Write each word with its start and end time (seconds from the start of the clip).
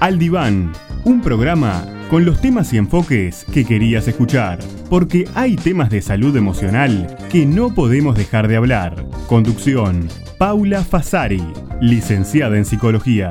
Al 0.00 0.18
Diván, 0.18 0.72
un 1.04 1.20
programa 1.20 1.97
con 2.08 2.24
los 2.24 2.40
temas 2.40 2.72
y 2.72 2.78
enfoques 2.78 3.44
que 3.52 3.64
querías 3.64 4.08
escuchar, 4.08 4.58
porque 4.88 5.26
hay 5.34 5.56
temas 5.56 5.90
de 5.90 6.00
salud 6.00 6.36
emocional 6.36 7.16
que 7.30 7.44
no 7.46 7.74
podemos 7.74 8.16
dejar 8.16 8.48
de 8.48 8.56
hablar. 8.56 9.06
Conducción, 9.26 10.08
Paula 10.38 10.82
Fasari, 10.82 11.42
licenciada 11.80 12.56
en 12.56 12.64
psicología. 12.64 13.30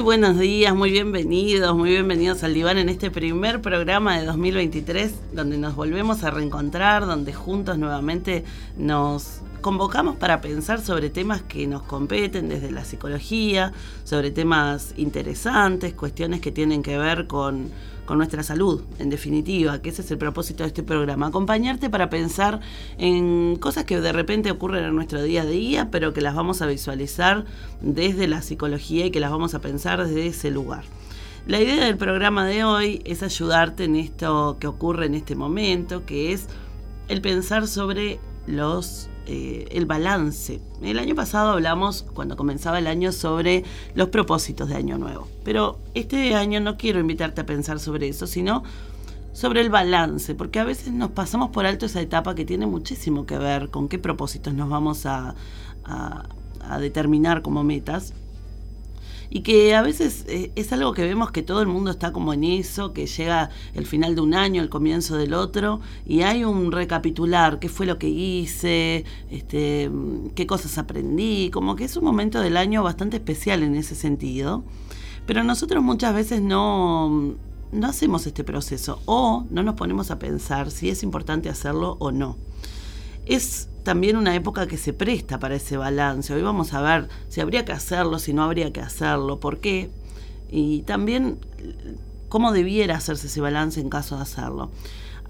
Muy 0.00 0.16
buenos 0.16 0.38
días, 0.38 0.74
muy 0.74 0.90
bienvenidos, 0.90 1.76
muy 1.76 1.90
bienvenidos 1.90 2.42
al 2.42 2.54
Diván 2.54 2.78
en 2.78 2.88
este 2.88 3.10
primer 3.10 3.60
programa 3.60 4.18
de 4.18 4.24
2023, 4.24 5.12
donde 5.34 5.58
nos 5.58 5.76
volvemos 5.76 6.24
a 6.24 6.30
reencontrar, 6.30 7.04
donde 7.04 7.34
juntos 7.34 7.76
nuevamente 7.76 8.42
nos 8.78 9.42
convocamos 9.60 10.16
para 10.16 10.40
pensar 10.40 10.80
sobre 10.80 11.10
temas 11.10 11.42
que 11.42 11.66
nos 11.66 11.82
competen 11.82 12.48
desde 12.48 12.70
la 12.70 12.86
psicología, 12.86 13.74
sobre 14.04 14.30
temas 14.30 14.94
interesantes, 14.96 15.92
cuestiones 15.92 16.40
que 16.40 16.50
tienen 16.50 16.82
que 16.82 16.96
ver 16.96 17.26
con, 17.26 17.68
nuestra 18.16 18.42
salud, 18.42 18.82
en 18.98 19.10
definitiva, 19.10 19.82
que 19.82 19.90
ese 19.90 20.02
es 20.02 20.10
el 20.10 20.18
propósito 20.18 20.62
de 20.62 20.68
este 20.68 20.82
programa, 20.82 21.26
acompañarte 21.26 21.90
para 21.90 22.10
pensar 22.10 22.60
en 22.98 23.56
cosas 23.56 23.84
que 23.84 24.00
de 24.00 24.12
repente 24.12 24.50
ocurren 24.50 24.84
en 24.84 24.94
nuestro 24.94 25.22
día 25.22 25.42
a 25.42 25.46
día, 25.46 25.90
pero 25.90 26.12
que 26.12 26.20
las 26.20 26.34
vamos 26.34 26.62
a 26.62 26.66
visualizar 26.66 27.44
desde 27.80 28.28
la 28.28 28.42
psicología 28.42 29.06
y 29.06 29.10
que 29.10 29.20
las 29.20 29.30
vamos 29.30 29.54
a 29.54 29.60
pensar 29.60 30.06
desde 30.06 30.26
ese 30.26 30.50
lugar. 30.50 30.84
La 31.46 31.60
idea 31.60 31.84
del 31.84 31.96
programa 31.96 32.46
de 32.46 32.64
hoy 32.64 33.02
es 33.04 33.22
ayudarte 33.22 33.84
en 33.84 33.96
esto 33.96 34.56
que 34.60 34.66
ocurre 34.66 35.06
en 35.06 35.14
este 35.14 35.34
momento, 35.34 36.06
que 36.06 36.32
es 36.32 36.46
el 37.08 37.20
pensar 37.20 37.66
sobre 37.66 38.20
los 38.46 39.09
eh, 39.32 39.68
el 39.70 39.86
balance. 39.86 40.60
El 40.82 40.98
año 40.98 41.14
pasado 41.14 41.52
hablamos, 41.52 42.04
cuando 42.14 42.36
comenzaba 42.36 42.80
el 42.80 42.88
año, 42.88 43.12
sobre 43.12 43.62
los 43.94 44.08
propósitos 44.08 44.68
de 44.68 44.74
Año 44.74 44.98
Nuevo. 44.98 45.28
Pero 45.44 45.78
este 45.94 46.34
año 46.34 46.58
no 46.58 46.76
quiero 46.76 46.98
invitarte 46.98 47.42
a 47.42 47.46
pensar 47.46 47.78
sobre 47.78 48.08
eso, 48.08 48.26
sino 48.26 48.64
sobre 49.32 49.60
el 49.60 49.70
balance, 49.70 50.34
porque 50.34 50.58
a 50.58 50.64
veces 50.64 50.92
nos 50.92 51.12
pasamos 51.12 51.50
por 51.50 51.64
alto 51.64 51.86
esa 51.86 52.00
etapa 52.00 52.34
que 52.34 52.44
tiene 52.44 52.66
muchísimo 52.66 53.24
que 53.24 53.38
ver 53.38 53.70
con 53.70 53.88
qué 53.88 54.00
propósitos 54.00 54.52
nos 54.52 54.68
vamos 54.68 55.06
a 55.06 55.36
determinar 56.80 57.42
como 57.42 57.62
metas 57.62 58.14
y 59.30 59.40
que 59.40 59.74
a 59.74 59.82
veces 59.82 60.24
eh, 60.28 60.50
es 60.56 60.72
algo 60.72 60.92
que 60.92 61.02
vemos 61.02 61.30
que 61.30 61.42
todo 61.42 61.62
el 61.62 61.68
mundo 61.68 61.92
está 61.92 62.12
como 62.12 62.34
en 62.34 62.42
eso, 62.44 62.92
que 62.92 63.06
llega 63.06 63.50
el 63.74 63.86
final 63.86 64.16
de 64.16 64.20
un 64.20 64.34
año, 64.34 64.60
el 64.60 64.68
comienzo 64.68 65.16
del 65.16 65.34
otro, 65.34 65.80
y 66.04 66.22
hay 66.22 66.44
un 66.44 66.72
recapitular, 66.72 67.60
qué 67.60 67.68
fue 67.68 67.86
lo 67.86 67.96
que 67.98 68.08
hice, 68.08 69.04
este, 69.30 69.90
qué 70.34 70.46
cosas 70.46 70.76
aprendí, 70.78 71.50
como 71.50 71.76
que 71.76 71.84
es 71.84 71.96
un 71.96 72.04
momento 72.04 72.40
del 72.40 72.56
año 72.56 72.82
bastante 72.82 73.18
especial 73.18 73.62
en 73.62 73.76
ese 73.76 73.94
sentido, 73.94 74.64
pero 75.26 75.44
nosotros 75.44 75.82
muchas 75.82 76.12
veces 76.12 76.42
no, 76.42 77.36
no 77.70 77.86
hacemos 77.86 78.26
este 78.26 78.42
proceso 78.42 79.00
o 79.06 79.46
no 79.50 79.62
nos 79.62 79.76
ponemos 79.76 80.10
a 80.10 80.18
pensar 80.18 80.72
si 80.72 80.90
es 80.90 81.04
importante 81.04 81.48
hacerlo 81.48 81.96
o 82.00 82.10
no. 82.10 82.36
Es 83.26 83.69
también 83.82 84.16
una 84.16 84.34
época 84.34 84.66
que 84.66 84.76
se 84.76 84.92
presta 84.92 85.38
para 85.38 85.54
ese 85.56 85.76
balance. 85.76 86.32
Hoy 86.32 86.42
vamos 86.42 86.72
a 86.74 86.80
ver 86.82 87.08
si 87.28 87.40
habría 87.40 87.64
que 87.64 87.72
hacerlo, 87.72 88.18
si 88.18 88.32
no 88.32 88.42
habría 88.42 88.72
que 88.72 88.80
hacerlo, 88.80 89.40
por 89.40 89.58
qué. 89.60 89.90
Y 90.50 90.82
también 90.82 91.38
cómo 92.28 92.52
debiera 92.52 92.96
hacerse 92.96 93.26
ese 93.26 93.40
balance 93.40 93.80
en 93.80 93.90
caso 93.90 94.16
de 94.16 94.22
hacerlo. 94.22 94.70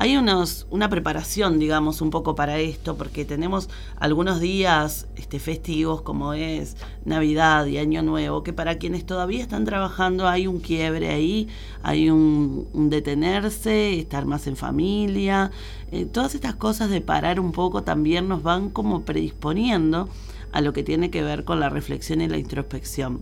Hay 0.00 0.16
unos, 0.16 0.66
una 0.70 0.88
preparación, 0.88 1.58
digamos, 1.58 2.00
un 2.00 2.08
poco 2.08 2.34
para 2.34 2.58
esto, 2.58 2.96
porque 2.96 3.26
tenemos 3.26 3.68
algunos 3.98 4.40
días 4.40 5.06
este, 5.16 5.38
festivos 5.38 6.00
como 6.00 6.32
es 6.32 6.78
Navidad 7.04 7.66
y 7.66 7.76
Año 7.76 8.02
Nuevo, 8.02 8.42
que 8.42 8.54
para 8.54 8.78
quienes 8.78 9.04
todavía 9.04 9.42
están 9.42 9.66
trabajando 9.66 10.26
hay 10.26 10.46
un 10.46 10.60
quiebre 10.60 11.10
ahí, 11.10 11.48
hay 11.82 12.08
un, 12.08 12.66
detenerse, 12.88 13.98
estar 13.98 14.24
más 14.24 14.46
en 14.46 14.56
familia. 14.56 15.50
Eh, 15.92 16.06
todas 16.06 16.34
estas 16.34 16.54
cosas 16.54 16.88
de 16.88 17.02
parar 17.02 17.38
un 17.38 17.52
poco 17.52 17.82
también 17.82 18.26
nos 18.26 18.42
van 18.42 18.70
como 18.70 19.02
predisponiendo 19.02 20.08
a 20.50 20.62
lo 20.62 20.72
que 20.72 20.82
tiene 20.82 21.10
que 21.10 21.22
ver 21.22 21.44
con 21.44 21.60
la 21.60 21.68
reflexión 21.68 22.22
y 22.22 22.28
la 22.28 22.38
introspección. 22.38 23.20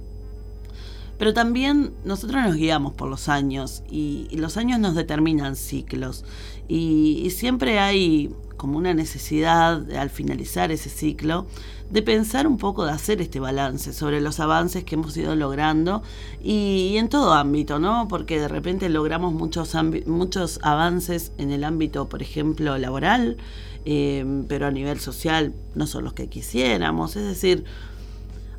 Pero 1.19 1.34
también 1.34 1.93
nosotros 2.05 2.43
nos 2.44 2.55
guiamos 2.55 2.94
por 2.94 3.09
los 3.09 3.28
años 3.28 3.83
y, 3.91 4.28
los 4.37 4.56
años 4.56 4.78
nos 4.78 4.94
determinan 4.94 5.56
ciclos 5.56 6.25
y, 6.69 7.31
siempre 7.31 7.79
hay 7.79 8.31
como 8.56 8.77
una 8.77 8.93
necesidad 8.93 9.89
al 9.93 10.11
finalizar 10.11 10.73
ese 10.73 10.91
ciclo 10.91 11.47
de 11.91 12.03
pensar 12.03 12.47
un 12.47 12.59
poco, 12.59 12.84
de 12.84 12.93
hacer 12.93 13.23
este 13.23 13.41
balance 13.41 13.93
sobre 13.93 14.21
los 14.21 14.41
avances 14.41 14.84
que 14.84 14.97
hemos 14.97 15.17
ido 15.17 15.34
logrando 15.37 16.03
y, 16.43 16.97
en 16.97 17.09
todo 17.09 17.33
ámbito, 17.33 17.79
¿no? 17.79 18.09
Porque 18.09 18.41
de 18.41 18.49
repente 18.49 18.89
logramos 18.89 19.33
muchos, 19.33 19.75
muchos 20.06 20.59
avances 20.62 21.33
en 21.39 21.51
el 21.51 21.65
ámbito, 21.65 22.09
por 22.09 22.21
ejemplo, 22.21 22.77
laboral, 22.79 23.39
eh, 23.85 24.45
pero 24.49 24.67
a 24.67 24.71
nivel 24.71 25.00
social 25.00 25.55
no 25.75 25.87
son 25.87 26.05
los 26.05 26.12
que 26.12 26.29
quisiéramos. 26.29 27.17
Es 27.17 27.25
decir, 27.25 27.65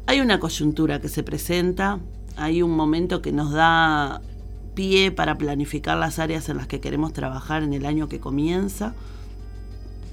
hay 0.07 0.21
una 0.21 0.39
coyuntura 0.39 0.99
que 1.01 1.09
se 1.09 1.21
presenta 1.21 1.99
hay 2.39 2.61
un 2.61 2.71
momento 2.71 3.21
que 3.21 3.31
nos 3.31 3.51
da 3.51 4.21
pie 4.73 5.11
para 5.11 5.37
planificar 5.37 5.97
las 5.97 6.19
áreas 6.19 6.49
en 6.49 6.57
las 6.57 6.67
que 6.67 6.79
queremos 6.79 7.13
trabajar 7.13 7.63
en 7.63 7.73
el 7.73 7.85
año 7.85 8.07
que 8.07 8.19
comienza. 8.19 8.93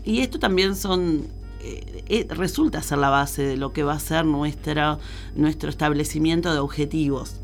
Y 0.04 0.20
esto 0.20 0.38
también 0.38 0.76
son 0.76 1.26
eh, 1.66 2.04
eh, 2.08 2.26
resulta 2.30 2.80
ser 2.80 2.98
la 2.98 3.10
base 3.10 3.42
de 3.42 3.56
lo 3.56 3.72
que 3.72 3.82
va 3.82 3.94
a 3.94 3.98
ser 3.98 4.24
nuestro 4.24 5.68
establecimiento 5.68 6.52
de 6.52 6.60
objetivos 6.60 7.34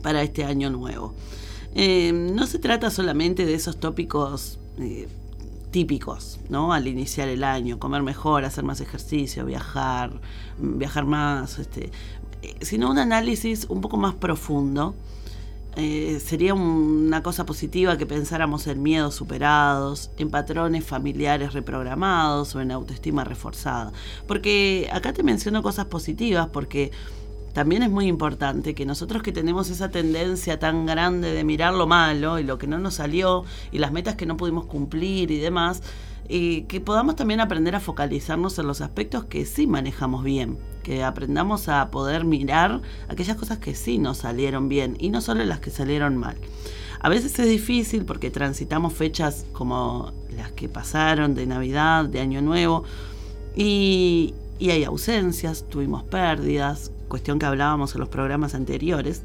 para 0.00 0.22
este 0.22 0.44
año 0.44 0.70
nuevo. 0.70 1.12
Eh, 1.74 2.12
no 2.12 2.46
se 2.46 2.60
trata 2.60 2.90
solamente 2.90 3.44
de 3.46 3.54
esos 3.54 3.78
tópicos 3.78 4.60
típicos, 5.72 6.38
¿no? 6.50 6.72
Al 6.72 6.86
iniciar 6.86 7.28
el 7.28 7.42
año, 7.42 7.80
comer 7.80 8.02
mejor, 8.02 8.44
hacer 8.44 8.62
más 8.62 8.80
ejercicio, 8.80 9.44
viajar, 9.44 10.20
viajar 10.58 11.04
más, 11.04 11.58
este, 11.58 11.90
sino 12.60 12.90
un 12.90 12.98
análisis 12.98 13.66
un 13.68 13.80
poco 13.80 13.96
más 13.96 14.14
profundo. 14.14 14.94
Eh, 15.74 16.20
sería 16.20 16.52
una 16.52 17.22
cosa 17.22 17.46
positiva 17.46 17.96
que 17.96 18.04
pensáramos 18.04 18.66
en 18.66 18.82
miedos 18.82 19.14
superados, 19.14 20.10
en 20.18 20.28
patrones 20.28 20.84
familiares 20.84 21.54
reprogramados 21.54 22.54
o 22.54 22.60
en 22.60 22.70
autoestima 22.72 23.24
reforzada. 23.24 23.92
Porque 24.26 24.90
acá 24.92 25.14
te 25.14 25.22
menciono 25.22 25.62
cosas 25.62 25.86
positivas 25.86 26.48
porque 26.52 26.92
también 27.54 27.82
es 27.82 27.90
muy 27.90 28.06
importante 28.06 28.74
que 28.74 28.84
nosotros 28.84 29.22
que 29.22 29.32
tenemos 29.32 29.70
esa 29.70 29.90
tendencia 29.90 30.58
tan 30.58 30.84
grande 30.84 31.32
de 31.32 31.44
mirar 31.44 31.72
lo 31.74 31.86
malo 31.86 32.38
y 32.38 32.44
lo 32.44 32.58
que 32.58 32.66
no 32.66 32.78
nos 32.78 32.94
salió 32.94 33.44
y 33.70 33.78
las 33.78 33.92
metas 33.92 34.16
que 34.16 34.26
no 34.26 34.36
pudimos 34.36 34.66
cumplir 34.66 35.30
y 35.30 35.38
demás, 35.38 35.82
y 36.28 36.62
que 36.62 36.80
podamos 36.80 37.16
también 37.16 37.40
aprender 37.40 37.74
a 37.74 37.80
focalizarnos 37.80 38.58
en 38.58 38.66
los 38.66 38.80
aspectos 38.80 39.24
que 39.24 39.44
sí 39.44 39.66
manejamos 39.66 40.24
bien, 40.24 40.58
que 40.82 41.04
aprendamos 41.04 41.68
a 41.68 41.90
poder 41.90 42.24
mirar 42.24 42.80
aquellas 43.08 43.36
cosas 43.36 43.58
que 43.58 43.74
sí 43.74 43.98
nos 43.98 44.18
salieron 44.18 44.68
bien 44.68 44.96
y 44.98 45.10
no 45.10 45.20
solo 45.20 45.44
las 45.44 45.60
que 45.60 45.70
salieron 45.70 46.16
mal. 46.16 46.36
A 47.00 47.08
veces 47.08 47.38
es 47.38 47.48
difícil 47.48 48.04
porque 48.04 48.30
transitamos 48.30 48.92
fechas 48.92 49.46
como 49.52 50.12
las 50.36 50.52
que 50.52 50.68
pasaron 50.68 51.34
de 51.34 51.46
Navidad, 51.46 52.04
de 52.04 52.20
Año 52.20 52.40
Nuevo, 52.42 52.84
y 53.54 54.34
hay 54.60 54.84
ausencias, 54.84 55.64
tuvimos 55.68 56.04
pérdidas, 56.04 56.92
cuestión 57.08 57.38
que 57.38 57.46
hablábamos 57.46 57.94
en 57.94 58.00
los 58.00 58.08
programas 58.08 58.54
anteriores. 58.54 59.22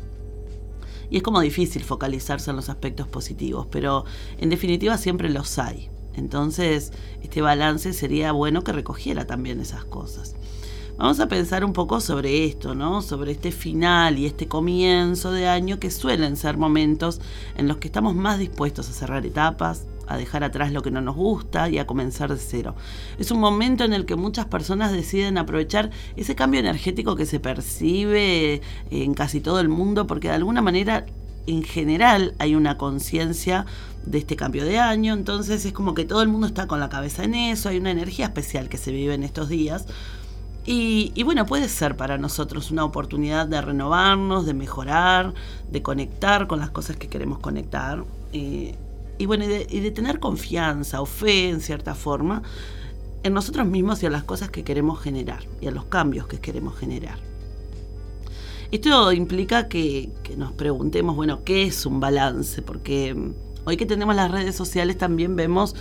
Y 1.10 1.18
es 1.18 1.24
como 1.24 1.40
difícil 1.40 1.84
focalizarse 1.84 2.50
en 2.50 2.58
los 2.58 2.68
aspectos 2.68 3.08
positivos, 3.08 3.68
pero 3.72 4.04
en 4.40 4.50
definitiva 4.50 4.98
siempre 4.98 5.30
los 5.30 5.58
hay. 5.58 5.90
Entonces, 6.18 6.92
este 7.22 7.42
balance 7.42 7.94
sería 7.94 8.31
bueno 8.31 8.64
que 8.64 8.74
recogiera 8.74 9.25
también 9.25 9.60
esas 9.60 9.86
cosas. 9.86 10.36
Vamos 10.98 11.19
a 11.19 11.28
pensar 11.28 11.64
un 11.64 11.74
poco 11.74 12.02
sobre 12.02 12.46
esto, 12.46 12.74
¿no? 12.74 13.04
Sobre 13.04 13.31
este 13.31 13.52
final 13.52 14.18
y 14.18 14.25
este 14.25 14.48
comienzo 14.48 15.31
de 15.31 15.48
año 15.48 15.80
que 15.80 15.92
suelen 15.92 16.36
ser 16.36 16.58
momentos 16.58 17.22
en 17.56 17.68
los 17.68 17.78
que 17.78 17.88
estamos 17.88 18.16
más 18.16 18.40
dispuestos 18.40 18.90
a 18.90 18.94
cerrar 18.94 19.24
etapas, 19.24 19.86
a 20.08 20.18
dejar 20.18 20.44
atrás 20.44 20.72
lo 20.72 20.81
que 20.81 20.90
no 20.90 21.02
nos 21.02 21.16
gusta 21.16 21.69
y 21.69 21.78
a 21.78 21.86
comenzar 21.86 22.34
de 22.34 22.40
cero. 22.40 22.74
Es 23.19 23.30
un 23.30 23.40
momento 23.40 23.84
en 23.84 23.94
el 23.94 24.06
que 24.06 24.16
muchas 24.16 24.48
personas 24.48 24.92
deciden 24.92 25.38
aprovechar 25.38 25.92
ese 26.16 26.34
cambio 26.34 26.62
energético 26.62 27.16
que 27.16 27.28
se 27.28 27.40
percibe 27.40 28.62
en 28.90 29.14
casi 29.14 29.40
todo 29.40 29.60
el 29.60 29.69
mundo 29.69 30.08
porque 30.08 30.30
de 30.30 30.34
alguna 30.34 30.64
manera 30.64 31.06
en 31.48 31.64
general 31.64 32.36
hay 32.40 32.56
una 32.56 32.78
conciencia 32.78 33.66
de 34.06 34.20
este 34.20 34.36
cambio 34.36 34.64
de 34.66 34.78
año, 34.78 35.14
entonces 35.14 35.66
es 35.66 35.74
como 35.74 35.94
que 35.94 36.06
todo 36.06 36.22
el 36.22 36.28
mundo 36.28 36.48
está 36.48 36.68
con 36.68 36.80
la 36.80 36.90
cabeza 36.90 37.24
en 37.24 37.36
eso, 37.36 37.70
hay 37.70 37.78
una 37.78 37.92
energía 37.92 38.28
especial 38.28 38.70
que 38.70 38.78
se 38.78 38.92
vive 38.92 39.14
en 39.14 39.24
estos 39.24 39.50
días. 39.50 39.86
Y, 40.70 41.24
bueno, 41.24 41.46
puede 41.46 41.70
ser 41.70 41.96
para 41.96 42.18
nosotros 42.18 42.72
una 42.72 42.84
oportunidad 42.84 43.48
de 43.48 43.62
renovarnos, 43.62 44.46
de 44.46 44.54
mejorar, 44.54 45.34
de 45.72 45.82
conectar 45.82 46.48
con 46.48 46.60
las 46.60 46.72
cosas 46.72 46.98
que 46.98 47.08
queremos 47.08 47.40
conectar. 47.40 48.04
Y 48.34 48.76
bueno, 49.26 49.46
y 49.46 49.80
de, 49.80 49.92
tener 49.92 50.20
confianza 50.20 51.00
o 51.00 51.06
fe 51.06 51.48
en 51.48 51.62
cierta 51.62 51.96
forma 51.96 52.44
en 53.24 53.34
nosotros 53.34 53.66
mismos 53.66 54.04
y 54.04 54.08
en 54.08 54.12
las 54.12 54.26
cosas 54.26 54.50
que 54.50 54.66
queremos 54.66 55.00
generar 55.02 55.44
y 55.62 55.68
en 55.68 55.74
los 55.74 55.86
cambios 55.86 56.28
que 56.28 56.42
queremos 56.42 56.78
generar. 56.78 57.18
Esto 58.69 59.14
implica 59.14 59.69
que, 59.69 60.12
nos 60.36 60.52
preguntemos, 60.52 61.16
bueno, 61.16 61.44
¿qué 61.46 61.64
es 61.64 61.86
un 61.86 62.02
balance? 62.02 62.62
Porque 62.62 63.14
mm, 63.14 63.34
hoy 63.66 63.78
que 63.78 63.86
tenemos 63.86 64.16
las 64.16 64.30
redes 64.30 64.56
sociales 64.56 64.98
también 64.98 65.36
vemos 65.38 65.75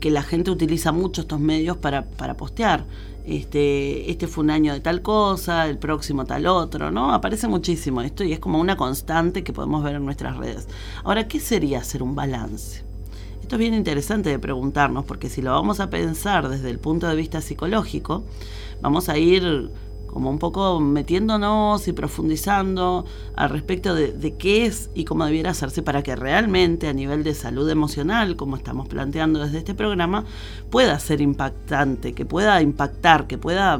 que 0.00 0.10
la 0.10 0.22
gente 0.22 0.50
utiliza 0.50 0.90
mucho 0.90 1.20
estos 1.22 1.38
medios 1.38 1.76
para, 1.76 2.10
para 2.10 2.36
postear. 2.36 2.86
Este, 3.24 4.10
este 4.10 4.26
fue 4.26 4.44
un 4.44 4.50
año 4.50 4.72
de 4.72 4.80
tal 4.80 5.02
cosa, 5.02 5.68
el 5.68 5.78
próximo 5.78 6.24
tal 6.24 6.46
otro, 6.46 6.90
¿no? 6.90 7.12
Aparece 7.12 7.48
muchísimo 7.48 8.02
esto 8.02 8.24
y 8.24 8.32
es 8.32 8.40
como 8.40 8.60
una 8.60 8.76
constante 8.76 9.44
que 9.44 9.52
podemos 9.52 9.84
ver 9.84 9.96
en 9.96 10.04
nuestras 10.04 10.36
redes. 10.36 10.68
Ahora, 11.04 11.28
¿qué 11.28 11.38
sería 11.38 11.78
hacer 11.78 12.02
un 12.02 12.14
balance? 12.14 12.84
Esto 13.40 13.54
es 13.54 13.60
bien 13.60 13.74
interesante 13.74 14.30
de 14.30 14.40
preguntarnos 14.40 15.04
porque 15.04 15.30
si 15.30 15.42
lo 15.42 15.52
vamos 15.52 15.78
a 15.78 15.90
pensar 15.90 16.48
desde 16.48 16.70
el 16.70 16.80
punto 16.80 17.06
de 17.06 17.14
vista 17.14 17.40
psicológico, 17.40 18.24
vamos 18.80 19.08
a 19.08 19.18
ir 19.18 19.70
como 20.16 20.30
un 20.30 20.38
poco 20.38 20.80
metiéndonos 20.80 21.88
y 21.88 21.92
profundizando 21.92 23.04
al 23.34 23.50
respecto 23.50 23.94
de, 23.94 24.34
qué 24.38 24.64
es 24.64 24.88
y 24.94 25.04
cómo 25.04 25.26
debiera 25.26 25.50
hacerse 25.50 25.82
para 25.82 26.02
que 26.02 26.16
realmente 26.16 26.88
a 26.88 26.94
nivel 26.94 27.22
de 27.22 27.34
salud 27.34 27.68
emocional, 27.68 28.34
como 28.34 28.56
estamos 28.56 28.88
planteando 28.88 29.40
desde 29.40 29.58
este 29.58 29.74
programa, 29.74 30.24
pueda 30.70 30.98
ser 31.00 31.20
impactante, 31.20 32.14
que 32.14 32.24
pueda 32.24 32.62
impactar, 32.62 33.26
que 33.26 33.36
pueda 33.36 33.78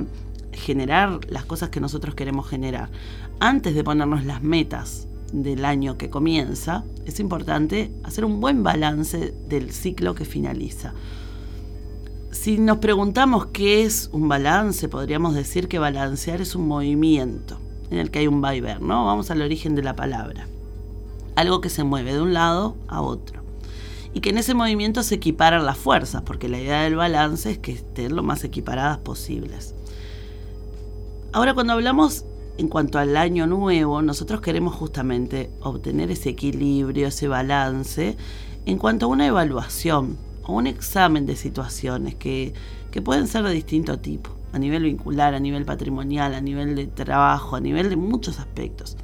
generar 0.52 1.20
las 1.30 1.46
cosas 1.46 1.70
que 1.70 1.80
nosotros 1.80 2.14
queremos 2.14 2.46
generar. 2.46 2.90
Antes 3.40 3.74
de 3.74 3.82
ponernos 3.82 4.26
las 4.26 4.42
metas 4.42 5.08
del 5.32 5.64
año 5.64 5.96
que 5.96 6.10
comienza, 6.10 6.84
es 7.06 7.18
importante 7.18 7.92
hacer 8.04 8.26
un 8.26 8.42
buen 8.42 8.62
balance 8.62 9.32
del 9.48 9.72
ciclo 9.72 10.14
que 10.14 10.26
finaliza. 10.26 10.92
Si 12.38 12.58
nos 12.58 12.78
preguntamos 12.78 13.46
qué 13.46 13.82
es 13.82 14.08
un 14.12 14.28
balance, 14.28 14.88
podríamos 14.88 15.34
decir 15.34 15.66
que 15.66 15.80
balancear 15.80 16.40
es 16.40 16.54
un 16.54 16.68
movimiento 16.68 17.58
en 17.90 17.98
el 17.98 18.12
que 18.12 18.20
hay 18.20 18.28
un 18.28 18.40
vaivén, 18.40 18.86
¿no? 18.86 19.04
Vamos 19.04 19.32
al 19.32 19.42
origen 19.42 19.74
de 19.74 19.82
la 19.82 19.96
palabra. 19.96 20.46
Algo 21.34 21.60
que 21.60 21.70
se 21.70 21.82
mueve 21.82 22.12
de 22.12 22.20
un 22.20 22.34
lado 22.34 22.76
a 22.86 23.00
otro. 23.00 23.40
Y 24.14 24.20
que 24.20 24.30
en 24.30 24.38
ese 24.38 24.54
movimiento 24.54 25.02
se 25.02 25.16
equiparan 25.16 25.66
las 25.66 25.76
fuerzas, 25.76 26.22
porque 26.22 26.48
la 26.48 26.60
idea 26.60 26.82
del 26.82 26.94
balance 26.94 27.50
es 27.50 27.58
que 27.58 27.72
estén 27.72 28.14
lo 28.14 28.22
más 28.22 28.44
equiparadas 28.44 28.98
posibles. 28.98 29.74
Ahora, 31.32 31.54
cuando 31.54 31.72
hablamos 31.72 32.26
en 32.58 32.68
cuanto 32.68 33.00
al 33.00 33.16
año 33.16 33.48
nuevo, 33.48 34.02
nosotros 34.02 34.40
queremos 34.40 34.74
justamente 34.74 35.50
obtener 35.62 36.12
ese 36.12 36.28
equilibrio, 36.28 37.08
ese 37.08 37.26
balance, 37.28 38.16
en 38.66 38.78
cuanto 38.78 39.06
a 39.06 39.08
una 39.08 39.26
evaluación 39.26 40.16
o 40.46 40.52
un 40.52 40.66
examen 40.66 41.26
de 41.26 41.36
situaciones 41.36 42.14
que, 42.14 42.54
pueden 43.04 43.28
ser 43.28 43.44
de 43.44 43.52
distinto 43.52 43.98
tipo, 43.98 44.30
a 44.54 44.58
nivel 44.58 44.84
vincular, 44.84 45.34
a 45.34 45.40
nivel 45.40 45.66
patrimonial, 45.66 46.32
a 46.32 46.40
nivel 46.40 46.74
de 46.74 46.86
trabajo, 46.86 47.54
a 47.54 47.60
nivel 47.60 47.90
de 47.90 47.96
muchos 47.96 48.38
aspectos. 48.38 48.96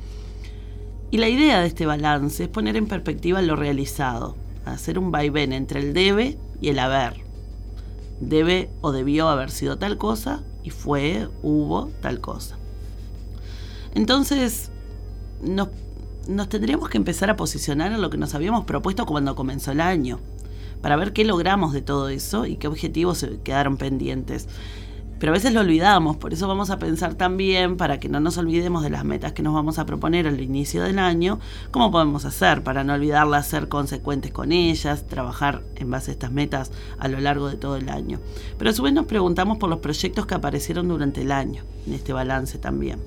Y 1.10 1.18
la 1.18 1.28
idea 1.28 1.60
de 1.60 1.66
este 1.66 1.84
balance 1.84 2.44
es 2.44 2.48
poner 2.48 2.74
en 2.76 2.86
perspectiva 2.86 3.42
lo 3.42 3.54
realizado, 3.54 4.34
hacer 4.64 4.98
un 4.98 5.10
vaivén 5.10 5.52
entre 5.52 5.80
el 5.80 5.92
debe 5.92 6.38
y 6.62 6.70
el 6.70 6.78
haber. 6.78 7.20
Debe 8.18 8.70
o 8.80 8.92
debió 8.92 9.28
haber 9.28 9.50
sido 9.50 9.76
tal 9.76 9.98
cosa 9.98 10.42
y 10.62 10.70
fue, 10.70 11.28
hubo 11.42 11.90
tal 12.00 12.20
cosa. 12.22 12.56
Entonces, 13.94 14.70
nos, 15.42 15.68
nos 16.28 16.48
tendríamos 16.48 16.88
que 16.88 16.96
empezar 16.96 17.28
a 17.28 17.36
posicionar 17.36 17.92
en 17.92 18.00
lo 18.00 18.08
que 18.08 18.16
nos 18.16 18.34
habíamos 18.34 18.64
propuesto 18.64 19.04
cuando 19.04 19.34
comenzó 19.34 19.72
el 19.72 19.82
año 19.82 20.18
para 20.82 20.96
ver 20.96 21.12
qué 21.12 21.24
logramos 21.24 21.72
de 21.72 21.80
todo 21.80 22.08
eso 22.10 22.44
y 22.44 22.56
qué 22.56 22.68
objetivos 22.68 23.26
quedaron 23.44 23.78
pendientes. 23.78 24.48
Pero 25.22 25.30
a 25.30 25.34
veces 25.34 25.54
lo 25.54 25.60
olvidamos, 25.60 26.16
por 26.16 26.32
eso 26.32 26.48
vamos 26.48 26.70
a 26.70 26.80
pensar 26.80 27.14
también, 27.14 27.76
para 27.76 28.00
que 28.00 28.08
no 28.08 28.18
nos 28.18 28.38
olvidemos 28.38 28.82
de 28.82 28.90
las 28.90 29.04
metas 29.04 29.32
que 29.32 29.44
nos 29.44 29.54
vamos 29.54 29.78
a 29.78 29.86
proponer 29.86 30.26
al 30.26 30.40
inicio 30.40 30.82
del 30.82 30.98
año, 30.98 31.38
cómo 31.70 31.92
podemos 31.92 32.24
hacer 32.24 32.64
para 32.64 32.82
no 32.82 32.94
olvidarlas, 32.94 33.46
ser 33.46 33.68
consecuentes 33.68 34.32
con 34.32 34.50
ellas, 34.50 35.06
trabajar 35.06 35.62
en 35.76 35.92
base 35.92 36.10
a 36.10 36.14
estas 36.14 36.32
metas 36.32 36.72
a 36.98 37.06
lo 37.06 37.20
largo 37.20 37.48
de 37.48 37.56
todo 37.56 37.76
el 37.76 37.88
año. 37.88 38.18
Pero 38.58 38.70
a 38.70 38.74
su 38.74 38.82
vez 38.82 38.92
nos 38.94 39.06
preguntamos 39.06 39.58
por 39.58 39.70
los 39.70 39.78
proyectos 39.78 40.26
que 40.26 40.34
aparecieron 40.34 40.88
durante 40.88 41.22
el 41.22 41.30
año, 41.30 41.62
en 41.86 41.92
este 41.92 42.12
balance 42.12 42.58
también. 42.58 42.98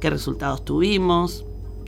¿Qué 0.00 0.08
resultados 0.08 0.64
tuvimos? 0.64 1.44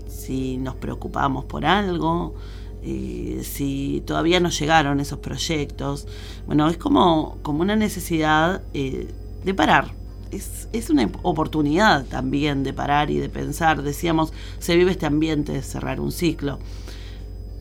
Si 0.07 0.59
nos 0.59 0.75
preocupamos 0.75 1.47
por 1.47 1.65
algo, 1.65 2.35
si 2.83 4.03
todavía 4.07 4.41
no 4.41 4.51
llegaron 4.51 5.01
esos 5.01 5.19
proyectos. 5.19 6.07
Bueno, 6.47 6.69
es 6.69 6.77
como, 6.77 7.39
como 7.43 7.61
una 7.63 7.77
necesidad 7.77 8.63
eh, 8.75 9.09
de 9.45 9.55
parar. 9.55 9.93
Es, 10.31 10.69
es, 10.73 10.91
una 10.91 11.09
oportunidad 11.23 12.07
también 12.07 12.63
de 12.63 12.73
parar 12.73 13.11
y 13.11 13.19
de 13.19 13.29
pensar. 13.29 13.83
Decíamos, 13.83 14.33
se 14.59 14.77
vive 14.77 14.91
este 14.91 15.07
ambiente 15.07 15.53
de 15.53 15.63
cerrar 15.63 16.01
un 16.01 16.11
ciclo. 16.11 16.59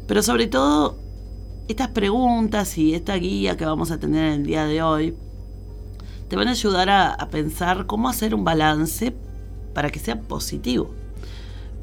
Pero 0.08 0.24
sobre 0.24 0.48
todo, 0.48 0.98
estas 1.68 1.90
preguntas 1.90 2.78
y 2.78 2.94
esta 2.96 3.16
guía 3.16 3.58
que 3.58 3.66
vamos 3.66 3.92
a 3.92 4.00
tener 4.00 4.26
en 4.26 4.42
el 4.42 4.46
día 4.46 4.66
de 4.66 4.82
hoy 4.82 5.16
te 6.30 6.36
van 6.36 6.48
a 6.48 6.52
ayudar 6.52 6.90
a 6.90 7.28
pensar 7.30 7.86
cómo 7.86 8.08
hacer 8.08 8.34
un 8.34 8.46
balance 8.46 9.14
para 9.74 9.90
que 9.90 10.00
sea 10.00 10.20
positivo, 10.20 10.90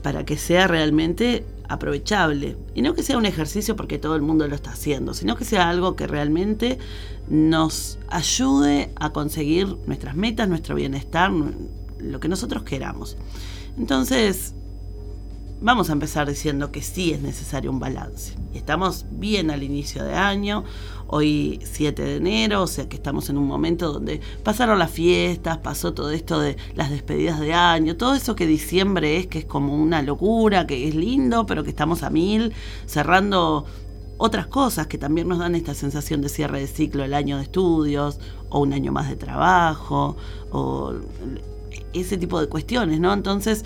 para 0.02 0.24
que 0.24 0.36
sea 0.36 0.66
realmente 0.66 1.44
aprovechable. 1.68 2.56
Y 2.74 2.82
no 2.82 2.94
que 2.94 3.02
sea 3.02 3.18
un 3.18 3.26
ejercicio 3.26 3.76
porque 3.76 3.98
todo 3.98 4.16
el 4.16 4.22
mundo 4.22 4.46
lo 4.48 4.54
está 4.54 4.70
haciendo, 4.70 5.14
sino 5.14 5.36
que 5.36 5.44
sea 5.44 5.68
algo 5.68 5.96
que 5.96 6.06
realmente 6.06 6.78
nos 7.28 7.98
ayude 8.08 8.90
a 8.96 9.12
conseguir 9.12 9.76
nuestras 9.86 10.16
metas, 10.16 10.48
nuestro 10.48 10.74
bienestar, 10.74 11.30
lo 11.98 12.20
que 12.20 12.28
nosotros 12.28 12.62
queramos. 12.62 13.16
Entonces, 13.76 14.54
vamos 15.60 15.90
a 15.90 15.92
empezar 15.92 16.28
diciendo 16.28 16.70
que 16.70 16.82
sí 16.82 17.12
es 17.12 17.20
necesario 17.20 17.70
un 17.70 17.80
balance. 17.80 18.34
Estamos 18.54 19.06
bien 19.10 19.50
al 19.50 19.62
inicio 19.62 20.04
de 20.04 20.14
año, 20.14 20.64
hoy 21.06 21.60
7 21.64 22.02
de 22.02 22.16
enero, 22.16 22.62
o 22.62 22.66
sea 22.66 22.88
que 22.88 22.96
estamos 22.96 23.28
en 23.30 23.38
un 23.38 23.46
momento 23.46 23.92
donde 23.92 24.20
pasaron 24.42 24.78
las 24.78 24.90
fiestas, 24.90 25.58
pasó 25.58 25.94
todo 25.94 26.10
esto 26.10 26.40
de 26.40 26.56
las 26.74 26.90
despedidas 26.90 27.40
de 27.40 27.54
año, 27.54 27.96
todo 27.96 28.14
eso 28.14 28.36
que 28.36 28.46
diciembre 28.46 29.16
es, 29.16 29.26
que 29.26 29.40
es 29.40 29.44
como 29.44 29.74
una 29.74 30.02
locura, 30.02 30.66
que 30.66 30.88
es 30.88 30.94
lindo, 30.94 31.46
pero 31.46 31.64
que 31.64 31.70
estamos 31.70 32.02
a 32.02 32.10
mil, 32.10 32.52
cerrando 32.86 33.64
otras 34.18 34.46
cosas 34.48 34.86
que 34.86 34.98
también 34.98 35.28
nos 35.28 35.38
dan 35.38 35.54
esta 35.54 35.74
sensación 35.74 36.20
de 36.20 36.28
cierre 36.28 36.60
de 36.60 36.66
ciclo, 36.66 37.04
el 37.04 37.14
año 37.14 37.36
de 37.36 37.44
estudios, 37.44 38.18
o 38.48 38.60
un 38.60 38.72
año 38.72 38.92
más 38.92 39.08
de 39.08 39.16
trabajo, 39.16 40.16
o 40.50 40.94
ese 41.92 42.16
tipo 42.16 42.40
de 42.40 42.48
cuestiones, 42.48 43.00
¿no? 43.00 43.12
Entonces, 43.12 43.64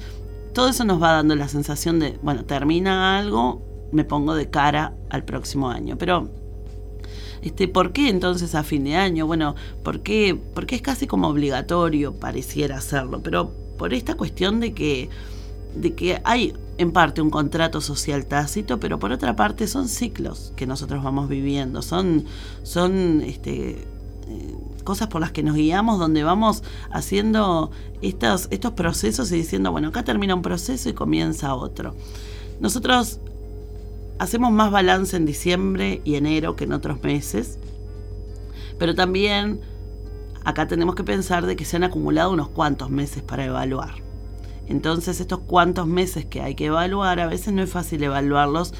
todo 0.52 0.68
eso 0.68 0.84
nos 0.84 1.02
va 1.02 1.12
dando 1.12 1.34
la 1.34 1.48
sensación 1.48 1.98
de, 1.98 2.18
bueno, 2.22 2.44
termina 2.44 3.18
algo, 3.18 3.62
me 3.92 4.04
pongo 4.04 4.34
de 4.34 4.50
cara 4.50 4.94
al 5.10 5.24
próximo 5.24 5.70
año. 5.70 5.96
Pero, 5.98 6.28
este, 7.42 7.68
¿por 7.68 7.92
qué 7.92 8.08
entonces 8.08 8.54
a 8.54 8.62
fin 8.62 8.84
de 8.84 8.96
año? 8.96 9.26
Bueno, 9.26 9.54
¿por 9.82 10.00
qué? 10.00 10.38
Porque 10.54 10.76
es 10.76 10.82
casi 10.82 11.06
como 11.06 11.28
obligatorio, 11.28 12.14
pareciera 12.14 12.76
hacerlo, 12.76 13.22
pero 13.22 13.52
por 13.78 13.94
esta 13.94 14.14
cuestión 14.14 14.60
de 14.60 14.74
que, 14.74 15.08
de 15.74 15.94
que 15.94 16.20
hay 16.24 16.54
en 16.78 16.92
parte 16.92 17.20
un 17.20 17.30
contrato 17.30 17.80
social 17.80 18.26
tácito, 18.26 18.80
pero 18.80 18.98
por 18.98 19.12
otra 19.12 19.36
parte 19.36 19.66
son 19.66 19.88
ciclos 19.88 20.52
que 20.56 20.66
nosotros 20.66 21.02
vamos 21.02 21.28
viviendo, 21.28 21.82
son, 21.82 22.24
son 22.62 23.20
este, 23.22 23.86
eh, 24.28 24.56
cosas 24.82 25.08
por 25.08 25.20
las 25.20 25.32
que 25.32 25.42
nos 25.42 25.54
guiamos, 25.54 25.98
donde 25.98 26.22
vamos 26.22 26.62
haciendo 26.90 27.70
estos, 28.00 28.48
procesos 28.74 29.30
y 29.32 29.36
diciendo, 29.36 29.72
bueno, 29.72 29.88
acá 29.88 30.04
termina 30.04 30.34
un 30.34 30.42
proceso 30.42 30.88
y 30.88 30.92
comienza 30.92 31.54
otro. 31.54 31.94
Nosotros 32.60 33.20
hacemos 34.18 34.52
más 34.52 34.70
balance 34.70 35.16
en 35.16 35.26
diciembre 35.26 36.00
y 36.04 36.16
enero 36.16 36.56
que 36.56 36.64
en 36.64 36.72
otros 36.72 37.02
meses, 37.02 37.58
pero 38.78 38.94
también 38.94 39.60
acá 40.44 40.66
tenemos 40.66 40.94
que 40.94 41.04
pensar 41.04 41.46
de 41.46 41.56
que 41.56 41.64
se 41.64 41.76
han 41.76 41.84
acumulado 41.84 42.32
unos 42.32 42.48
cuantos 42.48 42.90
meses 42.90 43.22
para 43.22 43.44
evaluar. 43.44 43.94
Entonces 44.68 45.20
estos 45.20 45.40
cuantos 45.40 45.86
meses 45.86 46.24
que 46.24 46.40
hay 46.40 46.54
que 46.54 46.66
evaluar, 46.66 47.20
a 47.20 47.26
veces 47.26 47.52
no 47.52 47.62
es 47.62 47.70
fácil 47.70 48.02
evaluarlos 48.02 48.72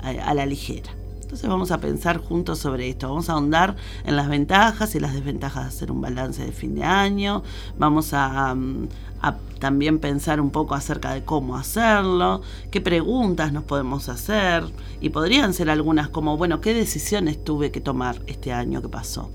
a, 0.00 0.10
a 0.10 0.34
la 0.34 0.46
ligera. 0.46 0.90
Entonces 1.24 1.48
vamos 1.48 1.70
a 1.70 1.78
pensar 1.78 2.18
juntos 2.18 2.58
sobre 2.58 2.88
esto, 2.88 3.08
vamos 3.08 3.30
a 3.30 3.32
ahondar 3.32 3.76
en 4.04 4.14
las 4.14 4.28
ventajas 4.28 4.94
y 4.94 5.00
las 5.00 5.14
desventajas 5.14 5.64
de 5.64 5.68
hacer 5.68 5.90
un 5.90 6.02
balance 6.02 6.44
de 6.44 6.52
fin 6.52 6.74
de 6.74 6.84
año, 6.84 7.42
vamos 7.78 8.12
a, 8.12 8.54
mm, 8.54 8.88
a 9.22 9.38
también 9.58 10.00
pensar 10.00 10.38
un 10.38 10.50
poco 10.50 10.74
acerca 10.74 11.14
de 11.14 11.24
cómo 11.24 11.56
hacerlo, 11.56 12.42
qué 12.70 12.82
preguntas 12.82 13.52
nos 13.52 13.64
podemos 13.64 14.10
hacer 14.10 14.64
y 15.00 15.08
podrían 15.08 15.54
ser 15.54 15.70
algunas 15.70 16.10
como, 16.10 16.36
bueno, 16.36 16.60
¿qué 16.60 16.74
decisiones 16.74 17.42
tuve 17.42 17.70
que 17.70 17.80
tomar 17.80 18.20
este 18.26 18.52
año 18.52 18.82
que 18.82 18.90
pasó? 18.90 19.30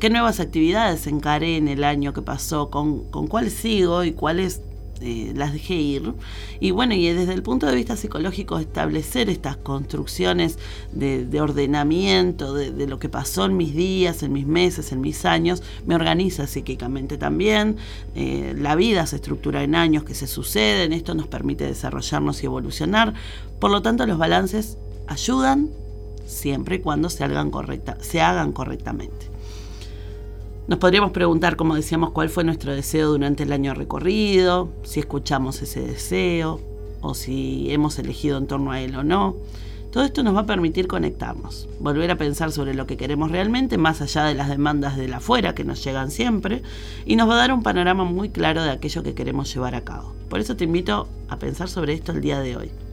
¿Qué 0.00 0.08
nuevas 0.08 0.40
actividades 0.40 1.06
encaré 1.06 1.58
en 1.58 1.68
el 1.68 1.84
año 1.84 2.14
que 2.14 2.22
pasó? 2.22 2.70
¿Con, 2.70 3.04
con 3.10 3.26
cuáles 3.26 3.52
sigo 3.52 4.04
y 4.04 4.12
cuáles 4.12 4.62
eh, 5.00 5.32
las 5.34 5.52
dejé 5.52 5.74
ir. 5.74 6.14
Y 6.60 6.70
bueno, 6.70 6.94
y 6.94 7.06
desde 7.12 7.34
el 7.34 7.42
punto 7.42 7.66
de 7.66 7.74
vista 7.74 7.96
psicológico, 7.96 8.58
establecer 8.58 9.28
estas 9.28 9.56
construcciones 9.56 10.58
de, 10.92 11.40
ordenamiento 11.40 12.54
de, 12.54 12.86
lo 12.86 12.98
que 12.98 13.08
pasó 13.08 13.44
en 13.44 13.56
mis 13.56 13.74
días, 13.74 14.22
en 14.22 14.32
mis 14.32 14.46
meses, 14.46 14.92
en 14.92 15.00
mis 15.00 15.24
años, 15.24 15.62
me 15.86 15.94
organiza 15.94 16.46
psíquicamente 16.46 17.18
también. 17.18 17.76
Eh, 18.14 18.54
la 18.56 18.74
vida 18.74 19.06
se 19.06 19.16
estructura 19.16 19.62
en 19.62 19.74
años 19.74 20.04
que 20.04 20.14
se 20.14 20.26
suceden, 20.26 20.92
esto 20.92 21.14
nos 21.14 21.26
permite 21.26 21.64
desarrollarnos 21.64 22.42
y 22.42 22.46
evolucionar. 22.46 23.14
Por 23.58 23.70
lo 23.70 23.82
tanto, 23.82 24.06
los 24.06 24.18
balances 24.18 24.78
ayudan 25.06 25.70
siempre 26.26 26.76
y 26.76 26.78
cuando 26.80 27.10
se 27.10 27.24
hagan, 27.24 27.50
correcta, 27.50 27.96
se 28.00 28.20
hagan 28.20 28.52
correctamente. 28.52 29.35
Nos 30.68 30.80
podríamos 30.80 31.12
preguntar, 31.12 31.54
como 31.54 31.76
decíamos, 31.76 32.10
cuál 32.10 32.28
fue 32.28 32.42
nuestro 32.42 32.74
deseo 32.74 33.10
durante 33.10 33.44
el 33.44 33.52
año 33.52 33.72
recorrido, 33.72 34.72
si 34.82 34.98
escuchamos 34.98 35.62
ese 35.62 35.80
deseo 35.80 36.60
o 37.00 37.14
si 37.14 37.70
hemos 37.70 38.00
elegido 38.00 38.36
en 38.36 38.48
torno 38.48 38.72
a 38.72 38.80
él 38.80 38.96
o 38.96 39.04
no. 39.04 39.36
Todo 39.92 40.02
esto 40.02 40.24
nos 40.24 40.34
va 40.34 40.40
a 40.40 40.46
permitir 40.46 40.88
conectarnos, 40.88 41.68
volver 41.78 42.10
a 42.10 42.16
pensar 42.16 42.50
sobre 42.50 42.74
lo 42.74 42.84
que 42.88 42.96
queremos 42.96 43.30
realmente, 43.30 43.78
más 43.78 44.02
allá 44.02 44.24
de 44.24 44.34
las 44.34 44.48
demandas 44.48 44.96
de 44.96 45.06
la 45.06 45.18
afuera 45.18 45.54
que 45.54 45.62
nos 45.62 45.84
llegan 45.84 46.10
siempre, 46.10 46.62
y 47.04 47.14
nos 47.14 47.28
va 47.28 47.34
a 47.34 47.38
dar 47.38 47.52
un 47.52 47.62
panorama 47.62 48.02
muy 48.02 48.30
claro 48.30 48.64
de 48.64 48.70
aquello 48.70 49.04
que 49.04 49.14
queremos 49.14 49.54
llevar 49.54 49.76
a 49.76 49.84
cabo. 49.84 50.14
Por 50.28 50.40
eso 50.40 50.56
te 50.56 50.64
invito 50.64 51.06
a 51.28 51.38
pensar 51.38 51.68
sobre 51.68 51.92
esto 51.92 52.10
el 52.10 52.20
día 52.20 52.40
de 52.40 52.56
hoy 52.56 52.85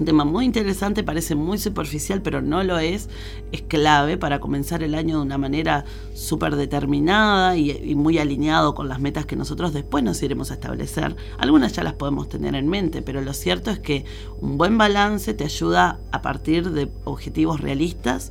un 0.00 0.06
tema 0.06 0.24
muy 0.24 0.46
interesante, 0.46 1.04
parece 1.04 1.34
muy 1.34 1.58
superficial, 1.58 2.22
pero 2.22 2.40
no 2.40 2.64
lo 2.64 2.78
es, 2.78 3.10
es 3.52 3.60
clave 3.62 4.16
para 4.16 4.40
comenzar 4.40 4.82
el 4.82 4.94
año 4.94 5.18
de 5.18 5.22
una 5.22 5.36
manera 5.36 5.84
súper 6.14 6.56
determinada 6.56 7.56
y, 7.56 7.94
muy 7.94 8.18
alineado 8.18 8.74
con 8.74 8.88
las 8.88 8.98
metas 8.98 9.26
que 9.26 9.36
nosotros 9.36 9.74
después 9.74 10.02
nos 10.02 10.22
iremos 10.22 10.50
a 10.50 10.54
establecer. 10.54 11.14
Algunas 11.38 11.74
ya 11.74 11.84
las 11.84 11.92
podemos 11.92 12.30
tener 12.30 12.54
en 12.54 12.66
mente, 12.66 13.02
pero 13.02 13.20
lo 13.20 13.34
cierto 13.34 13.70
es 13.70 13.78
que 13.78 14.06
un 14.40 14.56
buen 14.56 14.78
balance 14.78 15.34
te 15.34 15.44
ayuda 15.44 16.00
a 16.12 16.22
partir 16.22 16.70
de 16.70 16.90
objetivos 17.04 17.60
realistas 17.60 18.30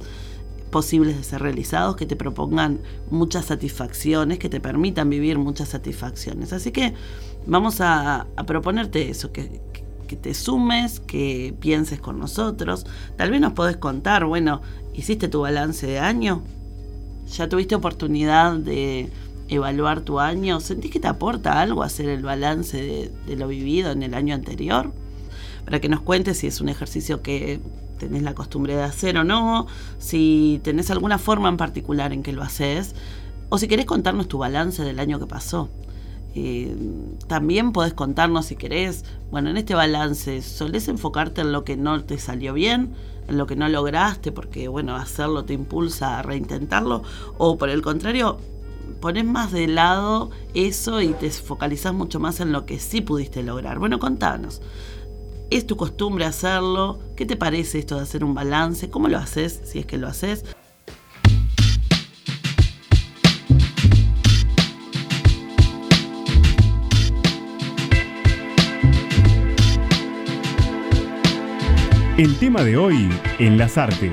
posibles 0.72 1.18
de 1.18 1.24
ser 1.24 1.42
realizados, 1.42 1.96
que 1.96 2.08
te 2.08 2.16
propongan 2.16 2.80
muchas 3.12 3.46
satisfacciones, 3.46 4.40
que 4.40 4.50
te 4.50 4.60
permitan 4.60 5.08
vivir 5.08 5.38
muchas 5.38 5.70
satisfacciones. 5.70 6.52
Así 6.52 6.72
que 6.72 6.96
vamos 7.46 7.80
a, 7.80 8.26
a 8.36 8.46
proponerte 8.48 9.10
eso, 9.10 9.32
que, 9.32 9.62
que 10.10 10.16
te 10.16 10.34
sumes, 10.34 11.00
que 11.00 11.54
pienses 11.60 12.02
con 12.02 12.20
nosotros. 12.20 12.86
Tal 13.16 13.30
vez 13.30 13.40
nos 13.40 13.54
podés 13.54 13.78
contar, 13.78 14.26
bueno, 14.26 14.62
¿hiciste 14.94 15.28
tu 15.30 15.42
balance 15.42 15.86
de 15.86 16.00
año? 16.00 16.42
¿Ya 17.38 17.48
tuviste 17.48 17.76
oportunidad 17.76 18.54
de 18.54 19.12
evaluar 19.48 20.02
tu 20.02 20.20
año? 20.20 20.60
¿Sentís 20.60 20.92
que 20.92 21.00
te 21.00 21.08
aporta 21.08 21.62
algo 21.62 21.84
hacer 21.84 22.10
el 22.10 22.24
balance 22.24 23.12
de, 23.28 23.36
lo 23.36 23.48
vivido 23.48 23.92
en 23.92 24.02
el 24.02 24.16
año 24.16 24.34
anterior? 24.34 24.92
Para 25.64 25.80
que 25.80 25.90
nos 25.90 26.02
cuentes 26.02 26.40
si 26.40 26.48
es 26.48 26.60
un 26.60 26.70
ejercicio 26.70 27.22
que 27.22 27.60
tenés 28.00 28.24
la 28.24 28.34
costumbre 28.34 28.76
de 28.76 28.84
hacer 28.84 29.16
o 29.18 29.24
no, 29.24 29.68
si 30.00 30.60
tenés 30.64 30.90
alguna 30.90 31.20
forma 31.20 31.50
en 31.50 31.58
particular 31.58 32.14
en 32.14 32.24
que 32.24 32.34
lo 32.34 32.42
haces, 32.42 32.96
o 33.50 33.60
si 33.60 33.68
querés 33.68 33.86
contarnos 33.86 34.28
tu 34.28 34.40
balance 34.40 34.84
del 34.84 35.00
año 35.00 35.20
que 35.20 35.28
pasó. 35.28 35.70
Eh, 36.36 36.76
también 37.28 37.72
podés 37.72 37.94
contarnos 37.94 38.48
si 38.48 38.56
querés, 38.56 39.04
bueno, 39.32 39.50
en 39.50 39.58
este 39.58 39.76
balance, 39.76 40.42
¿solés 40.42 40.88
enfocarte 40.88 41.42
en 41.42 41.52
lo 41.52 41.64
que 41.64 41.78
no 41.78 42.04
te 42.04 42.18
salió 42.18 42.54
bien? 42.54 42.94
en 43.30 43.38
lo 43.38 43.46
que 43.46 43.56
no 43.56 43.70
lograste, 43.70 44.32
porque 44.32 44.68
bueno, 44.68 44.96
hacerlo 44.96 45.46
te 45.46 45.54
impulsa 45.54 46.18
a 46.18 46.24
reintentarlo, 46.24 47.04
o 47.38 47.58
por 47.58 47.70
el 47.70 47.82
contrario, 47.82 48.40
pones 49.00 49.24
más 49.24 49.52
de 49.52 49.68
lado 49.68 50.32
eso 50.54 51.02
y 51.02 51.10
te 51.10 51.30
focalizás 51.30 51.94
mucho 51.94 52.20
más 52.20 52.40
en 52.40 52.52
lo 52.52 52.66
que 52.66 52.80
sí 52.80 53.02
pudiste 53.02 53.44
lograr. 53.44 53.80
Bueno, 53.80 54.00
contanos. 54.00 54.62
¿Es 55.52 55.66
tu 55.66 55.78
costumbre 55.78 56.26
hacerlo? 56.26 57.00
¿Qué 57.16 57.26
te 57.26 57.36
parece 57.36 57.80
esto 57.80 57.96
de 57.96 58.02
hacer 58.02 58.24
un 58.24 58.34
balance? 58.34 58.90
¿Cómo 58.90 59.08
lo 59.08 59.18
haces? 59.18 59.62
Si 59.64 59.80
es 59.80 59.86
que 59.86 59.98
lo 59.98 60.08
haces. 60.08 60.44
El 72.20 72.38
tema 72.38 72.66
de 72.66 72.76
hoy 72.76 73.10
en 73.38 73.58
las 73.58 73.78
artes. 73.78 74.12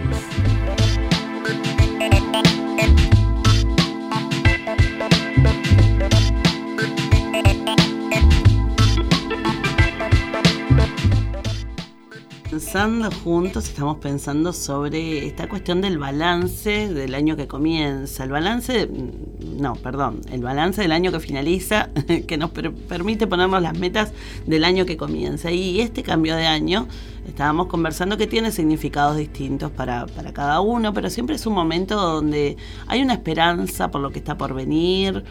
Pensando 12.49 13.11
juntos, 13.11 13.69
estamos 13.69 13.97
pensando 13.97 14.53
sobre 14.53 15.27
esta 15.27 15.49
cuestión 15.49 15.81
del 15.81 15.99
balance 15.99 16.89
del 16.95 17.13
año 17.17 17.37
que 17.37 17.49
comienza. 17.49 18.23
El 18.23 18.31
balance, 18.31 18.87
mm, 18.87 19.61
no, 19.61 19.75
perdón, 19.75 20.21
el 20.31 20.43
balance 20.43 20.81
del 20.81 20.93
año 20.93 21.11
que 21.11 21.19
finaliza, 21.19 21.91
que 22.29 22.37
nos 22.39 22.51
permite 22.53 23.27
ponernos 23.27 23.61
las 23.61 23.77
metas 23.77 24.13
del 24.47 24.63
año 24.63 24.87
que 24.87 24.97
comienza. 24.97 25.51
Y 25.51 25.81
este 25.81 26.05
cambio 26.05 26.37
de 26.37 26.47
año 26.47 26.87
estábamos 27.27 27.67
conversando 27.67 28.17
que 28.17 28.27
tiene 28.27 28.53
significados 28.53 29.17
distintos 29.17 29.71
para, 29.71 30.07
cada 30.33 30.61
uno, 30.61 30.93
pero 30.95 31.11
siempre 31.11 31.37
es 31.37 31.47
un 31.47 31.55
momento 31.55 31.97
donde 31.97 32.57
hay 32.87 33.03
una 33.03 33.15
esperanza 33.15 33.91
por 33.91 34.01
lo 34.01 34.11
que 34.11 34.19
está 34.19 34.39
por 34.39 34.55
venir, 34.55 35.25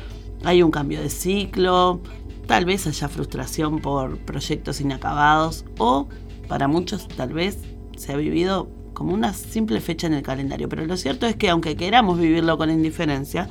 hay 0.43 0.61
un 0.61 0.71
cambio 0.71 1.01
de 1.01 1.09
ciclo, 1.09 2.01
tal 2.47 2.65
vez 2.65 2.85
haya 2.87 3.07
frustración 3.07 3.79
por 3.79 4.17
proyectos 4.19 4.81
inacabados 4.81 5.65
o 5.77 6.07
para 6.47 6.67
muchos 6.67 7.07
tal 7.07 7.33
vez 7.33 7.57
se 7.97 8.13
ha 8.13 8.17
vivido 8.17 8.69
como 8.93 9.13
una 9.13 9.33
simple 9.33 9.81
fecha 9.81 10.07
en 10.07 10.13
el 10.13 10.21
calendario, 10.21 10.69
pero 10.69 10.85
lo 10.85 10.97
cierto 10.97 11.25
es 11.25 11.35
que 11.35 11.49
aunque 11.49 11.75
queramos 11.75 12.19
vivirlo 12.19 12.57
con 12.57 12.69
indiferencia, 12.69 13.49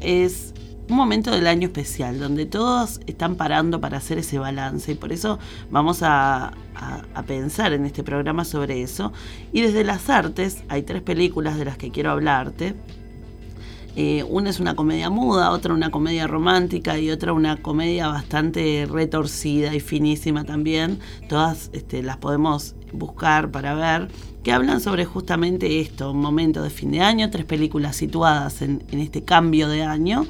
es 0.00 0.53
un 0.88 0.96
momento 0.96 1.30
del 1.30 1.46
año 1.46 1.68
especial, 1.68 2.18
donde 2.18 2.44
todos 2.46 3.00
están 3.06 3.36
parando 3.36 3.80
para 3.80 3.98
hacer 3.98 4.18
ese 4.18 4.38
balance 4.38 4.92
y 4.92 4.94
por 4.94 5.12
eso 5.12 5.38
vamos 5.70 6.00
a, 6.02 6.52
pensar 7.26 7.72
en 7.72 7.86
este 7.86 8.02
programa 8.02 8.44
sobre 8.44 8.82
eso. 8.82 9.12
Y 9.52 9.62
desde 9.62 9.84
las 9.84 10.10
artes 10.10 10.64
hay 10.68 10.82
tres 10.82 11.00
películas 11.00 11.56
de 11.56 11.64
las 11.64 11.78
que 11.78 11.90
quiero 11.90 12.10
hablarte. 12.10 12.74
Eh, 13.96 14.24
una 14.28 14.50
es 14.50 14.58
una 14.58 14.74
comedia 14.74 15.08
muda, 15.08 15.52
otra 15.52 15.72
una 15.72 15.90
comedia 15.90 16.26
romántica 16.26 16.98
y 16.98 17.10
otra 17.10 17.32
una 17.32 17.62
comedia 17.62 18.08
bastante 18.08 18.86
retorcida 18.90 19.74
y 19.74 19.80
finísima 19.80 20.44
también. 20.44 20.98
Todas 21.28 21.70
este, 21.72 22.02
las 22.02 22.18
podemos 22.18 22.74
buscar 22.92 23.50
para 23.50 23.74
ver, 23.74 24.08
que 24.42 24.52
hablan 24.52 24.80
sobre 24.80 25.04
justamente 25.04 25.80
esto, 25.80 26.10
un 26.10 26.20
momento 26.20 26.62
de 26.62 26.70
fin 26.70 26.90
de 26.90 27.00
año, 27.00 27.30
tres 27.30 27.44
películas 27.46 27.96
situadas 27.96 28.60
en, 28.60 28.82
en 28.90 28.98
este 28.98 29.22
cambio 29.22 29.68
de 29.68 29.84
año 29.84 30.26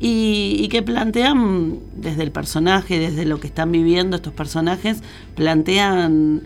y, 0.00 0.68
que 0.68 0.82
plantean 0.82 1.78
desde 1.96 2.22
el 2.22 2.30
personaje, 2.30 2.98
desde 2.98 3.24
lo 3.24 3.40
que 3.40 3.48
están 3.48 3.72
viviendo 3.72 4.16
estos 4.16 4.32
personajes, 4.32 5.02
plantean 5.34 6.42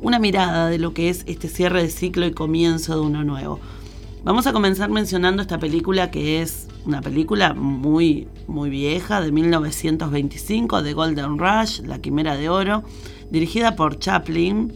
una 0.00 0.18
mirada 0.18 0.68
de 0.68 0.78
lo 0.78 0.94
que 0.94 1.08
es 1.08 1.24
este 1.26 1.48
cierre 1.48 1.82
de 1.82 1.90
ciclo 1.90 2.26
y 2.26 2.32
comienzo 2.32 2.94
de 2.94 3.06
uno 3.06 3.24
nuevo. 3.24 3.60
Vamos 4.24 4.46
a 4.46 4.52
comenzar 4.52 4.90
mencionando 4.90 5.42
esta 5.42 5.58
película 5.58 6.10
que 6.10 6.42
es 6.42 6.66
una 6.84 7.00
película 7.00 7.54
muy, 7.54 8.26
muy 8.46 8.68
vieja, 8.68 9.20
de 9.20 9.30
1925, 9.30 10.82
de 10.82 10.92
Golden 10.92 11.38
Rush, 11.38 11.80
La 11.80 12.00
Quimera 12.00 12.36
de 12.36 12.48
Oro, 12.48 12.82
dirigida 13.30 13.76
por 13.76 13.98
Chaplin 13.98 14.72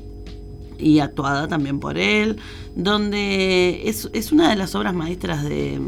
y 0.79 1.01
actuada 1.01 1.49
también 1.49 1.81
por 1.81 1.99
él, 1.99 2.39
donde 2.77 3.89
es, 3.89 4.09
es 4.13 4.33
una 4.33 4.49
de 4.51 4.57
las 4.57 4.75
obras 4.75 4.95
maestras 4.95 5.43
de, 5.43 5.81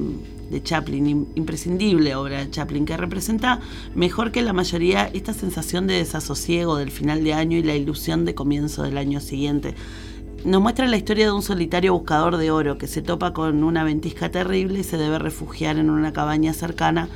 de 0.50 0.62
Chaplin, 0.62 1.28
imprescindible 1.34 2.14
obra 2.14 2.38
de 2.40 2.50
Chaplin, 2.50 2.84
que 2.84 2.96
representa 2.96 3.60
mejor 3.94 4.32
que 4.32 4.42
la 4.42 4.52
mayoría 4.52 5.10
esta 5.12 5.32
sensación 5.32 5.86
de 5.86 5.94
desasosiego 5.94 6.76
del 6.76 6.90
final 6.90 7.24
de 7.24 7.34
año 7.34 7.56
y 7.56 7.62
la 7.62 7.74
ilusión 7.74 8.24
de 8.24 8.34
comienzo 8.34 8.82
del 8.82 8.98
año 8.98 9.20
siguiente. 9.20 9.74
Nos 10.44 10.60
muestra 10.60 10.86
la 10.86 10.96
historia 10.96 11.26
de 11.26 11.32
un 11.32 11.42
solitario 11.42 11.94
buscador 11.94 12.36
de 12.36 12.50
oro 12.50 12.76
que 12.76 12.86
se 12.86 13.00
topa 13.00 13.32
con 13.32 13.64
una 13.64 13.82
ventisca 13.82 14.30
terrible 14.30 14.80
y 14.80 14.84
se 14.84 14.98
debe 14.98 15.18
refugiar 15.18 15.78
en 15.78 15.88
una 15.88 16.12
cabaña 16.12 16.52
cercana 16.52 17.08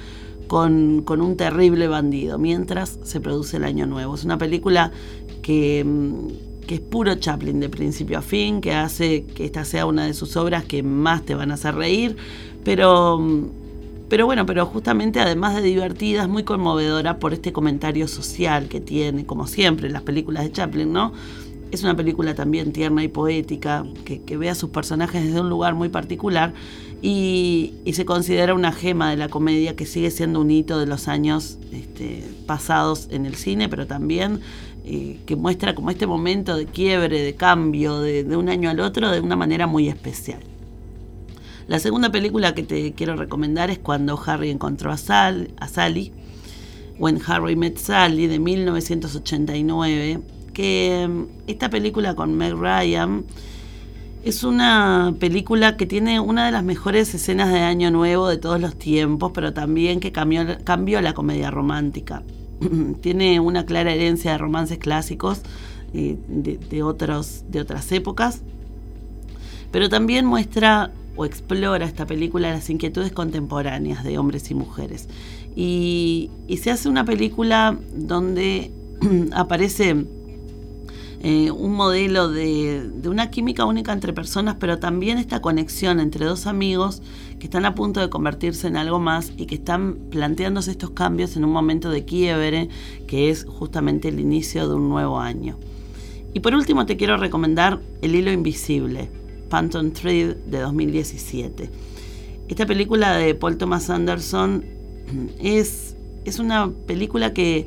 con, 0.47 1.03
con, 1.03 1.21
un 1.21 1.37
terrible 1.37 1.89
bandido, 1.89 2.39
mientras 2.39 2.99
se 3.03 3.21
produce 3.21 3.59
el 3.59 3.65
año 3.65 3.85
nuevo. 3.85 4.15
Es 4.15 4.25
una 4.25 4.39
película 4.39 4.93
que 5.43 5.85
mm, 5.85 6.49
que 6.69 6.75
es 6.75 6.81
puro 6.83 7.15
Chaplin 7.15 7.61
de 7.61 7.71
principio 7.71 8.19
a 8.19 8.23
fin, 8.23 8.61
que 8.61 8.73
hace 8.75 9.25
que 9.25 9.47
esta 9.47 9.65
sea 9.65 9.87
una 9.87 10.05
de 10.05 10.13
sus 10.13 10.37
obras 10.37 10.67
que 10.67 10.83
más 10.83 11.25
te 11.25 11.35
van 11.35 11.51
a 11.51 11.55
hacer 11.55 11.75
reír, 11.75 12.17
pero, 12.69 13.19
pero 14.11 14.27
bueno, 14.27 14.45
pero 14.45 14.67
justamente 14.67 15.21
además 15.21 15.57
de 15.57 15.63
divertida, 15.63 16.21
es 16.21 16.29
muy 16.29 16.43
conmovedora 16.43 17.19
por 17.19 17.33
este 17.33 17.51
comentario 17.51 18.07
social 18.09 18.69
que 18.69 18.79
tiene, 18.79 19.25
como 19.25 19.47
siempre 19.47 19.87
en 19.87 19.95
las 19.95 20.03
películas 20.03 20.45
de 20.45 20.53
Chaplin, 20.53 20.93
¿no? 20.93 21.15
Es 21.71 21.83
una 21.83 21.97
película 21.97 22.35
también 22.35 22.75
tierna 22.75 23.03
y 23.03 23.09
poética, 23.09 23.87
que, 24.05 24.37
ve 24.37 24.51
a 24.51 24.55
sus 24.55 24.69
personajes 24.69 25.25
desde 25.25 25.41
un 25.41 25.49
lugar 25.49 25.77
muy 25.77 25.89
particular 25.89 26.53
y, 27.01 27.73
se 27.91 28.05
considera 28.05 28.53
una 28.53 28.73
gema 28.73 29.09
de 29.09 29.17
la 29.17 29.31
comedia 29.31 29.75
que 29.75 29.87
sigue 29.87 30.11
siendo 30.11 30.39
un 30.39 30.51
hito 30.51 30.79
de 30.79 30.85
los 30.85 31.09
años 31.09 31.59
este, 31.73 32.23
pasados 32.45 33.09
en 33.11 33.25
el 33.25 33.35
cine, 33.35 33.71
pero 33.71 33.87
también 33.87 34.41
eh, 34.85 35.21
que 35.25 35.37
muestra 35.37 35.75
como 35.75 35.91
este 35.91 36.07
momento 36.07 36.55
de 36.55 36.67
quiebre, 36.67 37.23
de 37.23 37.35
cambio 37.35 38.01
de, 38.01 38.25
un 38.37 38.51
año 38.51 38.69
al 38.69 38.81
otro 38.81 39.11
de 39.11 39.21
una 39.21 39.37
manera 39.37 39.67
muy 39.67 39.89
especial. 39.89 40.41
La 41.69 41.79
segunda 41.79 42.11
película 42.11 42.55
que 42.55 42.63
te 42.63 42.95
quiero 42.95 43.15
recomendar 43.15 43.69
es 43.69 43.79
Cuando 43.79 44.19
Harry 44.25 44.49
encontró 44.49 44.91
a, 44.91 44.95
a 44.95 45.69
Sally, 45.69 46.13
When 46.99 47.21
Harry 47.27 47.57
Met 47.57 47.77
Sally, 47.77 48.27
de 48.27 48.39
1989, 48.39 50.21
que 50.55 51.07
mm, 51.07 51.23
esta 51.47 51.69
película 51.69 52.15
con 52.15 52.35
Meg 52.39 52.55
Ryan 52.55 53.27
es 54.25 54.45
una 54.45 55.15
película 55.21 55.77
que 55.77 55.85
tiene 55.85 56.21
una 56.21 56.47
de 56.47 56.53
las 56.53 56.65
mejores 56.65 57.15
escenas 57.15 57.53
de 57.53 57.61
Año 57.61 57.91
Nuevo 57.91 58.29
de 58.29 58.39
todos 58.39 58.59
los 58.59 58.75
tiempos, 58.75 59.33
pero 59.35 59.53
también 59.53 60.01
que 60.01 60.11
cambió, 60.11 61.03
la 61.03 61.13
comedia 61.13 61.51
romántica. 61.51 62.23
tiene 63.03 63.41
una 63.41 63.67
clara 63.67 63.93
herencia 63.93 64.33
de 64.33 64.39
romances 64.39 64.79
clásicos 64.79 65.43
de 65.93 66.83
otras 66.83 67.93
épocas, 67.93 68.41
pero 69.71 69.91
también 69.91 70.25
muestra 70.25 70.93
o 71.19 71.25
explora 71.25 71.85
esta 71.85 72.07
película 72.07 72.51
las 72.53 72.71
inquietudes 72.71 73.11
contemporáneas 73.11 74.05
de 74.05 74.19
hombres 74.19 74.51
y 74.53 74.55
mujeres. 74.55 75.09
Y, 75.57 76.31
se 76.63 76.71
hace 76.71 76.89
una 76.89 77.05
película 77.05 77.77
donde 77.93 78.71
aparece 79.33 80.07
eh, 81.21 81.51
un 81.51 81.75
modelo 81.75 82.29
de, 82.31 82.89
de, 82.89 83.09
una 83.09 83.31
química 83.31 83.65
única 83.65 83.93
entre 83.93 84.13
personas, 84.13 84.57
pero 84.61 84.79
también 84.79 85.19
esta 85.19 85.43
conexión 85.43 85.99
entre 85.99 86.25
dos 86.25 86.47
amigos 86.47 87.03
que 87.41 87.47
están 87.47 87.65
a 87.65 87.75
punto 87.75 87.99
de 87.99 88.09
convertirse 88.09 88.69
en 88.69 88.77
algo 88.77 89.01
más 89.01 89.33
y 89.37 89.47
que 89.47 89.57
están 89.57 89.97
planteándose 90.11 90.71
estos 90.71 90.91
cambios 90.91 91.37
en 91.37 91.45
un 91.45 91.51
momento 91.51 91.91
de 91.91 92.05
quiebre, 92.05 92.69
que 93.09 93.31
es 93.31 93.45
justamente 93.45 94.07
el 94.07 94.21
inicio 94.21 94.69
de 94.69 94.77
un 94.77 94.89
nuevo 94.89 95.19
año. 95.19 95.59
Y 96.33 96.39
por 96.41 96.55
último 96.55 96.87
te 96.87 96.97
quiero 96.97 97.17
recomendar 97.17 97.81
El 98.03 98.15
hilo 98.15 98.31
invisible, 98.31 99.11
Phantom 99.49 99.91
Thread 99.91 100.37
de 100.37 100.59
2017. 100.61 101.71
Esta 102.49 102.67
película 102.67 103.17
de 103.17 103.35
Paul 103.35 103.57
Thomas 103.57 103.91
Anderson 103.91 104.65
es, 105.41 105.97
es 106.25 106.39
una 106.39 106.71
película 106.87 107.33
que, 107.33 107.67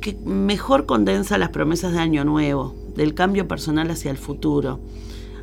que 0.00 0.16
mejor 0.24 0.86
condensa 0.86 1.38
las 1.38 1.50
promesas 1.50 1.92
de 1.92 1.98
Año 1.98 2.24
Nuevo, 2.24 2.74
del 2.96 3.14
cambio 3.14 3.48
personal 3.48 3.90
hacia 3.90 4.10
el 4.10 4.18
futuro 4.18 4.80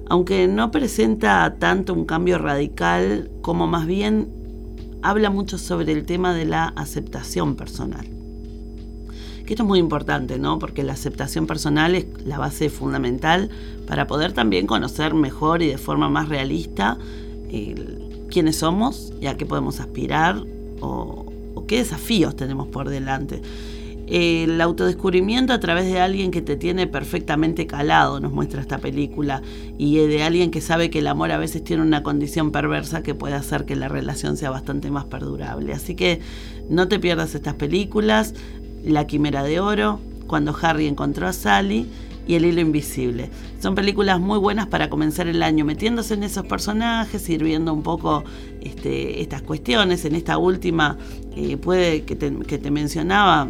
aunque 0.10 0.48
no 0.48 0.72
presenta 0.72 1.56
tanto 1.60 1.94
un 1.94 2.06
cambio 2.06 2.40
radical 2.40 3.30
como 3.42 3.68
más 3.68 3.86
bien 3.86 4.28
habla 5.02 5.30
mucho 5.30 5.58
sobre 5.58 5.94
el 5.94 6.06
tema 6.06 6.34
de 6.34 6.46
la 6.46 6.66
aceptación 6.66 7.56
personal. 7.56 8.19
Que 9.50 9.54
esto 9.54 9.64
es 9.64 9.68
muy 9.68 9.80
importante, 9.80 10.38
¿no? 10.38 10.60
Porque 10.60 10.84
la 10.84 10.94
aceptación 10.94 11.48
personal 11.48 11.96
es 11.96 12.06
la 12.24 12.38
base 12.38 12.70
fundamental 12.70 13.50
para 13.88 14.06
poder 14.06 14.32
también 14.32 14.68
conocer 14.68 15.16
mejor 15.16 15.64
y 15.64 15.68
de 15.68 15.80
forma 15.80 16.08
más 16.08 16.30
realista 16.30 17.00
quiénes 18.30 18.58
somos 18.58 19.12
y 19.20 19.26
a 19.26 19.38
qué 19.38 19.48
podemos 19.48 19.80
aspirar 19.80 20.44
o 20.82 21.64
qué 21.68 21.78
desafíos 21.78 22.36
tenemos 22.36 22.68
por 22.68 22.90
delante 22.90 23.42
el 24.06 24.62
autodescubrimiento 24.62 25.54
a 25.54 25.60
través 25.60 25.86
de 25.86 26.00
alguien 26.00 26.30
que 26.32 26.42
te 26.42 26.56
tiene 26.56 26.88
perfectamente 26.88 27.68
calado, 27.68 28.20
nos 28.20 28.32
muestra 28.32 28.62
esta 28.62 28.80
película, 28.80 29.44
y 29.78 29.98
de 29.98 30.24
alguien 30.24 30.50
que 30.50 30.62
sabe 30.62 30.90
que 30.90 31.00
el 31.00 31.08
amor 31.08 31.32
a 31.32 31.38
veces 31.38 31.64
tiene 31.64 31.84
una 31.84 32.02
condición 32.02 32.52
perversa 32.52 33.04
que 33.04 33.14
puede 33.14 33.36
hacer 33.36 33.66
que 33.66 33.76
la 33.76 33.88
relación 33.88 34.36
sea 34.36 34.50
bastante 34.50 34.90
más 34.90 35.06
perdurable. 35.06 35.74
Así 35.74 35.94
que 35.96 36.22
no 36.70 36.88
te 36.88 37.00
pierdas 37.00 37.36
estas 37.36 37.54
películas, 37.54 38.34
La 38.84 39.08
Quimera 39.08 39.44
de 39.44 39.60
Oro, 39.60 40.00
Cuando 40.28 40.56
Harry 40.62 40.88
encontró 40.88 41.28
a 41.28 41.34
Sally, 41.34 41.88
y 42.28 42.36
El 42.36 42.46
Hilo 42.46 42.62
Invisible. 42.62 43.32
Son 43.60 43.74
películas 43.74 44.20
muy 44.20 44.38
buenas 44.38 44.68
para 44.68 44.90
comenzar 44.90 45.28
el 45.28 45.42
año, 45.42 45.66
metiéndose 45.66 46.14
en 46.14 46.22
esos 46.22 46.46
personajes, 46.46 47.28
ir 47.28 47.44
viendo 47.44 47.74
un 47.74 47.82
poco 47.82 48.24
este, 48.62 49.22
estas 49.22 49.42
cuestiones. 49.42 50.06
En 50.06 50.14
esta 50.14 50.38
última, 50.38 50.96
eh, 51.36 51.58
puede 51.58 52.04
que 52.04 52.16
te 52.16 52.72
mencionaba, 52.72 53.48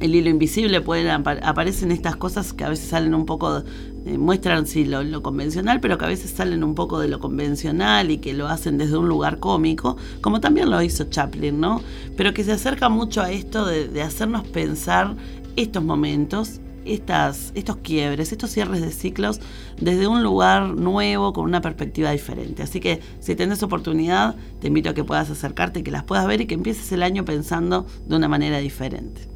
el 0.00 0.14
hilo 0.14 0.28
invisible 0.30 0.80
pueden 0.80 1.08
aparecen 1.08 1.90
estas 1.90 2.16
cosas 2.16 2.52
que 2.52 2.64
a 2.64 2.68
veces 2.68 2.88
salen 2.88 3.14
un 3.14 3.26
poco 3.26 3.62
eh, 4.06 4.18
muestran 4.18 4.68
sí 4.68 4.84
lo, 4.84 5.20
convencional 5.20 5.80
pero 5.80 5.98
que 5.98 6.04
a 6.04 6.08
veces 6.08 6.30
salen 6.30 6.62
un 6.62 6.76
poco 6.76 7.00
de 7.00 7.08
lo 7.08 7.18
convencional 7.18 8.12
y 8.12 8.18
que 8.18 8.34
lo 8.34 8.46
hacen 8.46 8.78
desde 8.78 8.96
un 8.96 9.08
lugar 9.08 9.40
cómico 9.40 9.96
como 10.20 10.40
también 10.40 10.70
lo 10.70 10.80
hizo 10.80 11.04
Chaplin 11.04 11.58
no 11.58 11.82
pero 12.16 12.32
que 12.32 12.44
se 12.44 12.52
acerca 12.52 12.88
mucho 12.88 13.20
a 13.20 13.32
esto 13.32 13.64
de, 13.66 14.00
hacernos 14.00 14.46
pensar 14.46 15.16
estos 15.56 15.82
momentos 15.82 16.60
estas, 16.84 17.50
estos 17.56 17.78
quiebres, 17.78 18.30
estos 18.30 18.50
cierres 18.52 18.80
de 18.80 18.92
ciclos 18.92 19.40
desde 19.80 20.06
un 20.06 20.22
lugar 20.22 20.68
nuevo, 20.68 21.32
con 21.32 21.44
una 21.44 21.60
perspectiva 21.60 22.12
diferente. 22.12 22.62
Así 22.62 22.78
que 22.78 23.00
si 23.18 23.34
tenés 23.34 23.64
oportunidad, 23.64 24.36
te 24.60 24.68
invito 24.68 24.90
a 24.90 24.94
que 24.94 25.02
puedas 25.02 25.28
acercarte, 25.28 25.82
que 25.82 25.90
las 25.90 26.04
puedas 26.04 26.28
ver 26.28 26.42
y 26.42 26.46
que 26.46 26.54
empieces 26.54 26.92
el 26.92 27.02
año 27.02 27.24
pensando 27.24 27.86
de 28.06 28.14
una 28.14 28.28
manera 28.28 28.58
diferente. 28.58 29.35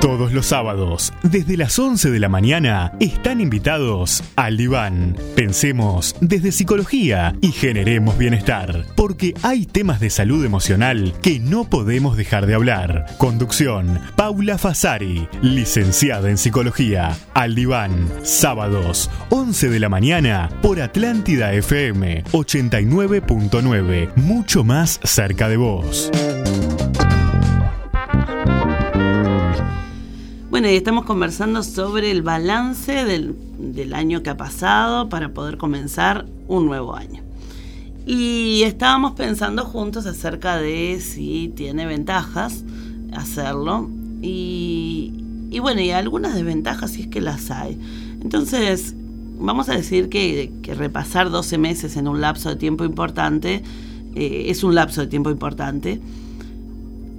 Todos 0.00 0.32
los 0.32 0.46
sábados, 0.46 1.12
desde 1.22 1.56
las 1.56 1.78
11 1.78 2.10
de 2.10 2.20
la 2.20 2.28
mañana, 2.28 2.92
están 3.00 3.40
invitados 3.40 4.22
al 4.36 4.56
diván. 4.56 5.16
Pensemos 5.34 6.16
desde 6.20 6.52
psicología 6.52 7.34
y 7.40 7.52
generemos 7.52 8.16
bienestar, 8.16 8.86
porque 8.94 9.34
hay 9.42 9.66
temas 9.66 10.00
de 10.00 10.10
salud 10.10 10.44
emocional 10.44 11.12
que 11.20 11.40
no 11.40 11.68
podemos 11.68 12.16
dejar 12.16 12.46
de 12.46 12.54
hablar. 12.54 13.06
Conducción, 13.18 14.00
Paula 14.16 14.56
Fasari, 14.56 15.28
licenciada 15.42 16.30
en 16.30 16.38
psicología. 16.38 17.16
Al 17.34 17.54
diván, 17.54 18.08
sábados, 18.22 19.10
11 19.30 19.68
de 19.68 19.80
la 19.80 19.88
mañana, 19.88 20.48
por 20.62 20.80
Atlántida 20.80 21.52
FM 21.52 22.24
89.9, 22.32 24.14
mucho 24.16 24.64
más 24.64 25.00
cerca 25.02 25.48
de 25.48 25.56
vos. 25.56 26.10
Estamos 30.76 31.04
conversando 31.04 31.62
sobre 31.62 32.10
el 32.10 32.22
balance 32.22 33.04
del, 33.04 33.94
año 33.94 34.22
que 34.22 34.30
ha 34.30 34.36
pasado 34.36 35.08
para 35.08 35.32
poder 35.32 35.56
comenzar 35.56 36.26
un 36.46 36.66
nuevo 36.66 36.94
año. 36.94 37.22
Y 38.06 38.62
estábamos 38.64 39.12
pensando 39.12 39.64
juntos 39.64 40.06
acerca 40.06 40.56
de 40.56 41.00
si 41.00 41.52
tiene 41.54 41.86
ventajas 41.86 42.64
hacerlo 43.12 43.88
y, 44.20 45.12
bueno, 45.60 45.80
y 45.80 45.90
algunas 45.90 46.34
desventajas 46.34 46.92
si 46.92 47.02
es 47.02 47.06
que 47.08 47.20
las 47.20 47.50
hay. 47.50 47.78
Entonces, 48.22 48.94
vamos 49.38 49.68
a 49.68 49.74
decir 49.74 50.08
que, 50.08 50.50
repasar 50.76 51.30
12 51.30 51.58
meses 51.58 51.96
en 51.96 52.08
un 52.08 52.20
lapso 52.20 52.48
de 52.50 52.56
tiempo 52.56 52.84
importante 52.84 53.62
eh, 54.14 54.46
es 54.48 54.64
un 54.64 54.74
lapso 54.74 55.00
de 55.00 55.06
tiempo 55.06 55.30
importante 55.30 56.00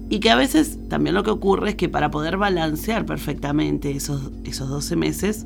y 0.10 0.19
que 0.19 0.32
a 0.32 0.36
veces 0.36 0.80
también 0.89 1.13
lo 1.13 1.24
que 1.24 1.30
ocurre 1.30 1.69
es 1.69 1.76
que 1.76 1.88
para 1.88 2.10
poder 2.10 2.38
balancear 2.38 3.06
perfectamente 3.06 3.91
esos, 3.91 4.32
esos 4.43 4.67
12 4.67 4.95
meses, 4.95 5.45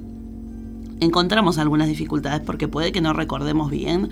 encontramos 1.02 1.58
algunas 1.58 1.89
dificultades 1.89 2.41
porque 2.41 2.69
puede 2.69 2.93
que 2.93 3.02
no 3.02 3.12
recordemos 3.12 3.69
bien 3.69 4.10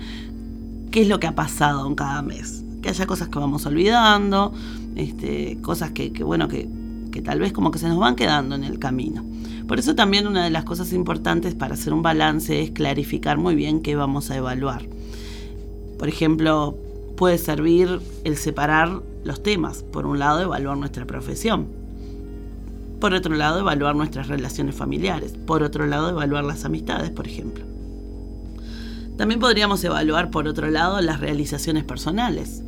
qué 0.90 1.02
es 1.02 1.08
lo 1.08 1.20
que 1.20 1.26
ha 1.26 1.34
pasado 1.34 1.86
en 1.86 1.94
cada 1.94 2.20
mes. 2.20 2.64
Que 2.82 2.90
haya 2.90 3.06
cosas 3.06 3.28
que 3.28 3.38
vamos 3.38 3.64
olvidando, 3.64 4.52
este, 4.94 5.56
cosas 5.62 5.92
que, 5.92 6.10
bueno, 6.22 6.48
que, 6.48 6.68
que 7.10 7.22
tal 7.22 7.40
vez 7.40 7.52
como 7.52 7.70
que 7.70 7.78
se 7.78 7.88
nos 7.88 7.98
van 7.98 8.14
quedando 8.14 8.54
en 8.54 8.64
el 8.64 8.78
camino. 8.78 9.24
Por 9.66 9.78
eso 9.78 9.94
también 9.94 10.26
una 10.26 10.44
de 10.44 10.50
las 10.50 10.64
cosas 10.64 10.92
importantes 10.92 11.54
para 11.54 11.74
hacer 11.74 11.94
un 11.94 12.02
balance 12.02 12.60
es 12.60 12.72
clarificar 12.72 13.38
muy 13.38 13.54
bien 13.54 13.80
qué 13.80 13.96
vamos 13.96 14.30
a 14.30 14.36
evaluar. 14.36 14.82
Por 15.98 16.08
ejemplo, 16.08 16.76
puede 17.16 17.38
servir 17.38 18.00
el 18.24 18.36
separar 18.36 19.00
los 19.24 19.42
temas. 19.42 19.82
Por 19.82 20.06
un 20.06 20.18
lado, 20.18 20.40
evaluar 20.40 20.76
nuestra 20.76 21.06
profesión. 21.06 21.68
Por 23.00 23.14
otro 23.14 23.34
lado, 23.34 23.60
evaluar 23.60 23.96
nuestras 23.96 24.28
relaciones 24.28 24.74
familiares. 24.74 25.34
Por 25.46 25.62
otro 25.62 25.86
lado, 25.86 26.10
evaluar 26.10 26.44
las 26.44 26.64
amistades, 26.64 27.10
por 27.10 27.26
ejemplo. 27.26 27.64
También 29.16 29.40
podríamos 29.40 29.82
evaluar, 29.84 30.30
por 30.30 30.48
otro 30.48 30.70
lado, 30.70 31.00
las 31.00 31.20
realizaciones 31.20 31.84
personales. 31.84 32.62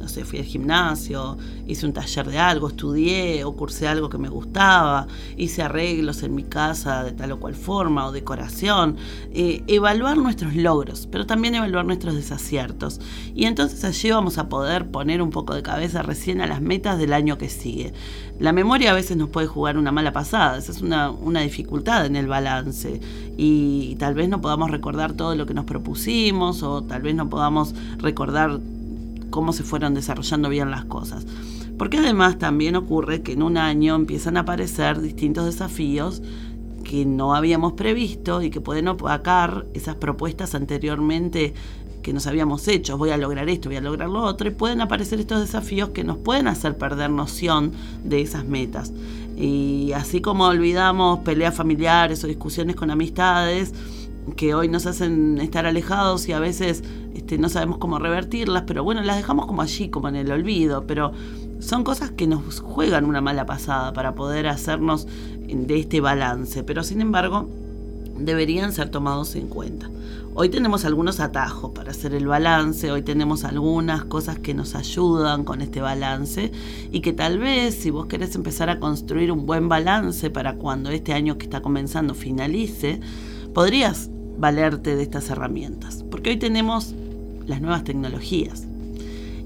No 0.00 0.08
sé, 0.08 0.24
fui 0.24 0.38
al 0.38 0.46
gimnasio, 0.46 1.36
hice 1.66 1.84
un 1.84 1.92
taller 1.92 2.26
de 2.26 2.38
algo, 2.38 2.68
estudié 2.68 3.44
o 3.44 3.54
cursé 3.54 3.86
algo 3.86 4.08
que 4.08 4.16
me 4.16 4.30
gustaba, 4.30 5.06
hice 5.36 5.62
arreglos 5.62 6.22
en 6.22 6.34
mi 6.34 6.44
casa 6.44 7.04
de 7.04 7.12
tal 7.12 7.32
o 7.32 7.38
cual 7.38 7.54
forma 7.54 8.06
o 8.06 8.12
decoración. 8.12 8.96
Eh, 9.32 9.62
evaluar 9.66 10.16
nuestros 10.16 10.56
logros, 10.56 11.06
pero 11.12 11.26
también 11.26 11.54
evaluar 11.54 11.84
nuestros 11.84 12.14
desaciertos. 12.14 12.98
Y 13.34 13.44
entonces 13.44 13.84
allí 13.84 14.10
vamos 14.10 14.38
a 14.38 14.48
poder 14.48 14.90
poner 14.90 15.20
un 15.20 15.30
poco 15.30 15.54
de 15.54 15.62
cabeza 15.62 16.02
recién 16.02 16.40
a 16.40 16.46
las 16.46 16.62
metas 16.62 16.98
del 16.98 17.12
año 17.12 17.36
que 17.36 17.50
sigue. 17.50 17.92
La 18.38 18.52
memoria 18.52 18.92
a 18.92 18.94
veces 18.94 19.18
nos 19.18 19.28
puede 19.28 19.46
jugar 19.46 19.76
una 19.76 19.92
mala 19.92 20.12
pasada, 20.12 20.56
esa 20.56 20.72
es 20.72 20.80
una, 20.80 21.10
una 21.10 21.40
dificultad 21.40 22.06
en 22.06 22.16
el 22.16 22.26
balance 22.26 23.02
y 23.36 23.96
tal 23.96 24.14
vez 24.14 24.30
no 24.30 24.40
podamos 24.40 24.70
recordar 24.70 25.12
todo 25.12 25.34
lo 25.34 25.44
que 25.44 25.52
nos 25.52 25.66
propusimos 25.66 26.62
o 26.62 26.82
tal 26.82 27.02
vez 27.02 27.14
no 27.14 27.28
podamos 27.28 27.74
recordar 27.98 28.60
cómo 29.30 29.52
se 29.52 29.62
fueron 29.62 29.94
desarrollando 29.94 30.48
bien 30.48 30.70
las 30.70 30.84
cosas. 30.84 31.26
Porque 31.78 31.98
además 31.98 32.38
también 32.38 32.76
ocurre 32.76 33.22
que 33.22 33.32
en 33.32 33.42
un 33.42 33.56
año 33.56 33.94
empiezan 33.94 34.36
a 34.36 34.40
aparecer 34.40 35.00
distintos 35.00 35.46
desafíos 35.46 36.22
que 36.84 37.06
no 37.06 37.34
habíamos 37.34 37.74
previsto 37.74 38.42
y 38.42 38.50
que 38.50 38.60
pueden 38.60 38.88
opacar 38.88 39.66
esas 39.74 39.94
propuestas 39.94 40.54
anteriormente 40.54 41.54
que 42.02 42.12
nos 42.12 42.26
habíamos 42.26 42.66
hecho, 42.68 42.96
voy 42.96 43.10
a 43.10 43.16
lograr 43.16 43.48
esto, 43.48 43.68
voy 43.68 43.76
a 43.76 43.80
lograr 43.80 44.08
lo 44.08 44.22
otro, 44.22 44.48
y 44.48 44.50
pueden 44.50 44.80
aparecer 44.80 45.20
estos 45.20 45.40
desafíos 45.40 45.90
que 45.90 46.04
nos 46.04 46.16
pueden 46.16 46.46
hacer 46.48 46.76
perder 46.76 47.10
noción 47.10 47.72
de 48.04 48.22
esas 48.22 48.44
metas. 48.44 48.92
Y 49.36 49.92
así 49.92 50.20
como 50.20 50.46
olvidamos 50.46 51.20
peleas 51.20 51.54
familiares 51.54 52.24
o 52.24 52.26
discusiones 52.26 52.76
con 52.76 52.90
amistades, 52.90 53.72
que 54.36 54.54
hoy 54.54 54.68
nos 54.68 54.86
hacen 54.86 55.38
estar 55.38 55.66
alejados 55.66 56.28
y 56.28 56.32
a 56.32 56.40
veces 56.40 56.82
este, 57.14 57.38
no 57.38 57.48
sabemos 57.48 57.78
cómo 57.78 57.98
revertirlas, 57.98 58.64
pero 58.66 58.84
bueno, 58.84 59.02
las 59.02 59.16
dejamos 59.16 59.46
como 59.46 59.62
allí, 59.62 59.88
como 59.88 60.08
en 60.08 60.16
el 60.16 60.30
olvido, 60.30 60.86
pero 60.86 61.12
son 61.58 61.84
cosas 61.84 62.10
que 62.10 62.26
nos 62.26 62.60
juegan 62.60 63.04
una 63.04 63.20
mala 63.20 63.46
pasada 63.46 63.92
para 63.92 64.14
poder 64.14 64.46
hacernos 64.46 65.06
de 65.38 65.78
este 65.78 66.00
balance, 66.00 66.62
pero 66.62 66.82
sin 66.82 67.00
embargo 67.00 67.48
deberían 68.18 68.72
ser 68.72 68.90
tomados 68.90 69.34
en 69.34 69.48
cuenta. 69.48 69.90
Hoy 70.32 70.48
tenemos 70.48 70.84
algunos 70.84 71.18
atajos 71.18 71.72
para 71.72 71.90
hacer 71.90 72.14
el 72.14 72.26
balance, 72.26 72.92
hoy 72.92 73.02
tenemos 73.02 73.44
algunas 73.44 74.04
cosas 74.04 74.38
que 74.38 74.54
nos 74.54 74.76
ayudan 74.76 75.44
con 75.44 75.60
este 75.60 75.80
balance 75.80 76.52
y 76.92 77.00
que 77.00 77.12
tal 77.12 77.38
vez 77.38 77.74
si 77.74 77.90
vos 77.90 78.06
querés 78.06 78.36
empezar 78.36 78.70
a 78.70 78.78
construir 78.78 79.32
un 79.32 79.44
buen 79.44 79.68
balance 79.68 80.30
para 80.30 80.54
cuando 80.54 80.90
este 80.90 81.14
año 81.14 81.36
que 81.36 81.44
está 81.44 81.62
comenzando 81.62 82.14
finalice, 82.14 83.00
podrías 83.54 84.10
valerte 84.38 84.96
de 84.96 85.02
estas 85.02 85.30
herramientas. 85.30 86.04
Porque 86.10 86.30
hoy 86.30 86.36
tenemos 86.38 86.94
las 87.46 87.60
nuevas 87.60 87.84
tecnologías. 87.84 88.66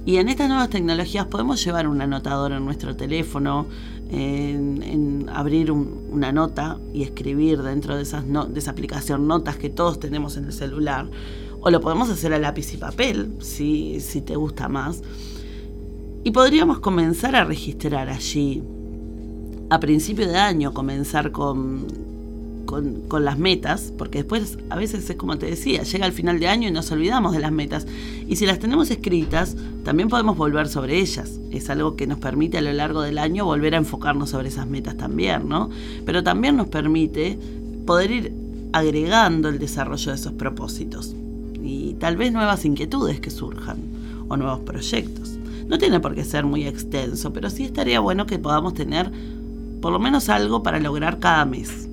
Y 0.06 0.16
en 0.16 0.28
estas 0.28 0.48
nuevas 0.48 0.68
tecnologías 0.68 1.26
podemos 1.26 1.64
llevar 1.64 1.88
un 1.88 2.00
anotador 2.00 2.52
en 2.52 2.64
nuestro 2.64 2.94
teléfono, 2.94 3.66
en, 4.10 5.28
abrir 5.32 5.72
una 5.72 6.30
nota 6.30 6.78
y 6.92 7.02
escribir 7.02 7.62
dentro 7.62 7.96
de, 7.96 8.02
esas 8.02 8.24
de 8.26 8.58
esa 8.58 8.70
aplicación 8.70 9.26
notas 9.26 9.56
que 9.56 9.70
todos 9.70 9.98
tenemos 9.98 10.36
en 10.36 10.44
el 10.44 10.52
celular. 10.52 11.08
O 11.60 11.70
lo 11.70 11.80
podemos 11.80 12.10
hacer 12.10 12.34
a 12.34 12.38
lápiz 12.38 12.74
y 12.74 12.76
papel, 12.76 13.32
si 13.40 13.98
te 14.24 14.36
gusta 14.36 14.68
más. 14.68 15.02
Y 16.22 16.30
podríamos 16.30 16.80
comenzar 16.80 17.34
a 17.36 17.44
registrar 17.44 18.10
allí, 18.10 18.62
a 19.70 19.80
principio 19.80 20.28
de 20.28 20.36
año, 20.36 20.74
comenzar 20.74 21.32
con 21.32 21.86
con, 23.08 23.24
las 23.24 23.38
metas, 23.38 23.92
porque 23.96 24.18
después 24.18 24.58
a 24.70 24.76
veces 24.76 25.08
es 25.08 25.16
como 25.16 25.38
te 25.38 25.46
decía, 25.46 25.82
llega 25.82 26.06
el 26.06 26.12
final 26.12 26.40
de 26.40 26.48
año 26.48 26.68
y 26.68 26.72
nos 26.72 26.90
olvidamos 26.90 27.32
de 27.32 27.40
las 27.40 27.52
metas. 27.52 27.86
Y 28.28 28.36
si 28.36 28.46
las 28.46 28.58
tenemos 28.58 28.90
escritas, 28.90 29.56
también 29.84 30.08
podemos 30.08 30.36
volver 30.36 30.68
sobre 30.68 30.98
ellas. 30.98 31.40
Es 31.50 31.70
algo 31.70 31.96
que 31.96 32.06
nos 32.06 32.18
permite 32.18 32.58
a 32.58 32.62
lo 32.62 32.72
largo 32.72 33.02
del 33.02 33.18
año 33.18 33.44
volver 33.44 33.74
a 33.74 33.78
enfocarnos 33.78 34.30
sobre 34.30 34.48
esas 34.48 34.66
metas 34.66 34.96
también, 34.96 35.48
¿no? 35.48 35.70
Pero 36.04 36.22
también 36.22 36.56
nos 36.56 36.68
permite 36.68 37.38
poder 37.86 38.10
ir 38.10 38.32
agregando 38.72 39.48
el 39.48 39.58
desarrollo 39.58 40.10
de 40.10 40.16
esos 40.16 40.32
propósitos 40.32 41.14
y 41.62 41.94
tal 41.94 42.16
vez 42.16 42.32
nuevas 42.32 42.64
inquietudes 42.64 43.20
que 43.20 43.30
surjan 43.30 43.78
o 44.28 44.36
nuevos 44.36 44.60
proyectos. 44.60 45.38
No 45.68 45.78
tiene 45.78 46.00
por 46.00 46.14
qué 46.14 46.24
ser 46.24 46.44
muy 46.44 46.66
extenso, 46.66 47.32
pero 47.32 47.48
sí 47.50 47.64
estaría 47.64 48.00
bueno 48.00 48.26
que 48.26 48.38
podamos 48.38 48.74
tener 48.74 49.10
por 49.80 49.92
lo 49.92 49.98
menos 49.98 50.28
algo 50.28 50.62
para 50.62 50.80
lograr 50.80 51.18
cada 51.18 51.44
mes. 51.44 51.88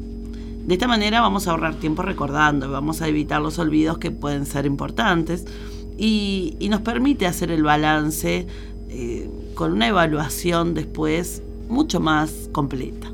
De 0.66 0.76
esta 0.76 0.88
manera 0.88 1.22
vamos 1.22 1.48
a 1.48 1.52
ahorrar 1.52 1.76
tiempo 1.76 2.04
recordando, 2.04 2.70
vamos 2.70 3.02
a 3.02 3.08
evitar 3.08 3.42
los 3.42 3.58
olvidos 3.58 3.98
que 3.98 4.12
pueden 4.12 4.46
ser 4.46 4.66
importantes 4.66 5.46
y, 5.98 6.56
nos 6.70 6.82
permite 6.82 7.26
hacer 7.26 7.52
el 7.52 7.64
balance 7.64 8.48
eh, 8.90 9.30
con 9.56 9.74
una 9.74 9.88
evaluación 9.88 10.74
después 10.74 11.42
mucho 11.68 12.00
más 12.00 12.50
completa. 12.52 13.12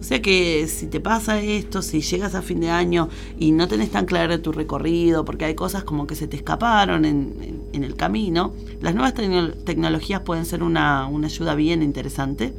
O 0.00 0.02
sea 0.02 0.22
que 0.22 0.66
si 0.68 0.86
te 0.86 1.00
pasa 1.00 1.40
esto, 1.40 1.82
si 1.82 2.00
llegas 2.00 2.34
a 2.34 2.42
fin 2.42 2.60
de 2.60 2.70
año 2.70 3.08
y 3.38 3.52
no 3.52 3.66
tenés 3.66 3.90
tan 3.90 4.06
claro 4.06 4.40
tu 4.40 4.52
recorrido, 4.52 5.24
porque 5.24 5.44
hay 5.44 5.54
cosas 5.54 5.84
como 5.84 6.06
que 6.06 6.14
se 6.14 6.28
te 6.28 6.36
escaparon 6.36 7.04
en, 7.04 7.58
el 7.72 7.94
camino, 7.96 8.54
las 8.80 8.94
nuevas 8.94 9.14
tecnologías 9.14 10.20
pueden 10.22 10.44
ser 10.44 10.62
una 10.62 11.06
ayuda 11.06 11.54
bien 11.54 11.82
interesante 11.82 12.52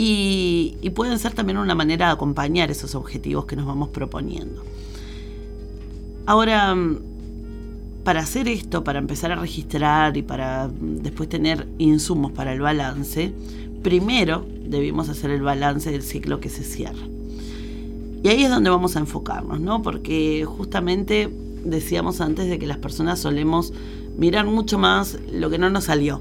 y, 0.00 0.90
pueden 0.94 1.18
ser 1.18 1.32
también 1.32 1.58
una 1.58 1.74
manera 1.74 2.06
de 2.06 2.12
acompañar 2.12 2.70
esos 2.70 2.94
objetivos 2.94 3.46
que 3.46 3.56
nos 3.56 3.66
vamos 3.66 3.88
proponiendo. 3.88 4.62
Ahora, 6.24 6.76
para 8.04 8.20
hacer 8.20 8.46
esto, 8.46 8.84
para 8.84 9.00
empezar 9.00 9.32
a 9.32 9.34
registrar 9.34 10.16
y 10.16 10.22
para 10.22 10.70
después 10.80 11.28
tener 11.28 11.66
insumos 11.78 12.30
para 12.30 12.52
el 12.52 12.60
balance, 12.60 13.32
primero 13.82 14.46
debimos 14.64 15.08
hacer 15.08 15.32
el 15.32 15.42
balance 15.42 15.90
del 15.90 16.02
ciclo 16.02 16.38
que 16.38 16.48
se 16.48 16.62
cierra. 16.62 17.04
Y 18.22 18.28
ahí 18.28 18.44
es 18.44 18.50
donde 18.50 18.70
vamos 18.70 18.94
a 18.94 19.00
enfocarnos, 19.00 19.58
¿no? 19.58 19.82
Porque 19.82 20.44
justamente 20.46 21.28
decíamos 21.64 22.20
antes 22.20 22.48
de 22.48 22.60
que 22.60 22.68
las 22.68 22.78
personas 22.78 23.18
solemos 23.18 23.72
mirar 24.16 24.46
mucho 24.46 24.78
más 24.78 25.18
lo 25.32 25.50
que 25.50 25.58
no 25.58 25.70
nos 25.70 25.84
salió. 25.84 26.20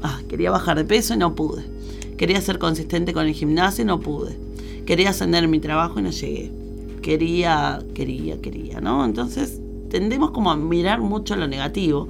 Ah, 0.00 0.20
quería 0.28 0.52
bajar 0.52 0.76
de 0.76 0.84
peso 0.84 1.14
y 1.14 1.16
no 1.16 1.34
pude. 1.34 1.79
Quería 2.20 2.42
ser 2.42 2.58
consistente 2.58 3.14
con 3.14 3.26
el 3.26 3.32
gimnasio 3.32 3.80
y 3.80 3.86
no 3.86 3.98
pude. 3.98 4.36
Quería 4.84 5.08
ascender 5.08 5.48
mi 5.48 5.58
trabajo 5.58 6.00
y 6.00 6.02
no 6.02 6.10
llegué. 6.10 6.52
Quería, 7.00 7.82
quería, 7.94 8.38
quería, 8.42 8.78
¿no? 8.82 9.06
Entonces 9.06 9.58
tendemos 9.88 10.30
como 10.30 10.50
a 10.50 10.56
mirar 10.56 11.00
mucho 11.00 11.34
lo 11.34 11.48
negativo. 11.48 12.08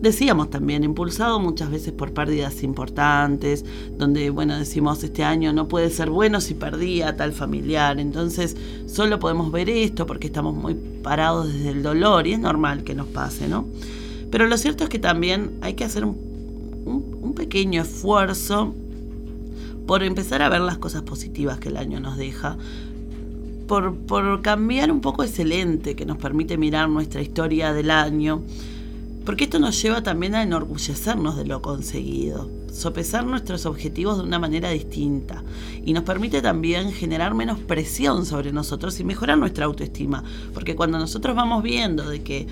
Decíamos 0.00 0.48
también, 0.48 0.84
impulsado 0.84 1.38
muchas 1.38 1.70
veces 1.70 1.92
por 1.92 2.14
pérdidas 2.14 2.62
importantes, 2.62 3.66
donde, 3.98 4.30
bueno, 4.30 4.56
decimos, 4.56 5.04
este 5.04 5.22
año 5.22 5.52
no 5.52 5.68
puede 5.68 5.90
ser 5.90 6.08
bueno 6.08 6.40
si 6.40 6.54
perdía 6.54 7.18
tal 7.18 7.34
familiar, 7.34 8.00
entonces 8.00 8.56
solo 8.86 9.18
podemos 9.18 9.52
ver 9.52 9.68
esto 9.68 10.06
porque 10.06 10.28
estamos 10.28 10.54
muy 10.54 10.76
parados 11.02 11.52
desde 11.52 11.68
el 11.68 11.82
dolor 11.82 12.26
y 12.26 12.32
es 12.32 12.40
normal 12.40 12.84
que 12.84 12.94
nos 12.94 13.08
pase, 13.08 13.48
¿no? 13.48 13.66
Pero 14.30 14.46
lo 14.46 14.56
cierto 14.56 14.84
es 14.84 14.88
que 14.88 14.98
también 14.98 15.58
hay 15.60 15.74
que 15.74 15.84
hacer 15.84 16.06
un, 16.06 16.16
un 16.86 17.34
pequeño 17.34 17.82
esfuerzo 17.82 18.74
por 19.86 20.02
empezar 20.02 20.42
a 20.42 20.48
ver 20.48 20.60
las 20.60 20.78
cosas 20.78 21.02
positivas 21.02 21.58
que 21.58 21.68
el 21.68 21.76
año 21.76 22.00
nos 22.00 22.16
deja, 22.16 22.56
por, 23.66 23.96
por 23.96 24.42
cambiar 24.42 24.92
un 24.92 25.00
poco 25.00 25.22
ese 25.22 25.44
lente 25.44 25.96
que 25.96 26.06
nos 26.06 26.18
permite 26.18 26.58
mirar 26.58 26.88
nuestra 26.88 27.22
historia 27.22 27.72
del 27.72 27.90
año, 27.90 28.42
porque 29.24 29.44
esto 29.44 29.58
nos 29.58 29.80
lleva 29.80 30.02
también 30.02 30.34
a 30.34 30.42
enorgullecernos 30.42 31.36
de 31.36 31.44
lo 31.44 31.62
conseguido, 31.62 32.50
sopesar 32.72 33.24
nuestros 33.24 33.66
objetivos 33.66 34.18
de 34.18 34.24
una 34.24 34.38
manera 34.38 34.70
distinta 34.70 35.44
y 35.84 35.92
nos 35.92 36.02
permite 36.02 36.42
también 36.42 36.92
generar 36.92 37.34
menos 37.34 37.58
presión 37.60 38.26
sobre 38.26 38.52
nosotros 38.52 38.98
y 38.98 39.04
mejorar 39.04 39.38
nuestra 39.38 39.66
autoestima, 39.66 40.24
porque 40.52 40.74
cuando 40.74 40.98
nosotros 40.98 41.36
vamos 41.36 41.62
viendo 41.62 42.08
de 42.08 42.22
que 42.22 42.46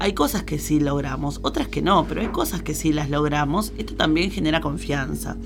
hay 0.00 0.12
cosas 0.12 0.42
que 0.42 0.58
sí 0.58 0.80
logramos, 0.80 1.38
otras 1.42 1.68
que 1.68 1.82
no, 1.82 2.04
pero 2.08 2.20
hay 2.20 2.28
cosas 2.28 2.62
que 2.62 2.74
sí 2.74 2.92
las 2.92 3.10
logramos, 3.10 3.72
esto 3.78 3.94
también 3.94 4.30
genera 4.30 4.60
confianza. 4.60 5.36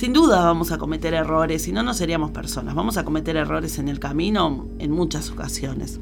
Sin 0.00 0.14
duda 0.14 0.42
vamos 0.42 0.72
a 0.72 0.78
cometer 0.78 1.12
errores, 1.12 1.60
si 1.60 1.72
no, 1.72 1.82
no 1.82 1.92
seríamos 1.92 2.30
personas. 2.30 2.74
Vamos 2.74 2.96
a 2.96 3.04
cometer 3.04 3.36
errores 3.36 3.78
en 3.78 3.90
el 3.90 3.98
camino 3.98 4.66
en 4.78 4.92
muchas 4.92 5.30
ocasiones. 5.30 6.00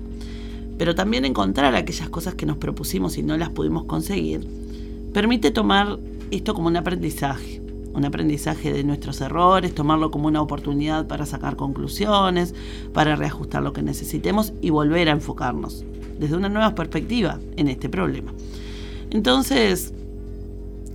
Pero 0.78 0.94
también 0.94 1.24
encontrar 1.24 1.74
aquellas 1.74 2.08
cosas 2.08 2.36
que 2.36 2.46
nos 2.46 2.58
propusimos 2.58 3.18
y 3.18 3.24
no 3.24 3.36
las 3.36 3.48
pudimos 3.48 3.86
conseguir 3.86 4.46
permite 5.12 5.50
tomar 5.50 5.98
esto 6.30 6.54
como 6.54 6.68
un 6.68 6.76
aprendizaje. 6.76 7.60
Un 7.92 8.04
aprendizaje 8.04 8.72
de 8.72 8.84
nuestros 8.84 9.20
errores, 9.20 9.74
tomarlo 9.74 10.12
como 10.12 10.28
una 10.28 10.42
oportunidad 10.42 11.08
para 11.08 11.26
sacar 11.26 11.56
conclusiones, 11.56 12.54
para 12.92 13.16
reajustar 13.16 13.64
lo 13.64 13.72
que 13.72 13.82
necesitemos 13.82 14.52
y 14.62 14.70
volver 14.70 15.08
a 15.08 15.12
enfocarnos 15.12 15.84
desde 16.20 16.36
una 16.36 16.48
nueva 16.48 16.76
perspectiva 16.76 17.40
en 17.56 17.66
este 17.66 17.88
problema. 17.88 18.32
Entonces, 19.10 19.92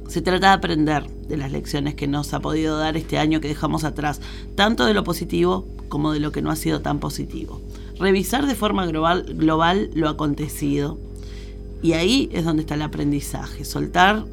se 0.08 0.22
trata 0.22 0.48
de 0.48 0.54
aprender 0.54 1.08
de 1.28 1.38
las 1.38 1.52
lecciones 1.52 1.96
que 1.96 2.08
nos 2.08 2.34
ha 2.34 2.40
podido 2.40 2.78
dar 2.78 2.98
este 2.98 3.18
año 3.18 3.42
que 3.42 3.48
dejamos 3.48 3.84
atrás, 3.84 4.22
tanto 4.56 4.86
de 4.86 4.94
lo 4.94 5.04
positivo 5.04 5.66
como 5.90 6.12
de 6.12 6.20
lo 6.20 6.32
que 6.32 6.42
no 6.42 6.52
ha 6.52 6.56
sido 6.56 6.82
tan 6.82 7.00
positivo. 7.00 7.62
Revisar 8.00 8.48
de 8.48 8.56
forma 8.56 8.86
global, 8.86 9.90
lo 9.94 10.10
acontecido 10.10 10.98
Y 11.82 11.94
ahí 11.94 12.30
es 12.32 12.46
donde 12.46 12.62
está 12.62 12.76
el 12.76 12.82
aprendizaje, 12.82 13.66
soltar 13.66 14.26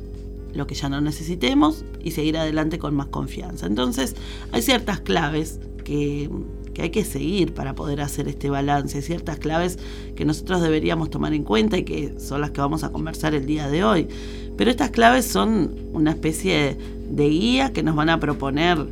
lo 0.55 0.67
que 0.67 0.75
ya 0.75 0.89
no 0.89 1.01
necesitemos 1.01 1.85
y 2.03 2.13
seguir 2.13 2.37
adelante 2.39 2.79
con 2.79 2.95
más 2.95 3.07
confianza. 3.07 3.67
Entonces, 3.67 4.17
hay 4.53 4.63
ciertas 4.63 5.01
claves 5.01 5.61
que, 5.85 6.31
que, 6.75 6.83
hay 6.83 6.91
que 6.91 7.05
seguir 7.05 7.53
para 7.53 7.75
poder 7.75 8.01
hacer 8.01 8.29
este 8.29 8.51
balance, 8.51 9.03
ciertas 9.03 9.39
claves 9.39 9.79
que 10.17 10.25
nosotros 10.25 10.63
deberíamos 10.63 11.11
tomar 11.11 11.35
en 11.35 11.45
cuenta 11.45 11.77
y 11.77 11.85
que 11.85 12.19
son 12.19 12.41
las 12.41 12.53
que 12.53 12.61
vamos 12.61 12.85
a 12.85 12.91
conversar 12.91 13.35
el 13.35 13.47
día 13.47 13.69
de 13.69 13.85
hoy. 13.85 14.09
Pero 14.57 14.71
estas 14.71 14.91
claves 14.91 15.27
son 15.27 15.75
una 15.93 16.11
especie 16.11 16.77
de 17.11 17.29
guía 17.29 17.73
que 17.73 17.83
nos 17.83 17.97
van 17.97 18.11
a 18.11 18.21
proponer 18.21 18.87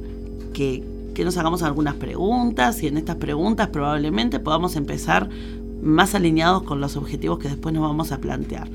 que, 0.52 0.82
que 1.14 1.24
nos 1.24 1.36
hagamos 1.36 1.62
algunas 1.62 1.94
preguntas 1.94 2.82
y 2.82 2.86
en 2.86 2.96
estas 2.96 3.16
preguntas 3.16 3.68
probablemente 3.68 4.40
podamos 4.40 4.76
empezar 4.76 5.28
más 5.82 6.14
alineados 6.14 6.62
con 6.62 6.80
los 6.80 6.96
objetivos 6.96 7.38
que 7.38 7.48
después 7.48 7.74
nos 7.74 7.82
vamos 7.82 8.12
a 8.12 8.18
plantear. 8.18 8.68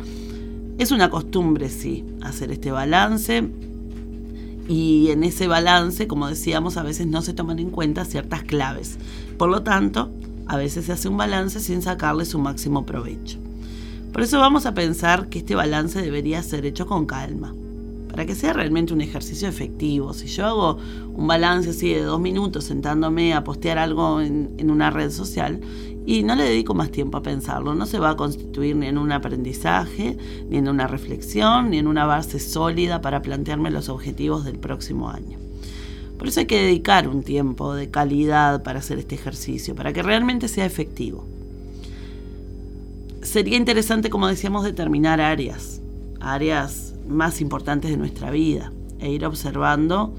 Es 0.77 0.91
una 0.91 1.09
costumbre, 1.09 1.69
sí, 1.69 2.03
hacer 2.21 2.51
este 2.51 2.71
balance 2.71 3.49
y 4.67 5.09
en 5.09 5.23
ese 5.23 5.47
balance, 5.47 6.07
como 6.07 6.27
decíamos, 6.27 6.77
a 6.77 6.83
veces 6.83 7.07
no 7.07 7.21
se 7.21 7.33
toman 7.33 7.59
en 7.59 7.69
cuenta 7.69 8.05
ciertas 8.05 8.43
claves. 8.43 8.97
Por 9.37 9.49
lo 9.49 9.63
tanto, 9.63 10.09
a 10.47 10.57
veces 10.57 10.85
se 10.85 10.93
hace 10.93 11.09
un 11.09 11.17
balance 11.17 11.59
sin 11.59 11.81
sacarle 11.81 12.25
su 12.25 12.39
máximo 12.39 12.85
provecho. 12.85 13.39
Por 14.13 14.21
eso 14.21 14.37
vamos 14.37 14.67
a 14.67 14.75
pensar 14.75 15.27
que 15.27 15.39
este 15.39 15.55
balance 15.55 15.99
debería 15.99 16.43
ser 16.43 16.67
hecho 16.67 16.85
con 16.85 17.07
calma, 17.07 17.55
para 18.11 18.27
que 18.27 18.35
sea 18.35 18.53
realmente 18.53 18.93
un 18.93 19.01
ejercicio 19.01 19.47
efectivo. 19.47 20.13
Si 20.13 20.27
yo 20.27 20.45
hago 20.45 20.77
un 21.15 21.25
balance 21.25 21.71
así 21.71 21.91
de 21.91 22.03
dos 22.03 22.21
minutos 22.21 22.65
sentándome 22.65 23.33
a 23.33 23.43
postear 23.43 23.79
algo 23.79 24.21
en, 24.21 24.69
una 24.69 24.91
red 24.91 25.09
social 25.09 25.61
y 26.05 26.21
no 26.21 26.35
le 26.35 26.43
dedico 26.43 26.75
más 26.75 26.91
tiempo 26.91 27.17
a 27.17 27.23
pensarlo. 27.23 27.73
No 27.73 27.87
se 27.87 27.97
va 27.97 28.11
a 28.11 28.15
constituir 28.15 28.75
ni 28.75 28.85
en 28.85 28.99
un 28.99 29.11
aprendizaje, 29.11 30.15
ni 30.47 30.57
en 30.57 30.67
una 30.67 30.85
reflexión, 30.85 31.71
ni 31.71 31.79
en 31.79 31.87
una 31.87 32.05
base 32.05 32.39
sólida 32.39 33.01
para 33.01 33.23
plantearme 33.23 33.71
los 33.71 33.89
objetivos 33.89 34.45
del 34.45 34.59
próximo 34.59 35.09
año. 35.09 35.39
Por 36.19 36.27
eso 36.27 36.41
hay 36.41 36.45
que 36.45 36.61
dedicar 36.61 37.07
un 37.07 37.23
tiempo 37.23 37.73
de 37.73 37.89
calidad 37.89 38.61
para 38.61 38.77
hacer 38.77 38.99
este 38.99 39.15
ejercicio, 39.15 39.73
para 39.73 39.91
que 39.91 40.03
realmente 40.03 40.47
sea 40.49 40.67
efectivo. 40.67 41.25
Sería 43.23 43.57
interesante, 43.57 44.09
como 44.09 44.27
decíamos, 44.27 44.63
determinar 44.63 45.21
áreas, 45.21 45.81
áreas 46.19 46.93
más 47.07 47.41
importantes 47.41 47.89
de 47.89 47.97
nuestra 47.97 48.31
vida, 48.31 48.71
e 48.99 49.11
ir 49.11 49.25
observando 49.25 50.13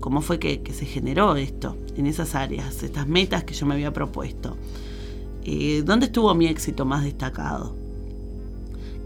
cómo 0.00 0.20
fue 0.20 0.38
que, 0.38 0.60
se 0.72 0.86
generó 0.86 1.36
esto 1.36 1.76
en 1.96 2.06
esas 2.06 2.34
áreas, 2.34 2.82
estas 2.82 3.06
metas 3.06 3.44
que 3.44 3.54
yo 3.54 3.66
me 3.66 3.74
había 3.74 3.92
propuesto. 3.92 4.56
Eh, 5.44 5.82
¿Dónde 5.84 6.06
estuvo 6.06 6.32
mi 6.34 6.46
éxito 6.46 6.84
más 6.84 7.04
destacado? 7.04 7.74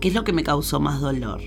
¿Qué 0.01 0.09
es 0.09 0.15
lo 0.15 0.25
que 0.25 0.33
me 0.33 0.45
causó 0.45 0.79
más 0.79 1.01
dolor? 1.01 1.41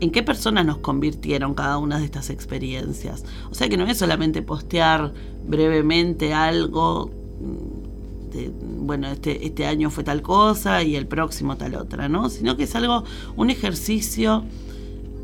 ¿En 0.00 0.10
qué 0.10 0.22
personas 0.22 0.66
nos 0.66 0.78
convirtieron 0.78 1.54
cada 1.54 1.78
una 1.78 1.98
de 1.98 2.04
estas 2.04 2.30
experiencias? 2.30 3.24
O 3.50 3.54
sea 3.54 3.68
que 3.68 3.76
no 3.76 3.86
es 3.86 3.98
solamente 3.98 4.42
postear 4.42 5.12
brevemente 5.46 6.34
algo, 6.34 7.10
de, 8.30 8.52
bueno, 8.52 9.08
este, 9.08 9.46
este 9.46 9.66
año 9.66 9.90
fue 9.90 10.04
tal 10.04 10.22
cosa 10.22 10.82
y 10.82 10.96
el 10.96 11.06
próximo 11.06 11.56
tal 11.56 11.74
otra, 11.74 12.08
¿no? 12.08 12.28
Sino 12.30 12.56
que 12.56 12.64
es 12.64 12.74
algo, 12.74 13.04
un 13.36 13.50
ejercicio 13.50 14.44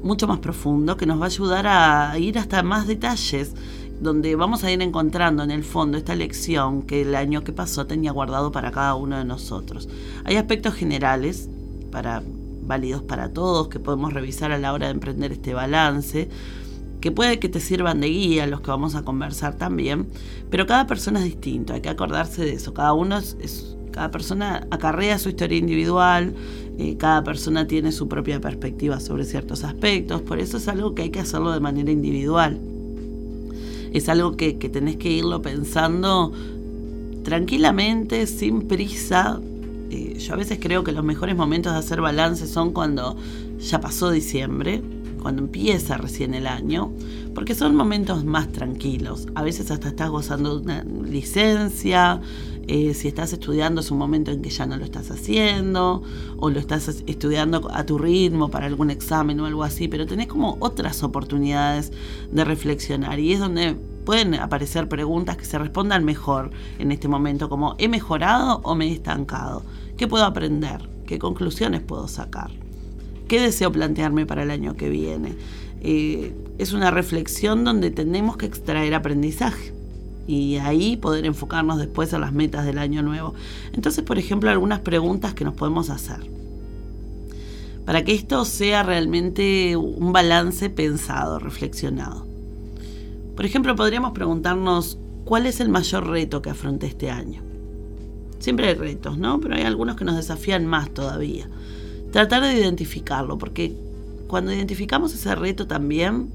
mucho 0.02 0.26
más 0.26 0.38
profundo 0.38 0.96
que 0.96 1.06
nos 1.06 1.18
va 1.18 1.24
a 1.24 1.26
ayudar 1.26 1.66
a 1.66 2.18
ir 2.18 2.38
hasta 2.38 2.62
más 2.62 2.86
detalles 2.86 3.54
donde 4.00 4.34
vamos 4.36 4.64
a 4.64 4.70
ir 4.70 4.82
encontrando 4.82 5.42
en 5.42 5.50
el 5.50 5.64
fondo 5.64 5.96
esta 5.96 6.14
lección 6.14 6.82
que 6.82 7.02
el 7.02 7.14
año 7.14 7.44
que 7.44 7.52
pasó 7.52 7.86
tenía 7.86 8.12
guardado 8.12 8.52
para 8.52 8.70
cada 8.70 8.94
uno 8.96 9.16
de 9.16 9.24
nosotros. 9.24 9.88
Hay 10.24 10.36
aspectos 10.36 10.74
generales 10.74 11.48
para 11.90 12.22
válidos 12.66 13.02
para 13.02 13.32
todos 13.32 13.68
que 13.68 13.78
podemos 13.78 14.12
revisar 14.12 14.52
a 14.52 14.58
la 14.58 14.72
hora 14.72 14.86
de 14.86 14.92
emprender 14.92 15.32
este 15.32 15.54
balance, 15.54 16.28
que 17.04 17.12
puede 17.12 17.38
que 17.38 17.50
te 17.50 17.60
sirvan 17.60 18.00
de 18.00 18.08
guía, 18.08 18.46
los 18.46 18.62
que 18.62 18.70
vamos 18.70 18.94
a 18.94 19.02
conversar 19.02 19.58
también, 19.58 20.06
pero 20.48 20.66
cada 20.66 20.86
persona 20.86 21.18
es 21.18 21.26
distinto, 21.26 21.74
hay 21.74 21.82
que 21.82 21.90
acordarse 21.90 22.42
de 22.42 22.54
eso, 22.54 22.72
cada 22.72 22.94
uno 22.94 23.18
es, 23.18 23.76
cada 23.90 24.10
persona 24.10 24.66
acarrea 24.70 25.18
su 25.18 25.28
historia 25.28 25.58
individual, 25.58 26.34
eh, 26.78 26.96
cada 26.96 27.22
persona 27.22 27.66
tiene 27.66 27.92
su 27.92 28.08
propia 28.08 28.40
perspectiva 28.40 29.00
sobre 29.00 29.26
ciertos 29.26 29.64
aspectos, 29.64 30.22
por 30.22 30.38
eso 30.38 30.56
es 30.56 30.66
algo 30.66 30.94
que 30.94 31.02
hay 31.02 31.10
que 31.10 31.20
hacerlo 31.20 31.52
de 31.52 31.60
manera 31.60 31.92
individual 31.92 32.58
es 33.92 34.08
algo 34.08 34.34
que, 34.38 34.54
tenés 34.54 34.96
que 34.96 35.10
irlo 35.10 35.42
pensando 35.42 36.32
tranquilamente, 37.22 38.26
sin 38.26 38.66
prisa. 38.66 39.40
Eh, 39.90 40.16
yo 40.18 40.32
a 40.32 40.36
veces 40.36 40.58
creo 40.58 40.84
que 40.84 40.92
los 40.92 41.04
mejores 41.04 41.36
momentos 41.36 41.74
de 41.74 41.80
hacer 41.80 42.00
balance 42.00 42.46
son 42.46 42.72
cuando 42.72 43.14
ya 43.60 43.82
pasó 43.82 44.10
diciembre, 44.10 44.82
cuando 45.24 45.40
empieza 45.40 45.96
recién 45.96 46.34
el 46.34 46.46
año, 46.46 46.92
porque 47.34 47.54
son 47.54 47.74
momentos 47.74 48.26
más 48.26 48.52
tranquilos. 48.52 49.26
A 49.34 49.42
veces 49.42 49.70
hasta 49.70 49.88
estás 49.88 50.10
gozando 50.10 50.58
de 50.58 50.64
una 50.64 50.84
licencia, 50.84 52.20
eh, 52.66 52.92
si 52.92 53.08
estás 53.08 53.32
estudiando 53.32 53.80
es 53.80 53.90
un 53.90 53.96
momento 53.96 54.32
en 54.32 54.42
que 54.42 54.50
ya 54.50 54.66
no 54.66 54.76
lo 54.76 54.84
estás 54.84 55.10
haciendo, 55.10 56.02
o 56.36 56.50
lo 56.50 56.60
estás 56.60 57.02
estudiando 57.06 57.70
a 57.72 57.86
tu 57.86 57.96
ritmo 57.96 58.50
para 58.50 58.66
algún 58.66 58.90
examen 58.90 59.40
o 59.40 59.46
algo 59.46 59.64
así, 59.64 59.88
pero 59.88 60.04
tenés 60.04 60.26
como 60.26 60.58
otras 60.60 61.02
oportunidades 61.02 61.90
de 62.30 62.44
reflexionar 62.44 63.18
y 63.18 63.32
es 63.32 63.40
donde 63.40 63.76
pueden 64.04 64.34
aparecer 64.34 64.90
preguntas 64.90 65.38
que 65.38 65.46
se 65.46 65.58
respondan 65.58 66.04
mejor 66.04 66.50
en 66.78 66.92
este 66.92 67.08
momento, 67.08 67.48
como 67.48 67.76
¿he 67.78 67.88
mejorado 67.88 68.60
o 68.62 68.74
me 68.74 68.88
he 68.88 68.92
estancado? 68.92 69.62
¿Qué 69.96 70.06
puedo 70.06 70.26
aprender? 70.26 70.86
¿Qué 71.06 71.18
conclusiones 71.18 71.80
puedo 71.80 72.08
sacar? 72.08 72.63
¿Qué 73.28 73.40
deseo 73.40 73.72
plantearme 73.72 74.26
para 74.26 74.42
el 74.42 74.50
año 74.50 74.76
que 74.76 74.88
viene? 74.88 75.34
Eh, 75.80 76.34
es 76.58 76.72
una 76.72 76.90
reflexión 76.90 77.64
donde 77.64 77.90
tenemos 77.90 78.36
que 78.36 78.46
extraer 78.46 78.94
aprendizaje 78.94 79.72
y 80.26 80.56
ahí 80.56 80.96
poder 80.96 81.26
enfocarnos 81.26 81.78
después 81.78 82.14
a 82.14 82.18
las 82.18 82.32
metas 82.32 82.64
del 82.64 82.78
año 82.78 83.02
nuevo. 83.02 83.34
Entonces, 83.72 84.04
por 84.04 84.18
ejemplo, 84.18 84.50
algunas 84.50 84.80
preguntas 84.80 85.34
que 85.34 85.44
nos 85.44 85.54
podemos 85.54 85.90
hacer. 85.90 86.20
Para 87.84 88.02
que 88.02 88.14
esto 88.14 88.44
sea 88.46 88.82
realmente 88.82 89.76
un 89.76 90.12
balance 90.12 90.70
pensado, 90.70 91.38
reflexionado. 91.38 92.26
Por 93.36 93.44
ejemplo, 93.44 93.76
podríamos 93.76 94.12
preguntarnos 94.12 94.98
cuál 95.24 95.46
es 95.46 95.60
el 95.60 95.68
mayor 95.68 96.06
reto 96.06 96.40
que 96.40 96.50
afronté 96.50 96.86
este 96.86 97.10
año. 97.10 97.42
Siempre 98.38 98.68
hay 98.68 98.74
retos, 98.74 99.18
¿no? 99.18 99.40
Pero 99.40 99.54
hay 99.54 99.62
algunos 99.62 99.96
que 99.96 100.04
nos 100.04 100.16
desafían 100.16 100.66
más 100.66 100.90
todavía. 100.90 101.48
Tratar 102.14 102.44
de 102.44 102.54
identificarlo, 102.54 103.38
porque 103.38 103.74
cuando 104.28 104.52
identificamos 104.52 105.12
ese 105.12 105.34
reto 105.34 105.66
también, 105.66 106.30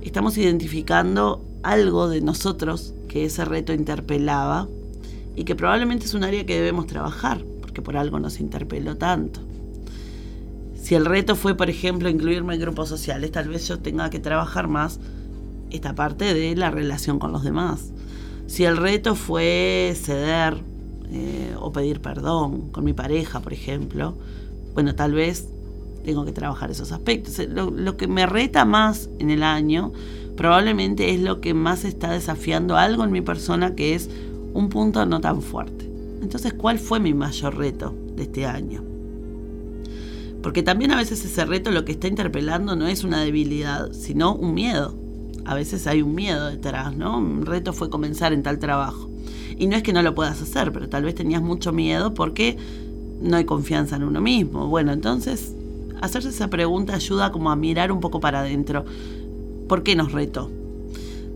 estamos 0.00 0.38
identificando 0.38 1.44
algo 1.62 2.08
de 2.08 2.22
nosotros 2.22 2.94
que 3.08 3.26
ese 3.26 3.44
reto 3.44 3.74
interpelaba 3.74 4.68
y 5.36 5.44
que 5.44 5.54
probablemente 5.54 6.06
es 6.06 6.14
un 6.14 6.24
área 6.24 6.46
que 6.46 6.54
debemos 6.54 6.86
trabajar, 6.86 7.44
porque 7.60 7.82
por 7.82 7.98
algo 7.98 8.20
nos 8.20 8.40
interpeló 8.40 8.96
tanto. 8.96 9.40
Si 10.80 10.94
el 10.94 11.04
reto 11.04 11.36
fue, 11.36 11.54
por 11.58 11.68
ejemplo, 11.68 12.08
incluirme 12.08 12.54
en 12.54 12.62
grupos 12.62 12.88
sociales, 12.88 13.32
tal 13.32 13.48
vez 13.48 13.68
yo 13.68 13.80
tenga 13.80 14.08
que 14.08 14.18
trabajar 14.18 14.66
más 14.66 14.98
esta 15.70 15.94
parte 15.94 16.32
de 16.32 16.56
la 16.56 16.70
relación 16.70 17.18
con 17.18 17.32
los 17.32 17.44
demás. 17.44 17.92
Si 18.46 18.64
el 18.64 18.78
reto 18.78 19.14
fue 19.14 19.94
ceder 19.94 20.56
eh, 21.10 21.54
o 21.60 21.70
pedir 21.70 22.00
perdón 22.00 22.70
con 22.70 22.82
mi 22.82 22.94
pareja, 22.94 23.40
por 23.40 23.52
ejemplo, 23.52 24.16
bueno, 24.74 24.94
tal 24.94 25.12
vez 25.12 25.48
tengo 26.04 26.24
que 26.24 26.32
trabajar 26.32 26.70
esos 26.70 26.92
aspectos. 26.92 27.38
Lo, 27.48 27.70
lo, 27.70 27.96
que 27.96 28.08
me 28.08 28.26
reta 28.26 28.64
más 28.64 29.08
en 29.18 29.30
el 29.30 29.42
año 29.42 29.92
probablemente 30.36 31.14
es 31.14 31.20
lo 31.20 31.40
que 31.40 31.54
más 31.54 31.84
está 31.84 32.10
desafiando 32.12 32.76
algo 32.76 33.04
en 33.04 33.12
mi 33.12 33.20
persona 33.20 33.74
que 33.74 33.94
es 33.94 34.08
un 34.54 34.68
punto 34.68 35.04
no 35.06 35.20
tan 35.20 35.42
fuerte. 35.42 35.90
Entonces, 36.22 36.52
¿cuál 36.54 36.78
fue 36.78 37.00
mi 37.00 37.14
mayor 37.14 37.56
reto 37.56 37.94
de 38.16 38.24
este 38.24 38.46
año? 38.46 38.82
Porque 40.42 40.62
también 40.62 40.90
a 40.90 40.96
veces 40.96 41.24
ese 41.24 41.44
reto 41.44 41.70
lo 41.70 41.84
que 41.84 41.92
está 41.92 42.08
interpelando 42.08 42.74
no 42.74 42.88
es 42.88 43.04
una 43.04 43.22
debilidad, 43.22 43.92
sino 43.92 44.34
un 44.34 44.54
miedo. 44.54 44.94
A 45.44 45.54
veces 45.54 45.86
hay 45.86 46.02
un 46.02 46.14
miedo 46.14 46.46
detrás, 46.46 46.96
¿no? 46.96 47.18
Un 47.18 47.46
reto 47.46 47.72
fue 47.72 47.90
comenzar 47.90 48.32
en 48.32 48.42
tal 48.42 48.58
trabajo. 48.58 49.08
Y 49.56 49.66
no 49.66 49.76
es 49.76 49.82
que 49.82 49.92
no 49.92 50.02
lo 50.02 50.14
puedas 50.14 50.40
hacer, 50.42 50.72
pero 50.72 50.88
tal 50.88 51.04
vez 51.04 51.14
tenías 51.14 51.42
mucho 51.42 51.72
miedo 51.72 52.14
porque 52.14 52.56
no 53.22 53.36
hay 53.36 53.44
confianza 53.44 53.96
en 53.96 54.04
uno 54.04 54.20
mismo. 54.20 54.66
Bueno, 54.66 54.92
entonces 54.92 55.54
hacerse 56.00 56.30
esa 56.30 56.48
pregunta 56.48 56.94
ayuda 56.94 57.32
como 57.32 57.50
a 57.50 57.56
mirar 57.56 57.92
un 57.92 58.00
poco 58.00 58.20
para 58.20 58.40
adentro. 58.40 58.84
¿Por 59.68 59.82
qué 59.82 59.96
nos 59.96 60.12
retó? 60.12 60.50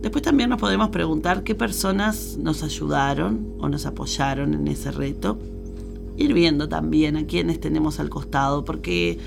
Después 0.01 0.23
también 0.23 0.49
nos 0.49 0.59
podemos 0.59 0.89
preguntar 0.89 1.43
qué 1.43 1.55
personas 1.55 2.37
nos 2.37 2.61
ayudaron 2.63 3.53
o 3.59 3.67
nos 3.67 3.85
apoyaron 3.85 4.53
en 4.53 4.67
ese 4.67 4.91
reto. 4.91 5.39
Ir 6.17 6.33
viendo 6.33 6.69
también 6.69 7.17
a 7.17 7.25
quienes 7.25 7.59
tenemos 7.59 7.99
al 7.99 8.09
costado, 8.09 8.63
porque 8.63 9.17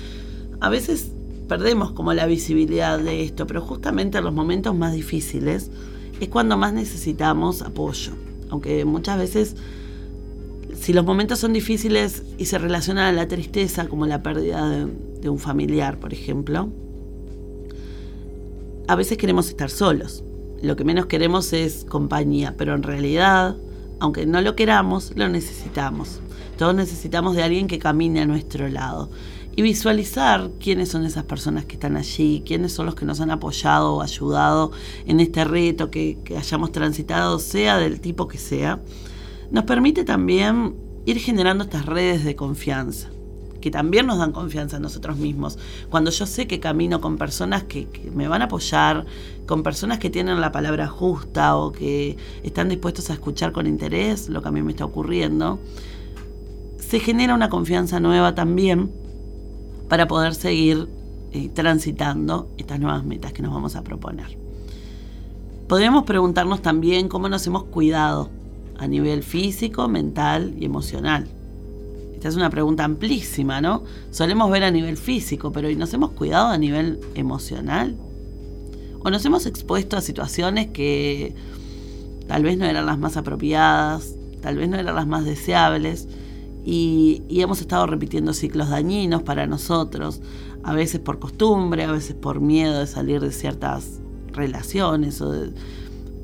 a 0.59 0.69
veces 0.69 1.11
perdemos 1.47 1.91
como 1.91 2.13
la 2.13 2.25
visibilidad 2.25 2.99
de 2.99 3.23
esto, 3.23 3.47
pero 3.47 3.61
justamente 3.61 4.19
en 4.19 4.23
los 4.23 4.33
momentos 4.33 4.75
más 4.75 4.93
difíciles 4.93 5.69
es 6.19 6.29
cuando 6.29 6.55
más 6.57 6.73
necesitamos 6.73 7.61
apoyo. 7.61 8.13
Aunque 8.49 8.85
muchas 8.85 9.17
veces 9.17 9.55
Si 10.81 10.93
los 10.93 11.05
momentos 11.05 11.37
son 11.37 11.53
difíciles 11.53 12.23
y 12.39 12.47
se 12.47 12.57
relacionan 12.57 13.05
a 13.05 13.11
la 13.11 13.27
tristeza, 13.27 13.87
como 13.87 14.07
la 14.07 14.23
pérdida 14.23 14.87
de, 15.21 15.29
un 15.29 15.37
familiar, 15.37 15.99
por 15.99 16.11
ejemplo, 16.11 16.69
a 18.87 18.95
veces 18.95 19.19
queremos 19.19 19.47
estar 19.47 19.69
solos. 19.69 20.23
Lo 20.63 20.75
que 20.75 20.83
menos 20.83 21.05
queremos 21.05 21.53
es 21.53 21.85
compañía, 21.87 22.55
pero 22.57 22.73
en 22.73 22.81
realidad, 22.81 23.57
aunque 23.99 24.25
no 24.25 24.41
lo 24.41 24.55
queramos, 24.55 25.13
lo 25.15 25.29
necesitamos. 25.29 26.19
Todos 26.57 26.73
necesitamos 26.73 27.35
de 27.35 27.43
alguien 27.43 27.67
que 27.67 27.77
camine 27.77 28.21
a 28.21 28.25
nuestro 28.25 28.67
lado. 28.67 29.11
Y 29.55 29.61
visualizar 29.61 30.49
quiénes 30.59 30.89
son 30.89 31.05
esas 31.05 31.25
personas 31.25 31.65
que 31.65 31.73
están 31.73 31.95
allí, 31.95 32.41
quiénes 32.43 32.73
son 32.73 32.87
los 32.87 32.95
que 32.95 33.05
nos 33.05 33.21
han 33.21 33.29
apoyado 33.29 33.97
o 33.97 34.01
ayudado 34.01 34.71
en 35.05 35.19
este 35.19 35.43
reto 35.43 35.91
que 35.91 36.17
hayamos 36.35 36.71
transitado, 36.71 37.37
sea 37.37 37.77
del 37.77 38.01
tipo 38.01 38.27
que 38.27 38.39
sea, 38.39 38.79
nos 39.51 39.65
permite 39.65 40.03
también 40.03 40.75
ir 41.05 41.17
generando 41.19 41.63
estas 41.63 41.85
redes 41.85 42.23
de 42.23 42.35
confianza 42.35 43.09
que 43.61 43.71
también 43.71 44.07
nos 44.07 44.17
dan 44.17 44.33
confianza 44.33 44.77
en 44.77 44.81
nosotros 44.81 45.17
mismos. 45.17 45.57
Cuando 45.89 46.11
yo 46.11 46.25
sé 46.25 46.47
que 46.47 46.59
camino 46.59 46.99
con 46.99 47.17
personas 47.17 47.63
que, 47.63 47.87
me 48.13 48.27
van 48.27 48.41
a 48.41 48.45
apoyar, 48.45 49.05
con 49.45 49.63
personas 49.63 49.99
que 49.99 50.09
tienen 50.09 50.41
la 50.41 50.51
palabra 50.51 50.87
justa 50.87 51.55
o 51.55 51.71
que 51.71 52.17
están 52.43 52.67
dispuestos 52.67 53.09
a 53.09 53.13
escuchar 53.13 53.53
con 53.53 53.67
interés 53.67 54.27
lo 54.27 54.41
que 54.41 54.49
a 54.49 54.51
mí 54.51 54.61
me 54.61 54.71
está 54.71 54.83
ocurriendo, 54.83 55.59
se 56.77 56.99
genera 56.99 57.33
una 57.33 57.49
confianza 57.49 57.99
nueva 57.99 58.35
también 58.35 58.91
para 59.87 60.07
poder 60.07 60.33
seguir 60.33 60.89
eh, 61.31 61.49
transitando 61.53 62.49
estas 62.57 62.79
nuevas 62.79 63.05
metas 63.05 63.31
que 63.31 63.41
nos 63.41 63.53
vamos 63.53 63.75
a 63.75 63.83
proponer. 63.83 64.37
Podríamos 65.67 66.03
preguntarnos 66.03 66.61
también 66.61 67.07
cómo 67.07 67.29
nos 67.29 67.47
hemos 67.47 67.63
cuidado 67.65 68.29
a 68.81 68.87
nivel 68.87 69.21
físico, 69.21 69.87
mental 69.87 70.55
y 70.59 70.65
emocional. 70.65 71.27
Esta 72.15 72.29
es 72.29 72.35
una 72.35 72.49
pregunta 72.49 72.83
amplísima, 72.83 73.61
¿no? 73.61 73.83
Solemos 74.09 74.49
ver 74.49 74.63
a 74.63 74.71
nivel 74.71 74.97
físico, 74.97 75.51
pero 75.51 75.69
¿y 75.69 75.75
nos 75.75 75.93
hemos 75.93 76.09
cuidado 76.11 76.47
a 76.47 76.57
nivel 76.57 76.99
emocional? 77.13 77.95
¿O 79.03 79.11
nos 79.11 79.23
hemos 79.23 79.45
expuesto 79.45 79.97
a 79.97 80.01
situaciones 80.01 80.69
que 80.69 81.35
tal 82.27 82.41
vez 82.41 82.57
no 82.57 82.65
eran 82.65 82.87
las 82.87 82.97
más 82.97 83.17
apropiadas, 83.17 84.15
tal 84.41 84.57
vez 84.57 84.67
no 84.67 84.79
eran 84.79 84.95
las 84.95 85.05
más 85.05 85.25
deseables? 85.25 86.07
Y, 86.65 87.21
y, 87.29 87.41
hemos 87.41 87.61
estado 87.61 87.85
repitiendo 87.85 88.33
ciclos 88.33 88.69
dañinos 88.69 89.21
para 89.21 89.45
nosotros, 89.45 90.21
a 90.63 90.73
veces 90.73 91.01
por 91.01 91.19
costumbre, 91.19 91.83
a 91.83 91.91
veces 91.91 92.15
por 92.15 92.39
miedo 92.39 92.79
de 92.79 92.87
salir 92.87 93.21
de 93.21 93.31
ciertas 93.31 93.99
relaciones. 94.33 95.21
O 95.21 95.31
de, 95.31 95.51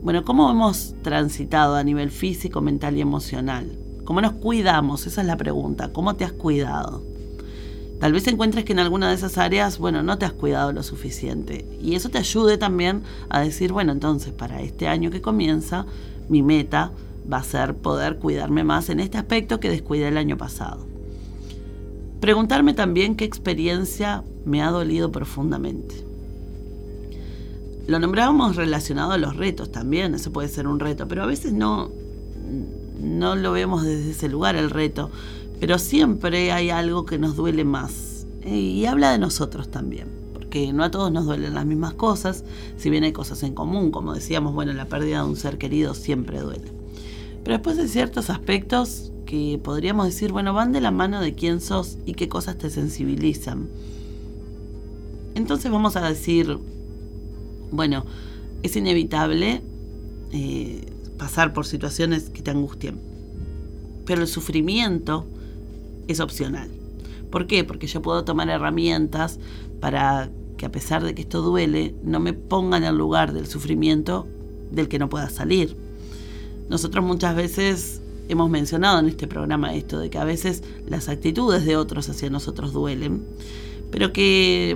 bueno, 0.01 0.23
¿cómo 0.23 0.49
hemos 0.49 0.95
transitado 1.01 1.75
a 1.75 1.83
nivel 1.83 2.11
físico, 2.11 2.61
mental 2.61 2.97
y 2.97 3.01
emocional? 3.01 3.77
¿Cómo 4.05 4.21
nos 4.21 4.33
cuidamos? 4.33 5.05
Esa 5.05 5.21
es 5.21 5.27
la 5.27 5.37
pregunta. 5.37 5.91
¿Cómo 5.91 6.15
te 6.15 6.23
has 6.23 6.31
cuidado? 6.31 7.03
Tal 7.99 8.13
vez 8.13 8.27
encuentres 8.27 8.63
que 8.63 8.73
en 8.73 8.79
alguna 8.79 9.09
de 9.09 9.15
esas 9.15 9.37
áreas, 9.37 9.79
bueno, 9.79 10.03
no 10.03 10.17
te 10.17 10.25
has 10.25 10.33
cuidado 10.33 10.71
lo 10.71 10.83
suficiente. 10.83 11.65
Y 11.81 11.95
eso 11.95 12.09
te 12.09 12.19
ayude 12.19 12.57
también 12.57 13.01
a 13.29 13.41
decir, 13.41 13.73
bueno, 13.73 13.91
entonces 13.91 14.33
para 14.33 14.61
este 14.61 14.87
año 14.87 15.09
que 15.09 15.21
comienza, 15.21 15.85
mi 16.29 16.43
meta 16.43 16.91
va 17.31 17.37
a 17.37 17.43
ser 17.43 17.75
poder 17.75 18.17
cuidarme 18.17 18.63
más 18.63 18.89
en 18.89 18.99
este 18.99 19.17
aspecto 19.17 19.59
que 19.59 19.69
descuidé 19.69 20.07
el 20.07 20.17
año 20.17 20.37
pasado. 20.37 20.85
Preguntarme 22.21 22.73
también 22.73 23.15
qué 23.15 23.25
experiencia 23.25 24.23
me 24.45 24.61
ha 24.61 24.69
dolido 24.69 25.11
profundamente. 25.11 26.06
Lo 27.87 27.99
nombrábamos 27.99 28.57
relacionado 28.57 29.13
a 29.13 29.17
los 29.17 29.37
retos 29.37 29.71
también, 29.71 30.13
eso 30.13 30.31
puede 30.31 30.49
ser 30.49 30.67
un 30.67 30.79
reto, 30.79 31.07
pero 31.07 31.23
a 31.23 31.25
veces 31.25 31.53
no, 31.53 31.89
no 33.01 33.35
lo 33.37 33.53
vemos 33.53 33.83
desde 33.83 34.11
ese 34.11 34.27
lugar 34.27 34.57
el 34.57 34.69
reto, 34.69 35.09
pero 35.61 35.79
siempre 35.79 36.51
hay 36.51 36.69
algo 36.69 37.05
que 37.05 37.17
nos 37.17 37.37
duele 37.37 37.63
más. 37.63 38.25
Y 38.45 38.85
habla 38.85 39.11
de 39.11 39.19
nosotros 39.19 39.69
también, 39.69 40.07
porque 40.33 40.71
no 40.73 40.83
a 40.83 40.91
todos 40.91 41.11
nos 41.13 41.25
duelen 41.25 41.53
las 41.53 41.65
mismas 41.65 41.93
cosas, 41.93 42.43
si 42.77 42.89
bien 42.89 43.05
hay 43.05 43.13
cosas 43.13 43.41
en 43.43 43.53
común, 43.53 43.91
como 43.91 44.13
decíamos, 44.13 44.53
bueno, 44.53 44.73
la 44.73 44.85
pérdida 44.85 45.23
de 45.23 45.29
un 45.29 45.37
ser 45.37 45.57
querido 45.57 45.93
siempre 45.93 46.41
duele. 46.41 46.71
Pero 47.43 47.55
después 47.55 47.79
hay 47.79 47.87
ciertos 47.87 48.29
aspectos 48.29 49.13
que 49.25 49.59
podríamos 49.63 50.07
decir, 50.07 50.33
bueno, 50.33 50.53
van 50.53 50.73
de 50.73 50.81
la 50.81 50.91
mano 50.91 51.21
de 51.21 51.35
quién 51.35 51.61
sos 51.61 51.97
y 52.05 52.13
qué 52.15 52.27
cosas 52.27 52.57
te 52.57 52.69
sensibilizan. 52.69 53.69
Entonces 55.35 55.71
vamos 55.71 55.95
a 55.95 56.07
decir, 56.07 56.57
bueno, 57.71 58.05
es 58.63 58.75
inevitable 58.75 59.61
eh, 60.31 60.85
pasar 61.17 61.53
por 61.53 61.65
situaciones 61.65 62.29
que 62.29 62.41
te 62.41 62.51
angustien, 62.51 62.99
pero 64.05 64.21
el 64.21 64.27
sufrimiento 64.27 65.25
es 66.07 66.19
opcional. 66.19 66.69
¿Por 67.29 67.47
qué? 67.47 67.63
Porque 67.63 67.87
yo 67.87 68.01
puedo 68.01 68.23
tomar 68.23 68.49
herramientas 68.49 69.39
para 69.79 70.29
que 70.57 70.65
a 70.65 70.71
pesar 70.71 71.03
de 71.03 71.13
que 71.13 71.21
esto 71.21 71.41
duele, 71.41 71.95
no 72.03 72.19
me 72.19 72.33
ponga 72.33 72.77
en 72.77 72.97
lugar 72.97 73.33
del 73.33 73.47
sufrimiento 73.47 74.27
del 74.71 74.87
que 74.87 74.99
no 74.99 75.09
pueda 75.09 75.29
salir. 75.29 75.75
Nosotros 76.69 77.05
muchas 77.05 77.35
veces 77.35 78.01
hemos 78.27 78.49
mencionado 78.49 78.99
en 78.99 79.07
este 79.07 79.27
programa 79.27 79.73
esto 79.73 79.99
de 79.99 80.09
que 80.09 80.17
a 80.17 80.25
veces 80.25 80.63
las 80.87 81.09
actitudes 81.09 81.65
de 81.65 81.77
otros 81.77 82.09
hacia 82.09 82.29
nosotros 82.29 82.73
duelen, 82.73 83.23
pero 83.91 84.11
que 84.11 84.75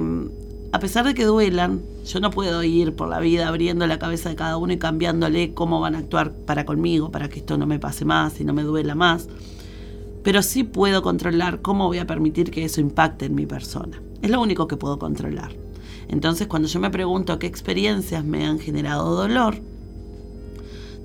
a 0.71 0.79
pesar 0.79 1.05
de 1.05 1.13
que 1.13 1.25
duelan, 1.25 1.81
yo 2.05 2.19
no 2.19 2.31
puedo 2.31 2.63
ir 2.63 2.95
por 2.95 3.09
la 3.09 3.19
vida 3.19 3.47
abriendo 3.47 3.85
la 3.87 3.99
cabeza 3.99 4.29
de 4.29 4.35
cada 4.35 4.57
uno 4.57 4.73
y 4.73 4.77
cambiándole 4.77 5.53
cómo 5.53 5.79
van 5.79 5.95
a 5.95 5.99
actuar 5.99 6.31
para 6.31 6.65
conmigo, 6.65 7.11
para 7.11 7.29
que 7.29 7.39
esto 7.39 7.57
no 7.57 7.65
me 7.65 7.79
pase 7.79 8.05
más 8.05 8.39
y 8.39 8.45
no 8.45 8.53
me 8.53 8.63
duela 8.63 8.95
más. 8.95 9.27
Pero 10.23 10.41
sí 10.43 10.63
puedo 10.63 11.01
controlar 11.01 11.61
cómo 11.61 11.87
voy 11.87 11.97
a 11.97 12.07
permitir 12.07 12.51
que 12.51 12.63
eso 12.63 12.79
impacte 12.79 13.25
en 13.25 13.35
mi 13.35 13.45
persona. 13.45 14.01
Es 14.21 14.29
lo 14.29 14.41
único 14.41 14.67
que 14.67 14.77
puedo 14.77 14.99
controlar. 14.99 15.51
Entonces, 16.07 16.47
cuando 16.47 16.67
yo 16.67 16.79
me 16.79 16.89
pregunto 16.89 17.39
qué 17.39 17.47
experiencias 17.47 18.23
me 18.23 18.45
han 18.45 18.59
generado 18.59 19.15
dolor, 19.15 19.55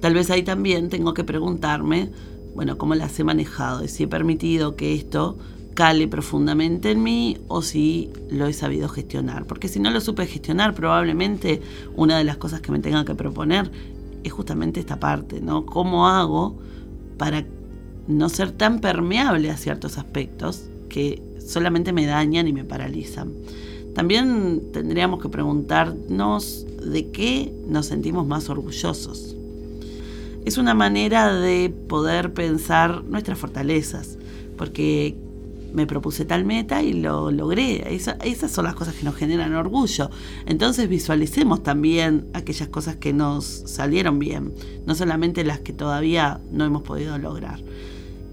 Tal 0.01 0.15
vez 0.15 0.31
ahí 0.31 0.43
también 0.43 0.89
tengo 0.89 1.15
que 1.15 1.25
preguntarme, 1.25 2.11
bueno, 2.55 2.77
cómo 2.79 2.95
las 2.95 3.19
he 3.19 3.25
manejado 3.25 3.83
y 3.83 3.89
si 3.89 4.05
he 4.05 4.09
permitido 4.09 4.77
que 4.77 4.95
esto 4.95 5.39
cale 5.77 6.09
profundamente 6.09 6.91
en 6.91 7.05
mí 7.05 7.39
o 7.47 7.63
si 7.63 8.11
lo 8.29 8.47
he 8.47 8.53
sabido 8.53 8.89
gestionar. 8.89 9.47
Porque 9.47 9.69
si 9.69 9.79
no 9.79 9.91
lo 9.93 10.01
supe 10.01 10.27
gestionar, 10.27 10.75
probablemente 10.75 11.63
una 11.95 12.19
de 12.19 12.25
las 12.25 12.39
cosas 12.39 12.61
que 12.61 12.73
me 12.73 12.81
tenga 12.81 13.05
que 13.05 13.15
proponer 13.15 13.71
es 14.25 14.33
justamente 14.33 14.81
esta 14.81 14.99
parte, 14.99 15.41
¿no? 15.41 15.65
¿Cómo 15.65 16.09
hago 16.09 16.59
para 17.19 17.47
no 18.09 18.29
ser 18.29 18.51
tan 18.51 18.81
permeable 18.81 19.51
a 19.51 19.57
ciertos 19.57 19.99
aspectos 19.99 20.69
que 20.89 21.23
solamente 21.39 21.93
me 21.93 22.07
dañan 22.07 22.49
y 22.49 22.53
me 22.53 22.65
paralizan? 22.65 23.33
También 23.95 24.73
tendríamos 24.73 25.23
que 25.23 25.29
preguntarnos 25.29 26.67
de 26.83 27.11
qué 27.13 27.55
nos 27.69 27.87
sentimos 27.87 28.27
más 28.27 28.49
orgullosos 28.49 29.37
es 30.47 30.59
una 30.59 30.75
manera 30.75 31.35
de 31.35 31.75
poder 31.89 32.33
pensar 32.33 33.03
nuestras 33.03 33.37
fortalezas, 33.37 34.17
porque 34.57 35.17
me 35.73 35.87
propuse 35.87 36.25
tal 36.25 36.45
meta 36.45 36.83
y 36.83 36.93
lo 36.93 37.31
logré. 37.31 37.95
esas 37.95 38.51
son 38.51 38.65
las 38.65 38.75
cosas 38.75 38.95
que 38.95 39.05
nos 39.05 39.15
generan 39.15 39.55
orgullo. 39.55 40.11
Entonces 40.47 40.89
visualicemos 40.89 41.63
también 41.63 42.27
aquellas 42.35 42.69
cosas 42.69 42.97
que 42.97 43.13
nos 43.13 43.45
salieron 43.45 44.19
bien, 44.19 44.55
no 44.87 44.95
solamente 44.95 45.45
las 45.45 45.61
que 45.61 45.73
todavía 45.73 46.41
no 46.51 46.65
hemos 46.65 46.83
podido 46.83 47.19
lograr. 47.19 47.61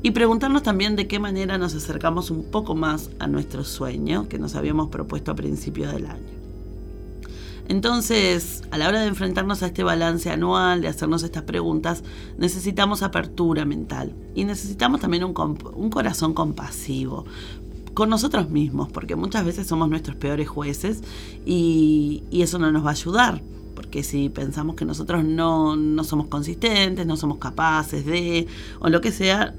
Y 0.02 0.12
preguntarnos 0.12 0.64
también 0.64 0.98
de 0.98 1.08
qué 1.08 1.18
manera 1.18 1.58
nos 1.58 1.76
acercamos 1.76 2.30
un 2.30 2.44
poco 2.44 2.76
más 2.76 3.10
a 3.20 3.28
nuestro 3.28 3.64
sueño 3.64 4.28
que 4.28 4.38
nos 4.38 4.56
habíamos 4.56 4.90
propuesto 4.90 5.32
a 5.32 5.36
principio 5.36 5.90
del 5.90 6.08
año. 6.08 6.43
Entonces, 7.70 8.62
a 8.72 8.78
la 8.78 8.90
hora 8.90 9.02
de 9.02 9.08
enfrentarnos 9.08 9.64
a 9.64 9.68
este 9.68 9.84
balance 9.84 10.30
anual, 10.30 10.82
de 10.82 10.90
hacernos 10.90 11.24
estas 11.24 11.44
preguntas, 11.44 12.04
necesitamos 12.38 13.04
apertura 13.04 13.66
mental 13.66 14.14
y 14.36 14.44
necesitamos 14.44 15.00
también 15.00 15.24
un, 15.24 15.34
un 15.76 15.90
corazón 15.90 16.34
compasivo 16.34 17.26
con 17.94 18.10
nosotros 18.10 18.50
mismos, 18.50 18.92
porque 18.92 19.16
muchas 19.16 19.46
veces 19.46 19.68
somos 19.68 19.90
nuestros 19.90 20.16
peores 20.16 20.48
jueces 20.48 21.02
y, 21.46 22.24
eso 22.32 22.60
no 22.60 22.72
nos 22.72 22.84
va 22.84 22.90
a 22.90 22.94
ayudar 22.94 23.42
porque 23.74 24.04
si 24.04 24.30
pensamos 24.30 24.76
que 24.76 24.86
nosotros 24.86 25.24
no, 25.24 25.76
no, 25.76 26.04
somos 26.04 26.28
consistentes, 26.28 27.08
no 27.08 27.18
somos 27.18 27.38
capaces 27.38 28.06
de, 28.06 28.46
o 28.80 28.90
lo 28.90 29.02
que 29.02 29.12
sea, 29.12 29.56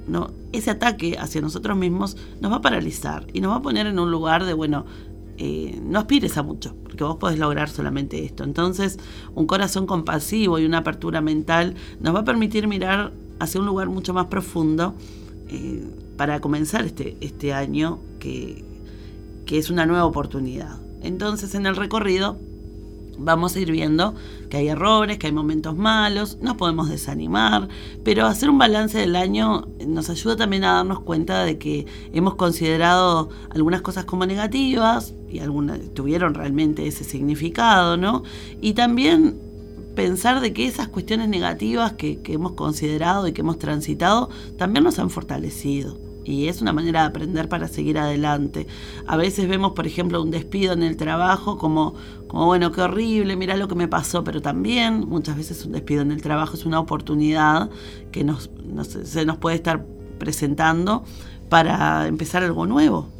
ese 0.52 0.70
ataque 0.70 1.16
hacia 1.18 1.40
nosotros 1.40 1.76
mismos 1.76 2.16
nos 2.40 2.52
va 2.52 2.56
a 2.56 2.60
paralizar 2.60 3.26
y 3.32 3.40
nos 3.40 3.50
va 3.50 3.56
a 3.56 3.62
poner 3.62 3.88
en 3.88 3.98
un 3.98 4.12
lugar 4.12 4.44
de, 4.44 4.52
bueno, 4.52 4.84
eh, 5.38 5.80
no 5.82 5.98
aspires 5.98 6.36
a 6.36 6.44
mucho, 6.44 6.76
porque 6.94 7.04
vos 7.04 7.16
podés 7.16 7.40
lograr 7.40 7.68
solamente 7.68 8.24
esto. 8.24 8.44
Entonces, 8.44 9.00
un 9.34 9.46
corazón 9.48 9.84
compasivo 9.84 10.60
y 10.60 10.64
una 10.64 10.78
apertura 10.78 11.20
mental 11.20 11.74
nos 12.00 12.14
va 12.14 12.20
a 12.20 12.24
permitir 12.24 12.68
mirar 12.68 13.12
hacia 13.40 13.60
un 13.60 13.66
lugar 13.66 13.88
mucho 13.88 14.14
más 14.14 14.26
profundo 14.26 14.94
eh, 15.48 15.84
para 16.16 16.40
comenzar 16.40 16.84
este, 16.84 17.16
este 17.20 17.52
año 17.52 17.98
que, 18.20 18.64
que 19.44 19.58
es 19.58 19.70
una 19.70 19.86
nueva 19.86 20.04
oportunidad. 20.04 20.78
Entonces, 21.02 21.56
en 21.56 21.66
el 21.66 21.74
recorrido, 21.74 22.38
vamos 23.18 23.56
a 23.56 23.60
ir 23.60 23.72
viendo 23.72 24.14
que 24.48 24.58
hay 24.58 24.68
errores, 24.68 25.18
que 25.18 25.26
hay 25.26 25.32
momentos 25.32 25.76
malos, 25.76 26.38
nos 26.40 26.56
podemos 26.56 26.88
desanimar, 26.88 27.68
pero 28.04 28.26
hacer 28.26 28.50
un 28.50 28.58
balance 28.58 28.98
del 28.98 29.16
año 29.16 29.66
nos 29.84 30.10
ayuda 30.10 30.36
también 30.36 30.62
a 30.62 30.74
darnos 30.74 31.00
cuenta 31.00 31.44
de 31.44 31.58
que 31.58 31.86
hemos 32.12 32.36
considerado 32.36 33.30
algunas 33.50 33.82
cosas 33.82 34.04
como 34.04 34.26
negativas 34.26 35.12
y 35.34 35.40
algunas 35.40 35.80
tuvieron 35.94 36.34
realmente 36.34 36.86
ese 36.86 37.02
significado, 37.02 37.96
¿no? 37.96 38.22
Y 38.60 38.74
también 38.74 39.36
pensar 39.96 40.40
de 40.40 40.52
que 40.52 40.66
esas 40.66 40.88
cuestiones 40.88 41.28
negativas 41.28 41.94
que, 41.94 42.20
hemos 42.26 42.52
considerado 42.52 43.26
y 43.26 43.32
que 43.32 43.40
hemos 43.40 43.58
transitado 43.58 44.30
también 44.56 44.84
nos 44.84 44.98
han 44.98 45.10
fortalecido 45.10 45.98
y 46.24 46.48
es 46.48 46.62
una 46.62 46.72
manera 46.72 47.02
de 47.02 47.08
aprender 47.08 47.50
para 47.50 47.68
seguir 47.68 47.98
adelante. 47.98 48.66
A 49.06 49.18
veces 49.18 49.46
vemos, 49.46 49.72
por 49.72 49.86
ejemplo, 49.86 50.22
un 50.22 50.30
despido 50.30 50.72
en 50.72 50.82
el 50.82 50.96
trabajo 50.96 51.58
como, 51.58 51.94
como 52.28 52.46
bueno, 52.46 52.72
qué 52.72 52.80
horrible, 52.80 53.36
mira 53.36 53.58
lo 53.58 53.68
que 53.68 53.74
me 53.74 53.88
pasó, 53.88 54.24
pero 54.24 54.40
también 54.40 55.00
muchas 55.06 55.36
veces 55.36 55.66
un 55.66 55.72
despido 55.72 56.00
en 56.00 56.12
el 56.12 56.22
trabajo 56.22 56.54
es 56.54 56.64
una 56.64 56.80
oportunidad 56.80 57.68
que 58.10 58.24
nos, 58.24 58.48
se 59.04 59.26
nos 59.26 59.36
puede 59.36 59.56
estar 59.56 59.84
presentando 60.18 61.04
para 61.50 62.06
empezar 62.06 62.42
algo 62.42 62.64
nuevo 62.64 63.10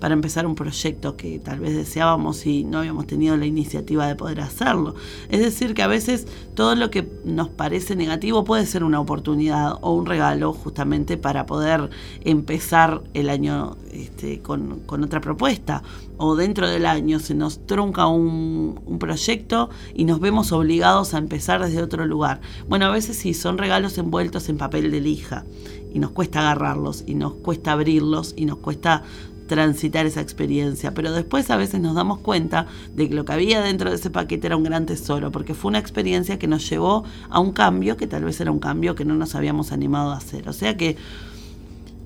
para 0.00 0.14
empezar 0.14 0.46
un 0.46 0.54
proyecto 0.54 1.16
que 1.16 1.38
tal 1.38 1.60
vez 1.60 1.74
deseábamos 1.74 2.46
y 2.46 2.64
no 2.64 2.78
habíamos 2.78 3.06
tenido 3.06 3.36
la 3.36 3.46
iniciativa 3.46 4.06
de 4.06 4.14
poder 4.14 4.40
hacerlo. 4.40 4.94
Es 5.28 5.40
decir, 5.40 5.74
que 5.74 5.82
a 5.82 5.86
veces 5.86 6.26
todo 6.54 6.74
lo 6.74 6.90
que 6.90 7.08
nos 7.24 7.48
parece 7.48 7.96
negativo 7.96 8.44
puede 8.44 8.66
ser 8.66 8.84
una 8.84 9.00
oportunidad 9.00 9.74
o 9.80 9.94
un 9.94 10.06
regalo 10.06 10.52
justamente 10.52 11.16
para 11.16 11.46
poder 11.46 11.90
empezar 12.24 13.02
el 13.14 13.30
año 13.30 13.76
este, 13.92 14.40
con, 14.40 14.82
otra 14.88 15.20
propuesta. 15.20 15.82
O 16.16 16.34
dentro 16.34 16.68
del 16.68 16.86
año 16.86 17.20
se 17.20 17.34
nos 17.34 17.66
trunca 17.66 18.06
un, 18.06 18.80
un 18.84 18.98
proyecto 18.98 19.70
y 19.94 20.04
nos 20.04 20.20
vemos 20.20 20.52
obligados 20.52 21.14
a 21.14 21.18
empezar 21.18 21.64
desde 21.64 21.82
otro 21.82 22.06
lugar. 22.06 22.40
Bueno, 22.68 22.86
a 22.86 22.90
veces 22.90 23.16
sí, 23.16 23.34
son 23.34 23.58
regalos 23.58 23.98
envueltos 23.98 24.48
en 24.48 24.58
papel 24.58 24.90
de 24.90 25.00
lija 25.00 25.44
y 25.92 25.98
nos 25.98 26.10
cuesta 26.10 26.40
agarrarlos 26.40 27.04
y 27.06 27.14
nos 27.14 27.34
cuesta 27.34 27.72
abrirlos 27.72 28.34
y 28.36 28.44
nos 28.44 28.58
cuesta 28.58 29.02
transitar 29.48 30.06
esa 30.06 30.20
experiencia, 30.20 30.94
pero 30.94 31.10
después 31.10 31.50
a 31.50 31.56
veces 31.56 31.80
nos 31.80 31.96
damos 31.96 32.20
cuenta 32.20 32.66
de 32.94 33.08
que 33.08 33.14
lo 33.14 33.24
que 33.24 33.32
había 33.32 33.60
dentro 33.60 33.90
de 33.90 33.96
ese 33.96 34.10
paquete 34.10 34.46
era 34.46 34.56
un 34.56 34.62
gran 34.62 34.86
tesoro, 34.86 35.32
porque 35.32 35.54
fue 35.54 35.70
una 35.70 35.80
experiencia 35.80 36.38
que 36.38 36.46
nos 36.46 36.68
llevó 36.70 37.02
a 37.28 37.40
un 37.40 37.50
cambio 37.52 37.96
que 37.96 38.06
tal 38.06 38.24
vez 38.24 38.40
era 38.40 38.52
un 38.52 38.60
cambio 38.60 38.94
que 38.94 39.04
no 39.04 39.16
nos 39.16 39.34
habíamos 39.34 39.72
animado 39.72 40.12
a 40.12 40.18
hacer. 40.18 40.48
O 40.48 40.52
sea 40.52 40.76
que 40.76 40.96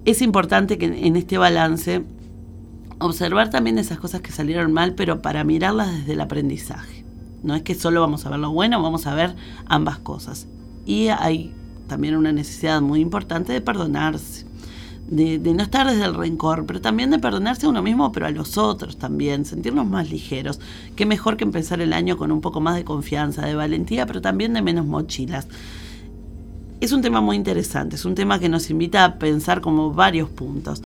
es 0.06 0.22
importante 0.22 0.78
que 0.78 0.86
en 0.86 1.16
este 1.16 1.36
balance 1.36 2.02
observar 2.98 3.50
también 3.50 3.78
esas 3.78 3.98
cosas 3.98 4.22
que 4.22 4.32
salieron 4.32 4.72
mal, 4.72 4.94
pero 4.94 5.20
para 5.20 5.44
mirarlas 5.44 5.92
desde 5.92 6.14
el 6.14 6.20
aprendizaje. 6.20 7.04
No 7.42 7.54
es 7.54 7.62
que 7.62 7.74
solo 7.74 8.00
vamos 8.00 8.24
a 8.24 8.30
ver 8.30 8.38
lo 8.38 8.52
bueno, 8.52 8.80
vamos 8.80 9.06
a 9.06 9.14
ver 9.14 9.34
ambas 9.66 9.98
cosas. 9.98 10.46
Y 10.86 11.08
hay 11.08 11.52
también 11.88 12.16
una 12.16 12.32
necesidad 12.32 12.80
muy 12.80 13.00
importante 13.00 13.52
de 13.52 13.60
perdonarse 13.60 14.46
de, 15.12 15.38
no 15.38 15.62
estar 15.62 15.86
desde 15.86 16.04
el 16.04 16.14
rencor, 16.14 16.64
pero 16.64 16.80
también 16.80 17.10
de 17.10 17.18
perdonarse 17.18 17.66
a 17.66 17.68
uno 17.68 17.82
mismo, 17.82 18.12
pero 18.12 18.26
a 18.26 18.30
los 18.30 18.56
otros 18.56 18.96
también, 18.96 19.44
sentirnos 19.44 19.86
más 19.86 20.10
ligeros. 20.10 20.58
Qué 20.96 21.04
mejor 21.04 21.36
que 21.36 21.44
empezar 21.44 21.80
el 21.80 21.92
año 21.92 22.16
con 22.16 22.32
un 22.32 22.40
poco 22.40 22.60
más 22.60 22.76
de 22.76 22.84
confianza, 22.84 23.44
de 23.44 23.54
valentía, 23.54 24.06
pero 24.06 24.22
también 24.22 24.54
de 24.54 24.62
menos 24.62 24.86
mochilas. 24.86 25.48
Es 26.80 26.92
un 26.92 27.02
tema 27.02 27.20
muy 27.20 27.36
interesante, 27.36 27.96
es 27.96 28.04
un 28.04 28.14
tema 28.14 28.38
que 28.38 28.48
nos 28.48 28.70
invita 28.70 29.04
a 29.04 29.18
pensar 29.18 29.60
como 29.60 29.92
varios 29.92 30.28
puntos. 30.30 30.82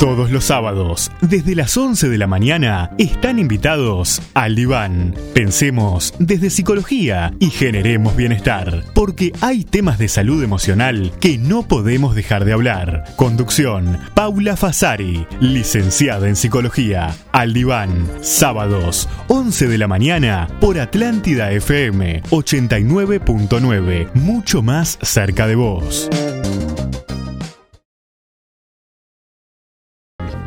Todos 0.00 0.30
los 0.30 0.44
sábados, 0.44 1.12
desde 1.20 1.54
las 1.54 1.76
11 1.76 2.08
de 2.08 2.16
la 2.16 2.26
mañana, 2.26 2.90
están 2.96 3.38
invitados 3.38 4.22
al 4.32 4.54
diván. 4.54 5.14
Pensemos 5.34 6.14
desde 6.18 6.48
psicología 6.48 7.34
y 7.38 7.50
generemos 7.50 8.16
bienestar, 8.16 8.82
porque 8.94 9.30
hay 9.42 9.62
temas 9.62 9.98
de 9.98 10.08
salud 10.08 10.42
emocional 10.42 11.12
que 11.20 11.36
no 11.36 11.68
podemos 11.68 12.14
dejar 12.14 12.46
de 12.46 12.54
hablar. 12.54 13.04
Conducción, 13.16 13.98
Paula 14.14 14.56
Fasari, 14.56 15.26
licenciada 15.38 16.28
en 16.28 16.36
psicología. 16.36 17.14
Al 17.32 17.52
diván, 17.52 18.08
sábados, 18.22 19.06
11 19.28 19.68
de 19.68 19.76
la 19.76 19.86
mañana, 19.86 20.48
por 20.62 20.80
Atlántida 20.80 21.52
FM 21.52 22.22
89.9, 22.30 24.14
mucho 24.14 24.62
más 24.62 24.98
cerca 25.02 25.46
de 25.46 25.56
vos. 25.56 26.08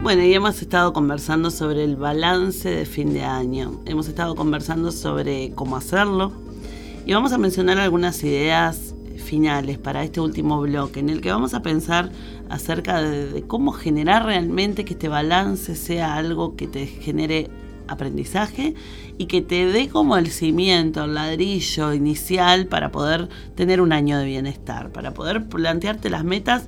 Bueno, 0.04 0.22
y 0.22 0.34
hemos 0.34 0.62
estado 0.62 0.92
conversando 0.92 1.50
sobre 1.50 1.86
el 1.86 1.96
balance 1.96 2.70
de 2.70 2.86
fin 2.86 3.14
de 3.14 3.24
año. 3.24 3.80
Hemos 3.86 4.10
estado 4.10 4.36
conversando 4.36 4.92
sobre 4.92 5.54
cómo 5.56 5.78
hacerlo. 5.78 6.34
Y 7.06 7.14
vamos 7.14 7.32
a 7.32 7.38
mencionar 7.38 7.80
algunas 7.80 8.22
ideas 8.22 8.94
finales 9.16 9.78
para 9.78 10.04
este 10.04 10.20
último 10.20 10.60
bloque, 10.60 11.00
en 11.00 11.10
el 11.10 11.22
que 11.22 11.32
vamos 11.32 11.54
a 11.54 11.62
pensar 11.62 12.12
acerca 12.50 13.02
de, 13.02 13.44
cómo 13.48 13.72
generar 13.72 14.26
realmente 14.26 14.84
que 14.84 14.92
este 14.92 15.08
balance 15.08 15.74
sea 15.74 16.16
algo 16.16 16.58
que 16.58 16.68
te 16.68 16.86
genere 16.86 17.50
aprendizaje 17.88 18.76
y 19.18 19.28
que 19.28 19.42
te 19.42 19.68
dé 19.68 19.88
como 19.88 20.18
el 20.18 20.32
cimiento, 20.32 21.06
el 21.06 21.14
ladrillo 21.14 21.94
inicial 21.94 22.68
para 22.68 22.92
poder 22.92 23.30
tener 23.56 23.80
un 23.80 23.94
año 23.94 24.18
de 24.18 24.26
bienestar, 24.26 24.92
para 24.92 25.14
poder 25.14 25.48
plantearte 25.48 26.10
las 26.10 26.26
metas 26.26 26.68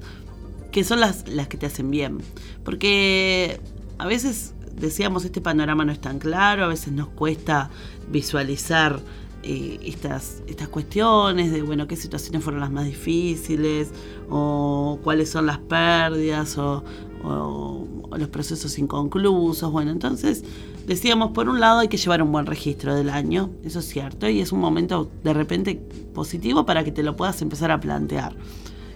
que 0.76 0.84
son 0.84 1.00
las, 1.00 1.30
las 1.30 1.48
que 1.48 1.56
te 1.56 1.68
hacen 1.68 1.90
bien. 1.90 2.18
Porque 2.66 3.62
a 3.98 4.06
veces 4.06 4.54
decíamos, 4.76 5.24
este 5.24 5.40
panorama 5.40 5.86
no 5.86 5.94
es 5.94 6.02
tan 6.02 6.20
claro, 6.20 6.66
a 6.66 6.68
veces 6.68 6.92
nos 6.92 7.08
cuesta 7.08 7.70
visualizar 8.12 9.00
eh, 9.44 9.80
estas, 9.86 10.44
estas 10.48 10.68
cuestiones 10.68 11.54
de, 11.54 11.62
bueno, 11.62 11.88
qué 11.88 11.96
situaciones 11.96 12.44
fueron 12.44 12.60
las 12.60 12.72
más 12.72 12.84
difíciles, 12.84 13.92
o 14.30 15.00
cuáles 15.02 15.30
son 15.30 15.46
las 15.46 15.60
pérdidas, 15.60 16.58
o, 16.58 16.84
o 17.24 17.88
los 18.18 18.28
procesos 18.28 18.78
inconclusos. 18.78 19.72
Bueno, 19.72 19.92
entonces 19.92 20.44
decíamos, 20.86 21.32
por 21.32 21.48
un 21.48 21.62
lado 21.62 21.80
hay 21.80 21.88
que 21.88 21.96
llevar 21.96 22.22
un 22.22 22.34
buen 22.34 22.48
registro 22.48 22.94
del 22.94 23.10
año, 23.10 23.50
eso 23.64 23.80
es 23.80 23.86
cierto, 23.86 24.28
y 24.28 24.42
es 24.42 24.52
un 24.52 24.60
momento 24.60 25.10
de 25.24 25.34
repente 25.34 25.82
positivo 26.14 26.66
para 26.66 26.84
que 26.84 26.92
te 26.92 27.02
lo 27.02 27.16
puedas 27.16 27.42
empezar 27.42 27.72
a 27.72 27.80
plantear 27.80 28.36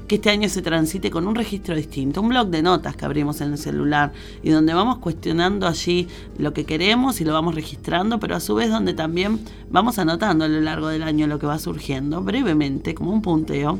que 0.09 0.15
este 0.15 0.31
año 0.31 0.49
se 0.49 0.63
transite 0.63 1.11
con 1.11 1.27
un 1.27 1.35
registro 1.35 1.75
distinto, 1.75 2.21
un 2.21 2.29
blog 2.29 2.47
de 2.47 2.63
notas 2.63 2.95
que 2.95 3.05
abrimos 3.05 3.41
en 3.41 3.51
el 3.51 3.59
celular 3.59 4.11
y 4.41 4.49
donde 4.49 4.73
vamos 4.73 4.97
cuestionando 4.97 5.67
allí 5.67 6.07
lo 6.39 6.51
que 6.51 6.65
queremos 6.65 7.21
y 7.21 7.25
lo 7.25 7.31
vamos 7.31 7.53
registrando, 7.53 8.19
pero 8.19 8.35
a 8.35 8.39
su 8.39 8.55
vez 8.55 8.71
donde 8.71 8.95
también 8.95 9.39
vamos 9.69 9.99
anotando 9.99 10.45
a 10.45 10.47
lo 10.47 10.59
largo 10.61 10.87
del 10.87 11.03
año 11.03 11.27
lo 11.27 11.37
que 11.37 11.45
va 11.45 11.59
surgiendo 11.59 12.23
brevemente, 12.23 12.95
como 12.95 13.13
un 13.13 13.21
punteo 13.21 13.79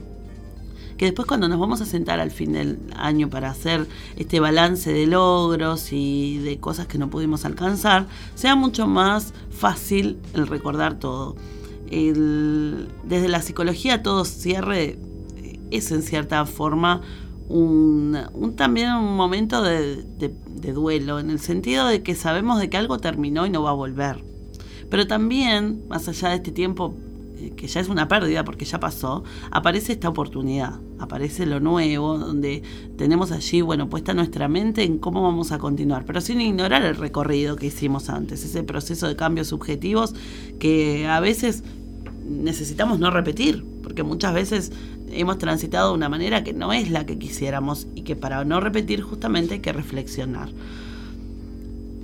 que 0.98 1.06
después 1.06 1.28
cuando 1.28 1.48
nos 1.48 1.60
vamos 1.60 1.82
a 1.82 1.86
sentar 1.86 2.20
al 2.20 2.30
fin 2.30 2.54
del 2.54 2.78
año 2.96 3.30
para 3.30 3.50
hacer 3.50 3.88
este 4.16 4.40
balance 4.40 4.94
de 4.94 5.08
logros 5.08 5.92
y 5.92 6.38
de 6.40 6.60
cosas 6.60 6.86
que 6.86 7.00
no 7.00 7.10
pudimos 7.10 7.44
alcanzar, 7.44 8.06
sea 8.36 8.56
mucho 8.56 8.86
más 8.86 9.34
fácil 9.50 10.18
el 10.36 10.46
recordar 10.46 11.00
todo. 11.00 11.36
desde 11.90 13.30
la 13.30 13.42
psicología 13.42 14.04
todo 14.04 14.26
cierre 14.26 15.00
es 15.72 15.92
en 15.92 16.02
cierta 16.02 16.46
forma 16.46 17.02
un, 17.50 18.54
también 18.56 18.94
un 18.94 19.16
momento 19.16 19.64
de, 19.64 20.06
duelo, 20.74 21.20
en 21.20 21.32
el 21.32 21.40
sentido 21.40 21.88
de 21.88 22.04
que 22.04 22.16
sabemos 22.16 22.60
de 22.60 22.70
que 22.70 22.78
algo 22.78 23.00
terminó 23.00 23.46
y 23.46 23.50
no 23.50 23.64
va 23.64 23.72
a 23.72 23.74
volver. 23.74 24.24
Pero 24.90 25.08
también, 25.08 25.84
más 25.90 26.08
allá 26.08 26.30
de 26.30 26.36
este 26.36 26.52
tiempo 26.52 26.96
eh, 27.38 27.54
que 27.56 27.68
ya 27.68 27.80
es 27.80 27.90
una 27.90 28.08
pérdida 28.08 28.44
porque 28.44 28.66
ya 28.66 28.80
pasó, 28.80 29.24
aparece 29.50 29.94
esta 29.94 30.10
oportunidad, 30.10 30.80
aparece 31.00 31.46
lo 31.46 31.60
nuevo, 31.60 32.18
donde 32.18 32.64
tenemos 32.98 33.32
allí, 33.32 33.62
bueno, 33.62 33.90
puesta 33.90 34.14
nuestra 34.14 34.48
mente 34.48 34.84
en 34.84 35.00
cómo 35.00 35.24
vamos 35.24 35.52
a 35.52 35.58
continuar, 35.58 36.06
pero 36.06 36.22
sin 36.22 36.42
ignorar 36.42 36.84
el 36.84 36.96
recorrido 36.96 37.56
que 37.56 37.68
hicimos 37.68 38.10
antes, 38.10 38.44
ese 38.44 38.64
proceso 38.64 39.08
de 39.08 39.16
cambios 39.16 39.48
subjetivos 39.48 40.14
que 40.60 41.08
a 41.08 41.20
veces 41.20 41.64
necesitamos 42.30 43.00
no 43.00 43.10
repetir, 43.10 43.66
porque 43.82 44.04
muchas 44.04 44.34
veces 44.34 44.72
hemos 45.12 45.38
transitado 45.38 45.90
de 45.90 45.96
una 45.96 46.10
manera 46.10 46.44
que 46.44 46.54
no 46.54 46.74
es 46.74 46.92
la 46.92 47.06
que 47.06 47.18
quisiéramos 47.18 47.88
y 47.96 48.02
que 48.02 48.16
para 48.16 48.44
no 48.46 48.60
repetir 48.60 49.02
justamente 49.02 49.56
hay 49.56 49.60
que 49.60 49.74
reflexionar. 49.74 50.50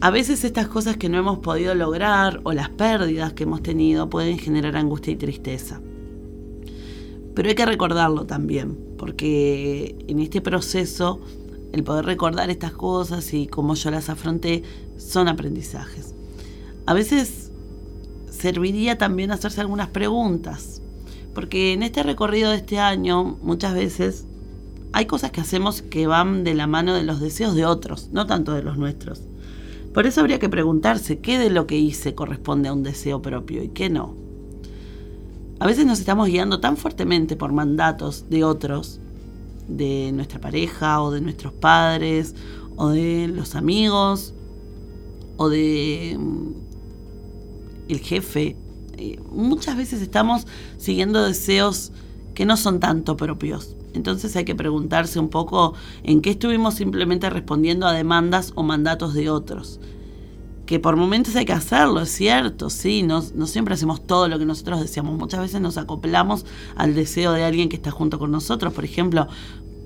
A 0.02 0.12
veces 0.12 0.44
estas 0.44 0.68
cosas 0.68 0.98
que 0.98 1.10
no 1.10 1.18
hemos 1.18 1.40
podido 1.40 1.74
lograr 1.74 2.42
o 2.44 2.54
las 2.54 2.70
pérdidas 2.70 3.34
que 3.34 3.44
hemos 3.44 3.64
tenido 3.64 4.10
pueden 4.10 4.38
generar 4.38 4.76
angustia 4.76 5.14
y 5.14 5.16
tristeza. 5.16 5.82
Pero 7.34 7.50
hay 7.50 7.56
que 7.56 7.66
recordarlo 7.66 8.26
también, 8.26 8.78
porque 8.98 9.96
en 10.08 10.20
este 10.20 10.42
proceso 10.42 11.20
el 11.74 11.84
poder 11.84 12.06
recordar 12.06 12.50
estas 12.50 12.72
cosas 12.72 13.34
y 13.34 13.48
cómo 13.48 13.76
yo 13.76 13.92
las 13.92 14.10
afronté 14.10 14.64
son 14.98 15.28
aprendizajes. 15.28 16.14
A 16.86 16.94
veces 16.94 17.52
serviría 18.30 18.98
también 18.98 19.32
hacerse 19.32 19.62
algunas 19.62 19.90
preguntas 19.90 20.82
porque 21.36 21.74
en 21.74 21.84
este 21.84 22.02
recorrido 22.02 22.50
de 22.50 22.58
este 22.58 22.80
año, 22.80 23.38
muchas 23.44 23.76
veces 23.76 24.26
hay 24.94 25.06
cosas 25.06 25.32
que 25.32 25.42
hacemos 25.42 25.82
que 25.82 26.08
van 26.08 26.46
de 26.46 26.56
la 26.56 26.66
mano 26.66 26.96
de 26.96 27.04
los 27.04 27.20
deseos 27.20 27.54
de 27.54 27.66
otros, 27.66 28.10
no 28.14 28.26
tanto 28.26 28.54
de 28.54 28.64
los 28.64 28.78
nuestros. 28.78 29.22
Por 29.94 30.08
eso 30.08 30.22
habría 30.22 30.40
que 30.40 30.50
preguntarse 30.50 31.20
qué 31.20 31.38
de 31.38 31.50
lo 31.50 31.68
que 31.68 31.78
hice 31.78 32.16
corresponde 32.16 32.70
a 32.70 32.74
un 32.74 32.84
deseo 32.84 33.22
propio 33.22 33.62
y 33.62 33.70
qué 33.70 33.90
no. 33.90 34.16
A 35.60 35.68
veces 35.68 35.86
nos 35.86 36.00
estamos 36.00 36.28
guiando 36.28 36.60
tan 36.62 36.78
fuertemente 36.78 37.36
por 37.36 37.52
mandatos 37.52 38.30
de 38.30 38.44
otros, 38.44 39.00
de 39.68 40.12
nuestra 40.14 40.40
pareja 40.40 41.02
o 41.02 41.12
de 41.12 41.22
nuestros 41.22 41.54
padres 41.54 42.36
o 42.78 42.90
de 42.90 43.28
los 43.28 43.56
amigos 43.56 44.34
o 45.38 45.50
de 45.50 46.18
mm, 46.18 46.52
el 47.90 48.00
jefe. 48.00 48.56
Eh, 48.98 49.20
muchas 49.32 49.78
veces 49.78 50.02
estamos 50.02 50.48
siguiendo 50.78 51.24
deseos 51.24 51.92
que 52.34 52.46
no 52.46 52.58
son 52.58 52.80
tanto 52.80 53.18
propios. 53.18 53.76
Entonces 53.94 54.36
hay 54.36 54.46
que 54.46 54.56
preguntarse 54.56 55.20
un 55.20 55.30
poco 55.30 55.74
en 56.04 56.22
qué 56.22 56.32
estuvimos 56.32 56.76
simplemente 56.76 57.30
respondiendo 57.30 57.88
a 57.88 57.94
demandas 57.94 58.52
o 58.56 58.64
mandatos 58.64 59.14
de 59.14 59.30
otros. 59.30 59.80
Que 60.66 60.80
por 60.80 60.96
momentos 60.96 61.36
hay 61.36 61.46
que 61.46 61.54
hacerlo, 61.54 62.02
es 62.02 62.10
cierto, 62.10 62.70
sí, 62.70 63.04
no, 63.04 63.24
no, 63.36 63.46
siempre 63.46 63.76
hacemos 63.76 64.06
todo 64.06 64.28
lo 64.28 64.40
que 64.40 64.46
nosotros 64.46 64.82
deseamos, 64.82 65.16
muchas 65.18 65.40
veces 65.40 65.62
nos 65.62 65.78
acoplamos 65.78 66.46
al 66.76 66.96
deseo 66.96 67.34
de 67.34 67.44
alguien 67.44 67.70
que 67.70 67.76
está 67.76 67.92
junto 67.92 68.18
con 68.18 68.32
nosotros, 68.32 68.74
por 68.74 68.84
ejemplo, 68.84 69.28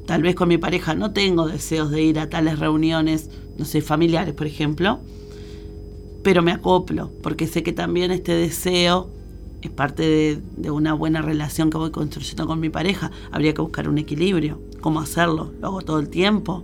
tal 0.05 0.23
vez 0.23 0.35
con 0.35 0.47
mi 0.47 0.57
pareja 0.57 0.95
no 0.95 1.11
tengo 1.11 1.47
deseos 1.47 1.91
de 1.91 2.01
ir 2.01 2.17
a 2.17 2.29
tales 2.29 2.59
reuniones, 2.59 3.29
no 3.57 3.65
sé, 3.65 3.81
familiares, 3.81 4.33
por 4.33 4.47
ejemplo, 4.47 5.01
pero 6.23 6.41
me 6.41 6.51
acoplo, 6.51 7.11
porque 7.23 7.47
sé 7.47 7.63
que 7.63 7.73
también 7.73 8.11
este 8.11 8.33
deseo 8.33 9.09
es 9.61 9.69
parte 9.69 10.41
de, 10.57 10.71
una 10.71 10.93
buena 10.93 11.21
relación 11.21 11.69
que 11.69 11.77
voy 11.77 11.91
construyendo 11.91 12.47
con 12.47 12.59
mi 12.59 12.69
pareja, 12.69 13.11
habría 13.31 13.53
que 13.53 13.61
buscar 13.61 13.89
un 13.89 13.97
equilibrio, 13.97 14.59
cómo 14.81 14.99
hacerlo, 14.99 15.51
lo 15.59 15.67
hago 15.67 15.81
todo 15.81 15.99
el 15.99 16.09
tiempo, 16.09 16.63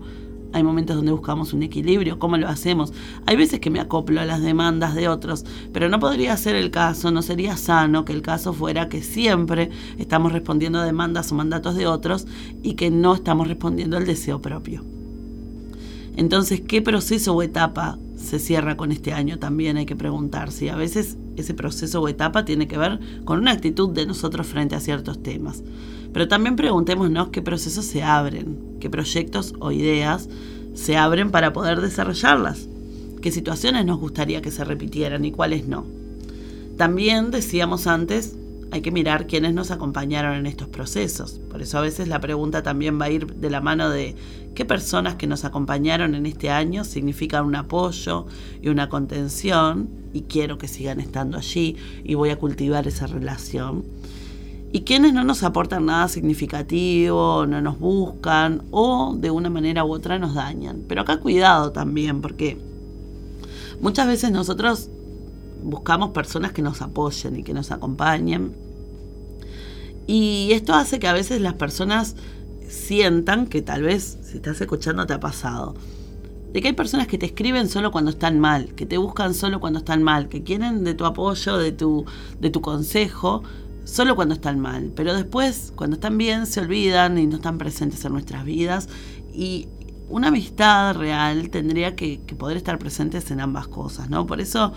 hay 0.54 0.64
momentos 0.64 0.96
donde 0.96 1.12
buscamos 1.12 1.52
un 1.52 1.64
equilibrio, 1.64 2.18
¿cómo 2.18 2.38
lo 2.38 2.48
hacemos? 2.48 2.94
Hay 3.26 3.36
veces 3.36 3.60
que 3.60 3.70
me 3.70 3.82
acoplo 3.82 4.22
a 4.22 4.26
las 4.26 4.42
demandas 4.42 4.96
de 4.96 5.10
otros, 5.10 5.44
pero 5.74 5.90
no 5.90 6.00
podría 6.00 6.38
ser 6.38 6.56
el 6.56 6.72
caso, 6.72 7.12
no 7.12 7.22
sería 7.22 7.58
sano 7.58 8.06
que 8.06 8.14
el 8.14 8.22
caso 8.22 8.54
fuera 8.54 8.88
que 8.88 9.04
siempre 9.04 9.70
estamos 9.98 10.32
respondiendo 10.32 10.80
a 10.80 10.86
demandas 10.86 11.30
o 11.32 11.36
mandatos 11.36 11.76
de 11.76 11.88
otros 11.88 12.26
y 12.64 12.76
que 12.76 12.90
no 12.90 13.16
estamos 13.16 13.50
respondiendo 13.50 13.98
al 13.98 14.06
deseo 14.06 14.42
propio. 14.42 14.86
Entonces, 16.16 16.62
¿qué 16.62 16.82
proceso 16.82 17.34
o 17.34 17.44
etapa 17.44 18.00
se 18.26 18.40
cierra 18.40 18.76
con 18.76 18.92
este 18.92 19.14
año? 19.14 19.40
También 19.40 19.78
hay 19.78 19.86
que 19.86 19.96
preguntarse. 19.96 20.66
Y 20.66 20.70
a 20.70 20.76
veces 20.76 21.18
ese 21.38 21.54
proceso 21.54 22.02
o 22.02 22.08
etapa 22.08 22.44
tiene 22.46 22.68
que 22.68 22.78
ver 22.78 23.00
con 23.24 23.40
una 23.40 23.52
actitud 23.52 23.90
de 23.90 24.06
nosotros 24.06 24.48
frente 24.48 24.76
a 24.76 24.80
ciertos 24.80 25.22
temas. 25.24 25.64
Pero 26.12 26.28
también 26.28 26.56
preguntémonos 26.56 27.30
qué 27.30 27.42
procesos 27.42 27.86
se 27.86 28.04
abren, 28.04 28.58
qué 28.80 28.90
proyectos 28.90 29.54
o 29.60 29.72
ideas 29.72 30.30
se 30.74 30.98
abren 30.98 31.32
para 31.32 31.54
poder 31.54 31.82
desarrollarlas, 31.82 32.68
qué 33.22 33.32
situaciones 33.32 33.86
nos 33.86 34.00
gustaría 34.00 34.42
que 34.42 34.52
se 34.52 34.64
repitieran 34.64 35.26
y 35.26 35.32
cuáles 35.32 35.68
no. 35.68 35.86
También 36.78 37.32
decíamos 37.32 37.88
antes, 37.88 38.36
hay 38.72 38.82
que 38.82 38.92
mirar 38.92 39.28
quiénes 39.28 39.54
nos 39.54 39.72
acompañaron 39.72 40.36
en 40.36 40.46
estos 40.46 40.68
procesos. 40.68 41.40
Por 41.50 41.62
eso 41.62 41.78
a 41.78 41.82
veces 41.82 42.08
la 42.08 42.20
pregunta 42.20 42.64
también 42.64 43.00
va 43.00 43.06
a 43.06 43.10
ir 43.10 43.28
de 43.36 43.50
la 43.50 43.62
mano 43.62 43.90
de 43.90 44.16
qué 44.54 44.66
personas 44.66 45.16
que 45.16 45.28
nos 45.28 45.46
acompañaron 45.46 46.16
en 46.16 46.26
este 46.26 46.50
año 46.50 46.84
significan 46.84 47.46
un 47.46 47.56
apoyo 47.56 48.26
y 48.62 48.70
una 48.70 48.90
contención 48.90 49.90
y 50.14 50.22
quiero 50.22 50.58
que 50.58 50.68
sigan 50.68 51.00
estando 51.00 51.38
allí 51.38 51.76
y 52.04 52.16
voy 52.16 52.30
a 52.30 52.38
cultivar 52.38 52.88
esa 52.88 53.08
relación 53.08 53.84
y 54.76 54.82
quienes 54.82 55.14
no 55.14 55.24
nos 55.24 55.42
aportan 55.44 55.86
nada 55.86 56.10
significativo, 56.10 57.46
no 57.48 57.62
nos 57.62 57.80
buscan 57.80 58.64
o 58.72 59.16
de 59.18 59.32
una 59.32 59.50
manera 59.50 59.86
u 59.86 59.94
otra 59.94 60.20
nos 60.20 60.34
dañan. 60.34 60.84
Pero 60.86 61.04
acá 61.04 61.22
cuidado 61.22 61.72
también, 61.72 62.20
porque 62.20 62.58
muchas 63.80 64.06
veces 64.06 64.32
nosotros 64.32 64.90
buscamos 65.66 66.12
personas 66.12 66.52
que 66.52 66.62
nos 66.62 66.82
apoyen 66.82 67.36
y 67.36 67.44
que 67.44 67.54
nos 67.54 67.72
acompañen. 67.72 68.56
Y 70.08 70.50
esto 70.52 70.74
hace 70.74 71.00
que 71.00 71.08
a 71.08 71.14
veces 71.14 71.42
las 71.42 71.56
personas 71.56 72.16
sientan 72.70 73.48
que 73.48 73.62
tal 73.62 73.82
vez, 73.82 74.20
si 74.22 74.38
estás 74.38 74.62
escuchando, 74.62 75.06
te 75.08 75.14
ha 75.14 75.20
pasado. 75.20 75.76
De 76.54 76.62
que 76.62 76.70
hay 76.70 76.74
personas 76.74 77.08
que 77.08 77.18
te 77.18 77.26
escriben 77.26 77.68
solo 77.68 77.92
cuando 77.92 78.12
están 78.12 78.40
mal, 78.40 78.74
que 78.76 78.86
te 78.86 78.98
buscan 78.98 79.34
solo 79.34 79.60
cuando 79.60 79.80
están 79.80 80.04
mal, 80.04 80.30
que 80.30 80.44
quieren 80.44 80.84
de 80.84 80.94
tu 80.94 81.06
apoyo, 81.06 81.58
de 81.58 81.72
tu, 81.72 82.06
de 82.40 82.50
tu 82.50 82.62
consejo, 82.62 83.44
solo 83.84 84.16
cuando 84.16 84.36
están 84.36 84.60
mal, 84.60 84.92
pero 84.96 85.14
después, 85.14 85.74
cuando 85.76 85.96
están 85.96 86.18
bien, 86.18 86.46
se 86.46 86.62
olvidan 86.62 87.18
y 87.18 87.28
no 87.28 87.38
están 87.38 87.58
presentes 87.58 88.06
en 88.06 88.14
nuestras 88.14 88.46
vidas. 88.46 88.88
Y 89.34 89.68
una 90.10 90.28
amistad 90.28 90.96
real 90.96 91.50
tendría 91.50 91.96
que, 91.96 92.20
poder 92.38 92.58
estar 92.58 92.78
presentes 92.78 93.32
en 93.32 93.40
ambas 93.40 93.68
cosas, 93.68 94.10
¿no? 94.10 94.26
Por 94.26 94.42
eso 94.42 94.74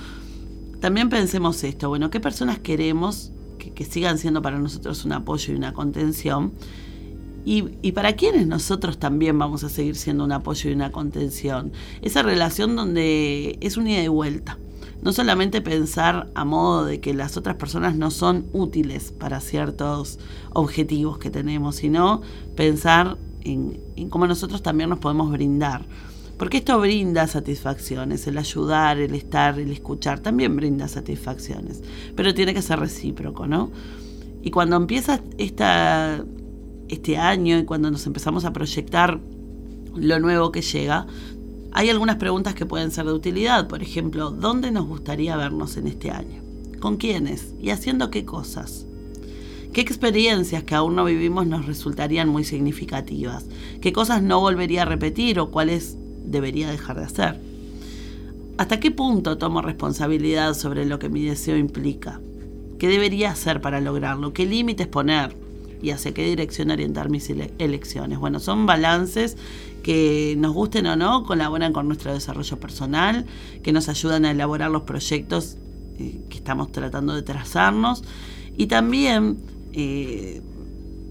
también 0.81 1.09
pensemos 1.09 1.63
esto, 1.65 1.89
bueno, 1.89 2.11
¿qué 2.11 2.21
personas 2.21 2.59
queremos 2.59 3.33
que, 3.59 3.85
sigan 3.85 4.19
siendo 4.19 4.43
para 4.43 4.59
nosotros 4.59 5.05
un 5.05 5.13
apoyo 5.13 5.53
y 5.53 5.57
una 5.57 5.73
contención? 5.73 6.53
Y, 7.45 7.65
y, 7.83 7.93
para 7.93 8.15
quiénes 8.15 8.47
nosotros 8.47 8.99
también 8.99 9.39
vamos 9.39 9.65
a 9.65 9.69
seguir 9.69 9.97
siendo 9.97 10.25
un 10.25 10.33
apoyo 10.33 10.71
y 10.71 10.75
una 10.75 10.93
contención. 10.93 11.73
Esa 12.03 12.23
relación 12.23 12.77
donde 12.77 13.59
es 13.61 13.77
un 13.77 13.87
ida 13.87 14.03
y 14.03 14.09
vuelta 14.09 14.59
no 15.03 15.13
solamente 15.13 15.61
pensar 15.61 16.29
a 16.35 16.45
modo 16.45 16.85
de 16.85 17.01
que 17.01 17.15
las 17.15 17.37
otras 17.37 17.57
personas 17.57 17.95
no 17.95 18.11
son 18.11 18.47
útiles 18.53 19.13
para 19.13 19.41
ciertos 19.41 20.19
objetivos 20.53 21.19
que 21.19 21.31
tenemos, 21.31 21.77
sino 21.77 22.23
pensar 22.57 23.17
en, 23.43 23.81
cómo 24.11 24.27
nosotros 24.27 24.63
también 24.63 24.91
nos 24.91 24.99
podemos 24.99 25.31
brindar. 25.31 25.87
Porque 26.39 26.59
esto 26.59 26.79
brinda 26.79 27.27
satisfacciones, 27.27 28.27
el 28.29 28.39
ayudar, 28.39 28.99
el 28.99 29.15
estar, 29.15 29.59
el 29.59 29.73
escuchar, 29.73 30.21
también 30.21 30.55
brinda 30.55 30.87
satisfacciones, 30.87 31.83
pero 32.15 32.33
tiene 32.33 32.55
que 32.55 32.63
ser 32.63 32.79
recíproco, 32.79 33.47
¿no? 33.49 33.73
Y 34.41 34.51
cuando 34.51 34.77
empieza 34.77 35.21
esta, 35.37 36.25
este 36.89 37.17
año 37.17 37.59
y 37.59 37.65
cuando 37.65 37.91
nos 37.91 38.07
empezamos 38.07 38.45
a 38.45 38.53
proyectar 38.53 39.21
lo 39.97 40.21
nuevo 40.21 40.53
que 40.53 40.63
llega, 40.63 41.07
hay 41.73 41.91
algunas 41.91 42.17
preguntas 42.17 42.55
que 42.55 42.67
pueden 42.67 42.93
ser 42.93 43.07
de 43.07 43.13
utilidad, 43.13 43.67
por 43.67 43.83
ejemplo, 43.83 44.31
¿dónde 44.31 44.71
nos 44.71 44.87
gustaría 44.87 45.37
vernos 45.37 45.77
en 45.77 45.89
este 45.89 46.13
año? 46.13 46.43
¿Con 46.79 46.97
quiénes? 46.99 47.55
¿Y 47.61 47.71
haciendo 47.71 48.11
qué 48.11 48.25
cosas? 48.25 48.87
¿Qué 49.73 49.81
experiencias 49.81 50.63
que 50.63 50.77
aún 50.77 50.95
no 50.95 51.05
vivimos 51.05 51.47
nos 51.47 51.67
resultarían 51.67 52.29
muy 52.29 52.45
significativas? 52.45 53.47
¿Qué 53.81 53.93
cosas 53.93 54.23
no 54.23 54.41
volvería 54.41 54.83
a 54.83 54.87
repetir 54.87 55.41
o 55.41 55.51
cuáles 55.51 55.99
debería 56.31 56.71
dejar 56.71 56.99
de 56.99 57.05
hacer? 57.05 57.41
¿Hasta 58.59 58.81
qué 58.81 58.91
punto 58.91 59.39
tomo 59.39 59.63
responsabilidad 59.63 60.55
sobre 60.55 60.85
lo 60.85 60.99
que 60.99 61.09
mi 61.09 61.25
deseo 61.25 61.57
implica? 61.57 62.21
¿Qué 62.79 62.89
debería 62.89 63.31
hacer 63.31 63.61
para 63.61 63.81
lograrlo? 63.81 64.33
¿Qué 64.33 64.47
límites 64.47 64.87
poner? 64.87 65.37
¿Y 65.81 65.91
hacia 65.91 66.13
qué 66.13 66.25
dirección 66.25 66.71
orientar 66.71 67.09
mis 67.09 67.31
elecciones? 67.31 68.19
Bueno, 68.19 68.41
son 68.41 68.67
balances 68.67 69.37
que 69.83 70.35
nos 70.39 70.53
gusten 70.53 70.87
o 70.87 70.97
no, 70.97 71.25
colaboran 71.25 71.73
con 71.73 71.87
nuestro 71.87 72.13
desarrollo 72.13 72.59
personal, 72.59 73.27
que 73.63 73.73
nos 73.73 73.89
ayudan 73.89 74.25
a 74.25 74.33
elaborar 74.33 74.71
los 74.71 74.83
proyectos 74.83 75.57
eh, 75.99 76.21
que 76.29 76.39
estamos 76.39 76.73
tratando 76.73 77.15
de 77.15 77.23
trazarnos 77.23 78.03
y 78.57 78.67
también 78.67 79.39
eh, 79.73 80.43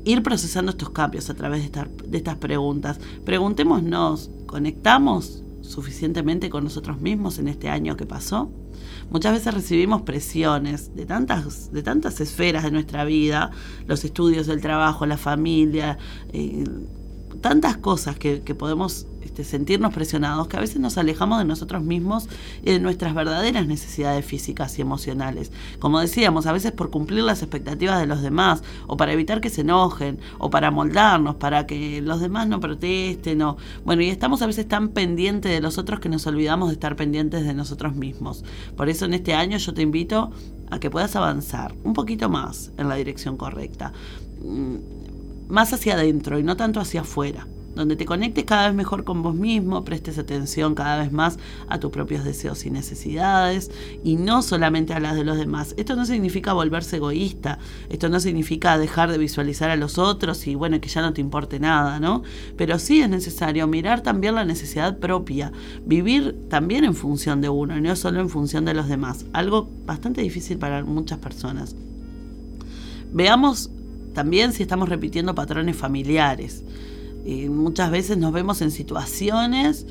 ir 0.07 0.23
procesando 0.23 0.71
estos 0.71 0.89
cambios 0.91 1.29
a 1.29 1.33
través 1.33 1.69
de, 1.69 2.17
estas 2.17 2.37
preguntas. 2.37 2.99
Preguntémonos, 3.25 4.31
¿conectamos 4.45 5.43
suficientemente 5.61 6.49
con 6.49 6.63
nosotros 6.63 7.01
mismos 7.01 7.39
en 7.39 7.49
este 7.49 7.69
año 7.69 7.97
que 7.97 8.05
pasó? 8.05 8.49
Muchas 9.09 9.33
veces 9.33 9.53
recibimos 9.53 10.03
presiones 10.03 10.95
de 10.95 11.05
tantas, 11.05 11.71
de 11.73 11.83
tantas 11.83 12.21
esferas 12.21 12.63
de 12.63 12.71
nuestra 12.71 13.03
vida, 13.03 13.51
los 13.85 14.05
estudios, 14.05 14.47
el 14.47 14.61
trabajo, 14.61 15.05
la 15.05 15.17
familia, 15.17 15.97
eh, 16.31 16.63
tantas 17.41 17.77
cosas 17.77 18.17
que, 18.17 18.39
podemos 18.57 19.07
este, 19.21 19.43
sentirnos 19.43 19.93
presionados 19.93 20.47
que 20.47 20.57
a 20.57 20.59
veces 20.59 20.79
nos 20.79 20.97
alejamos 20.97 21.39
de 21.39 21.45
nosotros 21.45 21.83
mismos 21.83 22.27
y 22.63 22.71
de 22.71 22.79
nuestras 22.79 23.13
verdaderas 23.13 23.67
necesidades 23.67 24.25
físicas 24.25 24.77
y 24.77 24.81
emocionales. 24.81 25.51
Como 25.79 25.99
decíamos, 25.99 26.45
a 26.45 26.51
veces 26.51 26.71
por 26.71 26.89
cumplir 26.89 27.23
las 27.23 27.41
expectativas 27.41 27.99
de 27.99 28.07
los 28.07 28.21
demás, 28.21 28.63
o 28.87 28.97
para 28.97 29.13
evitar 29.13 29.41
que 29.41 29.49
se 29.49 29.61
enojen, 29.61 30.19
o 30.37 30.49
para 30.49 30.71
moldarnos, 30.71 31.35
para 31.35 31.67
que 31.67 32.01
los 32.01 32.19
demás 32.19 32.47
no 32.47 32.59
protesten, 32.59 33.41
o 33.41 33.57
bueno, 33.85 34.01
y 34.01 34.09
estamos 34.09 34.41
a 34.41 34.47
veces 34.47 34.67
tan 34.67 34.89
pendientes 34.89 35.51
de 35.51 35.61
los 35.61 35.77
otros 35.77 35.99
que 35.99 36.09
nos 36.09 36.25
olvidamos 36.27 36.69
de 36.69 36.73
estar 36.73 36.95
pendientes 36.95 37.45
de 37.45 37.53
nosotros 37.53 37.95
mismos. 37.95 38.43
Por 38.75 38.89
eso 38.89 39.05
en 39.05 39.13
este 39.13 39.33
año 39.33 39.57
yo 39.57 39.73
te 39.73 39.81
invito 39.81 40.31
a 40.69 40.79
que 40.79 40.89
puedas 40.89 41.15
avanzar 41.15 41.75
un 41.83 41.93
poquito 41.93 42.29
más 42.29 42.71
en 42.77 42.89
la 42.89 42.95
dirección 42.95 43.37
correcta 43.37 43.93
más 45.47 45.73
hacia 45.73 45.93
adentro 45.93 46.39
y 46.39 46.43
no 46.43 46.57
tanto 46.57 46.79
hacia 46.79 47.01
afuera. 47.01 47.47
donde 47.77 47.95
te 47.95 48.05
conectes 48.05 48.43
cada 48.43 48.67
vez 48.67 48.75
mejor 48.75 49.03
con 49.03 49.21
vos 49.21 49.35
mismo, 49.35 49.85
prestes 49.85 50.17
atención 50.17 50.75
cada 50.75 50.97
vez 50.97 51.11
más 51.11 51.37
a 51.69 51.79
tus 51.79 51.91
propios 51.91 52.25
deseos 52.25 52.65
y 52.65 52.71
necesidades 52.71 53.71
y 54.03 54.15
no 54.15 54.41
solamente 54.41 54.93
a 54.93 54.99
las 54.99 55.15
de 55.15 55.23
los 55.23 55.37
demás. 55.37 55.75
Esto 55.77 55.95
no 55.95 56.05
significa 56.05 56.53
volverse 56.53 56.97
egoísta, 56.97 57.59
esto 57.89 58.09
no 58.09 58.19
significa 58.19 58.77
dejar 58.77 59.11
de 59.11 59.19
visualizar 59.19 59.69
a 59.69 59.75
los 59.75 59.97
otros 59.97 60.47
y 60.47 60.55
bueno, 60.55 60.81
que 60.81 60.89
ya 60.89 61.01
no 61.01 61.13
te 61.13 61.21
importe 61.21 61.59
nada, 61.59 61.99
¿no? 61.99 62.23
Pero 62.57 62.79
sí 62.79 62.99
es 62.99 63.09
necesario 63.09 63.67
mirar 63.67 64.01
también 64.01 64.35
la 64.35 64.43
necesidad 64.43 64.97
propia, 64.97 65.51
vivir 65.85 66.35
también 66.49 66.83
en 66.83 66.95
función 66.95 67.41
de 67.41 67.49
uno 67.49 67.77
y 67.77 67.81
no 67.81 67.95
solo 67.95 68.19
en 68.19 68.29
función 68.29 68.65
de 68.65 68.73
los 68.73 68.89
demás, 68.89 69.25
algo 69.33 69.69
bastante 69.85 70.21
difícil 70.21 70.57
para 70.57 70.83
muchas 70.83 71.19
personas. 71.19 71.75
Veamos 73.13 73.69
también 74.17 74.51
si 74.51 74.63
estamos 74.63 74.89
repitiendo 74.89 75.35
patrones 75.35 75.77
familiares 75.77 76.63
muchas 77.49 77.91
veces 77.91 78.17
nos 78.17 78.31
vemos 78.31 78.61
en 78.61 78.71
situaciones 78.71 79.85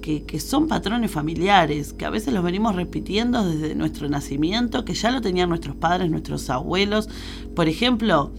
que, 0.00 0.38
son 0.38 0.68
patrones 0.68 1.10
familiares, 1.10 1.92
que 1.92 2.04
a 2.04 2.10
veces 2.10 2.32
los 2.32 2.44
venimos 2.44 2.76
repitiendo 2.76 3.44
desde 3.44 3.74
nuestro 3.74 4.08
nacimiento, 4.08 4.84
que 4.84 4.94
ya 4.94 5.10
lo 5.10 5.20
tenían 5.20 5.48
nuestros 5.48 5.74
padres, 5.74 6.08
nuestros 6.12 6.48
abuelos. 6.48 7.08
Por 7.56 7.68
ejemplo, 7.68 8.30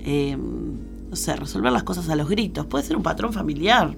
em, 0.00 0.78
no 1.10 1.14
sé, 1.14 1.36
resolver 1.36 1.72
las 1.72 1.82
cosas 1.82 2.08
a 2.08 2.16
los 2.16 2.26
gritos, 2.30 2.64
puede 2.64 2.84
ser 2.84 2.96
un 2.96 3.02
patrón 3.02 3.34
familiar, 3.34 3.94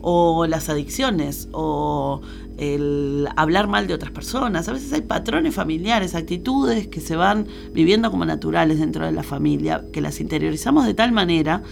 o 0.00 0.46
las 0.46 0.68
adicciones, 0.68 1.48
o 1.52 2.20
el 2.58 3.28
hablar 3.36 3.68
mal 3.68 3.86
de 3.86 3.94
otras 3.94 4.12
personas. 4.12 4.68
A 4.68 4.72
veces 4.72 4.92
hay 4.92 5.02
patrones 5.02 5.54
familiares, 5.54 6.14
actitudes 6.14 6.88
que 6.88 7.00
se 7.00 7.16
van 7.16 7.46
viviendo 7.72 8.10
como 8.10 8.24
naturales 8.24 8.78
dentro 8.78 9.06
de 9.06 9.12
la 9.12 9.22
familia, 9.22 9.84
que 9.92 10.00
las 10.00 10.20
interiorizamos 10.20 10.86
de 10.86 10.94
tal 10.94 11.12
manera 11.12 11.62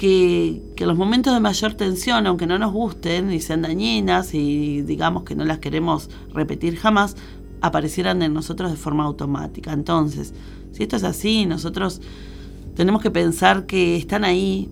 que, 0.00 0.62
los 0.78 0.96
momentos 0.96 1.34
de 1.34 1.40
mayor 1.40 1.74
tensión, 1.74 2.26
aunque 2.26 2.46
no 2.46 2.58
nos 2.58 2.72
gusten 2.72 3.30
y 3.32 3.40
sean 3.40 3.60
dañinas 3.60 4.32
y 4.32 4.80
digamos 4.80 5.24
que 5.24 5.34
no 5.34 5.44
las 5.44 5.58
queremos 5.58 6.08
repetir 6.32 6.76
jamás, 6.76 7.16
aparecieran 7.60 8.22
en 8.22 8.32
nosotros 8.32 8.70
de 8.70 8.78
forma 8.78 9.04
automática. 9.04 9.72
Entonces, 9.72 10.32
si 10.72 10.84
esto 10.84 10.96
es 10.96 11.04
así, 11.04 11.44
nosotros 11.44 12.00
tenemos 12.76 13.02
que 13.02 13.10
pensar 13.10 13.66
que 13.66 13.96
están 13.96 14.24
ahí 14.24 14.70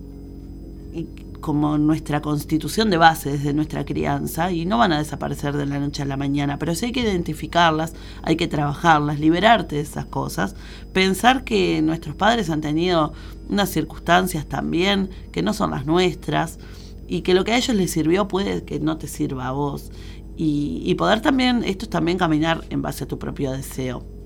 como 1.39 1.77
nuestra 1.77 2.21
constitución 2.21 2.89
de 2.89 2.97
base 2.97 3.31
desde 3.31 3.53
nuestra 3.53 3.85
crianza 3.85 4.51
y 4.51 4.65
no 4.65 4.77
van 4.77 4.91
a 4.91 4.99
desaparecer 4.99 5.55
de 5.55 5.65
la 5.65 5.79
noche 5.79 6.01
a 6.03 6.05
la 6.05 6.17
mañana, 6.17 6.59
pero 6.59 6.75
sí 6.75 6.87
hay 6.87 6.91
que 6.91 7.01
identificarlas, 7.01 7.93
hay 8.23 8.35
que 8.35 8.47
trabajarlas, 8.47 9.19
liberarte 9.19 9.75
de 9.75 9.81
esas 9.81 10.05
cosas, 10.05 10.55
pensar 10.93 11.43
que 11.43 11.81
nuestros 11.81 12.15
padres 12.15 12.49
han 12.49 12.61
tenido 12.61 13.13
unas 13.49 13.69
circunstancias 13.69 14.45
también 14.45 15.09
que 15.31 15.41
no 15.41 15.53
son 15.53 15.71
las 15.71 15.85
nuestras 15.85 16.59
y 17.07 17.21
que 17.21 17.33
lo 17.33 17.43
que 17.43 17.53
a 17.53 17.57
ellos 17.57 17.75
les 17.75 17.91
sirvió 17.91 18.27
puede 18.27 18.63
que 18.63 18.79
no 18.79 18.97
te 18.97 19.07
sirva 19.07 19.47
a 19.47 19.51
vos 19.51 19.91
y, 20.37 20.81
y 20.85 20.95
poder 20.95 21.21
también, 21.21 21.63
esto 21.63 21.85
es 21.85 21.89
también 21.89 22.17
caminar 22.17 22.63
en 22.69 22.81
base 22.81 23.03
a 23.03 23.07
tu 23.07 23.19
propio 23.19 23.51
deseo. 23.51 24.18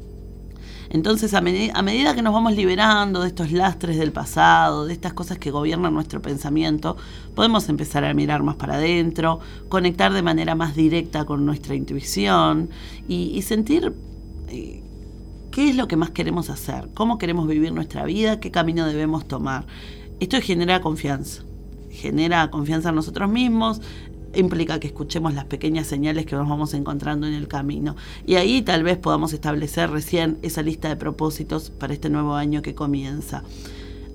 Entonces, 0.89 1.33
a, 1.33 1.41
medida 1.41 2.15
que 2.15 2.21
nos 2.21 2.33
vamos 2.33 2.55
liberando 2.55 3.21
de 3.21 3.27
estos 3.27 3.51
lastres 3.51 3.97
del 3.97 4.11
pasado, 4.11 4.85
de 4.85 4.93
estas 4.93 5.13
cosas 5.13 5.37
que 5.37 5.51
gobiernan 5.51 5.93
nuestro 5.93 6.21
pensamiento, 6.21 6.97
podemos 7.35 7.69
empezar 7.69 8.03
a 8.03 8.13
mirar 8.13 8.43
más 8.43 8.55
para 8.55 8.75
adentro, 8.75 9.39
conectar 9.69 10.13
de 10.13 10.21
manera 10.21 10.55
más 10.55 10.75
directa 10.75 11.25
con 11.25 11.45
nuestra 11.45 11.75
intuición 11.75 12.69
y, 13.07 13.41
sentir 13.41 13.93
eh, 14.49 14.83
qué 15.51 15.69
es 15.69 15.75
lo 15.75 15.87
que 15.87 15.95
más 15.95 16.11
queremos 16.11 16.49
hacer, 16.49 16.89
cómo 16.93 17.17
queremos 17.17 17.47
vivir 17.47 17.73
nuestra 17.73 18.05
vida, 18.05 18.39
qué 18.39 18.51
camino 18.51 18.85
debemos 18.85 19.27
tomar. 19.27 19.65
Esto 20.19 20.39
genera 20.41 20.79
confianza 20.81 21.43
genera 21.93 22.49
confianza 22.49 22.89
en 22.89 22.95
nosotros 22.95 23.29
mismos, 23.29 23.81
implica 24.35 24.79
que 24.79 24.87
escuchemos 24.87 25.33
las 25.33 25.45
pequeñas 25.45 25.87
señales 25.87 26.25
que 26.25 26.35
nos 26.35 26.47
vamos 26.47 26.73
encontrando 26.73 27.27
en 27.27 27.33
el 27.33 27.47
camino. 27.47 27.95
Y 28.25 28.35
ahí 28.35 28.61
tal 28.61 28.83
vez 28.83 28.97
podamos 28.97 29.33
establecer 29.33 29.89
recién 29.89 30.37
esa 30.41 30.61
lista 30.61 30.89
de 30.89 30.95
propósitos 30.95 31.69
para 31.69 31.93
este 31.93 32.09
nuevo 32.09 32.35
año 32.35 32.61
que 32.61 32.75
comienza. 32.75 33.43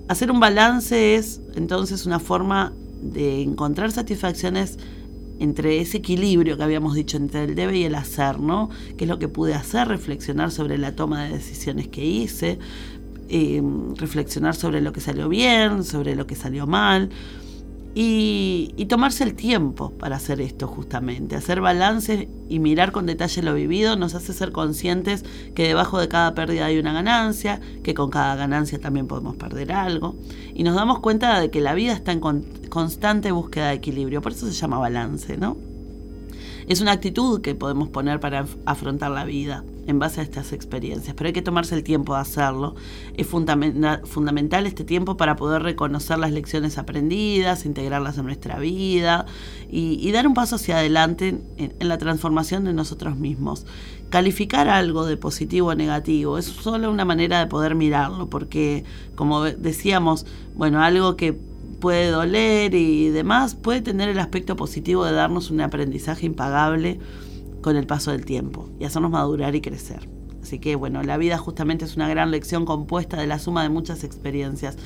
Hacer 0.07 0.31
un 0.31 0.39
balance 0.39 1.15
es 1.15 1.41
entonces 1.55 2.05
una 2.05 2.19
forma 2.19 2.73
de 3.01 3.41
encontrar 3.41 3.91
satisfacciones 3.91 4.77
entre 5.39 5.79
ese 5.79 5.97
equilibrio 5.97 6.57
que 6.57 6.63
habíamos 6.63 6.95
dicho 6.95 7.15
entre 7.15 7.45
el 7.45 7.55
debe 7.55 7.77
y 7.77 7.83
el 7.85 7.95
hacer, 7.95 8.39
¿no? 8.39 8.69
¿Qué 8.97 9.05
es 9.05 9.09
lo 9.09 9.19
que 9.19 9.29
pude 9.29 9.53
hacer? 9.53 9.87
Reflexionar 9.87 10.51
sobre 10.51 10.77
la 10.77 10.95
toma 10.95 11.23
de 11.23 11.29
decisiones 11.29 11.87
que 11.87 12.05
hice, 12.05 12.59
eh, 13.29 13.61
reflexionar 13.95 14.55
sobre 14.55 14.81
lo 14.81 14.91
que 14.91 14.99
salió 14.99 15.29
bien, 15.29 15.83
sobre 15.83 16.15
lo 16.15 16.27
que 16.27 16.35
salió 16.35 16.67
mal, 16.67 17.09
y, 17.95 18.85
tomarse 18.89 19.23
el 19.23 19.35
tiempo 19.35 19.91
para 19.91 20.15
hacer 20.15 20.41
esto 20.41 20.67
justamente, 20.67 21.35
hacer 21.35 21.61
balance 21.61 22.27
y 22.49 22.59
mirar 22.59 22.91
con 22.91 23.05
detalle 23.05 23.43
lo 23.43 23.53
vivido 23.53 23.95
nos 23.95 24.15
hace 24.15 24.33
ser 24.33 24.51
conscientes 24.51 25.23
que 25.53 25.67
debajo 25.67 25.99
de 25.99 26.07
cada 26.07 26.33
pérdida 26.33 26.65
hay 26.65 26.79
una 26.79 26.91
ganancia, 26.91 27.61
que 27.83 27.93
con 27.93 28.09
cada 28.09 28.35
ganancia 28.35 28.79
también 28.79 29.07
podemos 29.07 29.35
perder 29.35 29.71
algo. 29.71 30.15
Y 30.55 30.63
nos 30.63 30.75
damos 30.75 30.99
cuenta 30.99 31.39
de 31.39 31.51
que 31.51 31.61
la 31.61 31.75
vida 31.75 31.93
está 31.93 32.11
en 32.11 32.19
constante 32.69 33.31
búsqueda 33.31 33.67
de 33.67 33.75
equilibrio, 33.75 34.21
por 34.21 34.31
eso 34.31 34.47
se 34.47 34.53
llama 34.53 34.79
balance, 34.79 35.37
¿no? 35.37 35.68
Es 36.69 36.81
una 36.81 36.91
actitud 36.91 37.41
que 37.41 37.55
podemos 37.55 37.89
poner 37.89 38.19
para 38.19 38.45
afrontar 38.67 39.09
la 39.09 39.25
vida 39.25 39.63
en 39.87 39.97
base 39.97 40.21
a 40.21 40.23
estas 40.23 40.53
experiencias, 40.53 41.15
pero 41.17 41.25
hay 41.25 41.33
que 41.33 41.41
tomarse 41.41 41.73
el 41.73 41.81
tiempo 41.81 42.13
de 42.13 42.21
hacerlo. 42.21 42.75
Es 43.17 43.25
fundamental 43.25 44.67
este 44.67 44.83
tiempo 44.83 45.17
para 45.17 45.35
poder 45.35 45.63
reconocer 45.63 46.19
las 46.19 46.31
lecciones 46.31 46.77
aprendidas, 46.77 47.65
integrarlas 47.65 48.19
en 48.19 48.25
nuestra 48.25 48.59
vida 48.59 49.25
y, 49.67 50.11
dar 50.11 50.27
un 50.27 50.35
paso 50.35 50.57
hacia 50.57 50.77
adelante 50.77 51.29
en, 51.29 51.73
en 51.79 51.87
la 51.87 51.97
transformación 51.97 52.65
de 52.65 52.73
nosotros 52.73 53.17
mismos. 53.17 53.65
Calificar 54.11 54.69
algo 54.69 55.07
de 55.07 55.17
positivo 55.17 55.69
o 55.69 55.75
negativo 55.75 56.37
es 56.37 56.45
solo 56.45 56.91
una 56.91 57.03
manera 57.03 57.39
de 57.39 57.47
poder 57.47 57.73
mirarlo, 57.73 58.29
porque 58.29 58.83
como 59.15 59.41
decíamos, 59.41 60.27
bueno, 60.53 60.83
algo 60.83 61.15
que 61.15 61.35
puede 61.79 62.09
doler 62.09 62.75
y 62.75 63.09
demás, 63.09 63.55
puede 63.55 63.81
tener 63.81 64.09
el 64.09 64.19
aspecto 64.19 64.55
positivo 64.55 65.05
de 65.05 65.13
darnos 65.13 65.49
un 65.49 65.61
aprendizaje 65.61 66.25
impagable 66.25 66.99
con 67.61 67.75
el 67.75 67.87
paso 67.87 68.11
del 68.11 68.25
tiempo 68.25 68.69
y 68.79 68.85
hacernos 68.85 69.11
madurar 69.11 69.55
y 69.55 69.61
crecer. 69.61 70.07
Así 70.41 70.59
que 70.59 70.75
bueno, 70.75 71.03
la 71.03 71.17
vida 71.17 71.37
justamente 71.37 71.85
es 71.85 71.95
una 71.95 72.09
gran 72.09 72.31
lección 72.31 72.65
compuesta 72.65 73.17
de 73.17 73.27
la 73.27 73.39
suma 73.39 73.63
de 73.63 73.69
muchas 73.69 74.03
experiencias. 74.03 74.77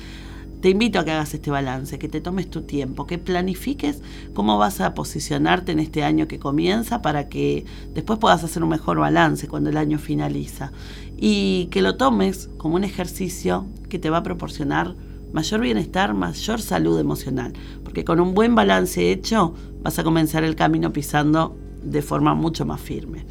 Te 0.60 0.70
invito 0.70 0.98
a 0.98 1.04
que 1.04 1.10
hagas 1.10 1.34
este 1.34 1.50
balance, 1.50 1.98
que 1.98 2.08
te 2.08 2.22
tomes 2.22 2.48
tu 2.48 2.62
tiempo, 2.62 3.06
que 3.06 3.18
planifiques 3.18 4.00
cómo 4.32 4.56
vas 4.56 4.80
a 4.80 4.94
posicionarte 4.94 5.72
en 5.72 5.78
este 5.78 6.02
año 6.02 6.26
que 6.26 6.38
comienza 6.38 7.02
para 7.02 7.28
que 7.28 7.66
después 7.92 8.18
puedas 8.18 8.44
hacer 8.44 8.62
un 8.62 8.70
mejor 8.70 8.98
balance 8.98 9.46
cuando 9.46 9.68
el 9.68 9.76
año 9.76 9.98
finaliza. 9.98 10.72
Y 11.18 11.66
que 11.66 11.82
lo 11.82 11.96
tomes 11.96 12.48
como 12.56 12.76
un 12.76 12.84
ejercicio 12.84 13.66
que 13.90 13.98
te 13.98 14.08
va 14.08 14.18
a 14.18 14.22
proporcionar 14.22 14.96
mayor 15.34 15.60
bienestar, 15.60 16.14
mayor 16.14 16.62
salud 16.62 16.98
emocional, 16.98 17.52
porque 17.82 18.04
con 18.04 18.20
un 18.20 18.34
buen 18.34 18.54
balance 18.54 19.10
hecho 19.10 19.52
vas 19.82 19.98
a 19.98 20.04
comenzar 20.04 20.44
el 20.44 20.54
camino 20.54 20.92
pisando 20.92 21.56
de 21.82 22.02
forma 22.02 22.34
mucho 22.34 22.64
más 22.64 22.80
firme. 22.80 23.26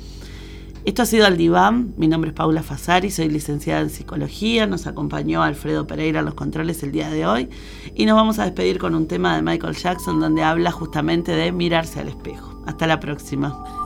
Esto 0.83 1.03
ha 1.03 1.05
sido 1.05 1.25
Al 1.25 1.37
Diván, 1.37 1.93
mi 1.95 2.09
nombre 2.09 2.31
es 2.31 2.35
Paula 2.35 2.61
Fasari, 2.61 3.09
soy 3.09 3.29
licenciada 3.29 3.79
en 3.79 3.89
psicología, 3.89 4.67
nos 4.67 4.85
acompañó 4.85 5.43
Alfredo 5.43 5.87
Pereira 5.87 6.19
en 6.19 6.25
los 6.25 6.33
controles 6.33 6.83
el 6.83 6.91
día 6.91 7.09
de 7.09 7.25
hoy 7.25 7.49
y 7.95 8.05
nos 8.05 8.17
vamos 8.17 8.37
a 8.37 8.43
despedir 8.43 8.79
con 8.79 8.95
un 8.95 9.07
tema 9.07 9.37
de 9.37 9.41
Michael 9.41 9.77
Jackson 9.77 10.19
donde 10.19 10.43
habla 10.43 10.71
justamente 10.71 11.31
de 11.31 11.53
mirarse 11.53 12.01
al 12.01 12.09
espejo. 12.09 12.61
Hasta 12.65 12.85
la 12.85 12.99
próxima. 12.99 13.82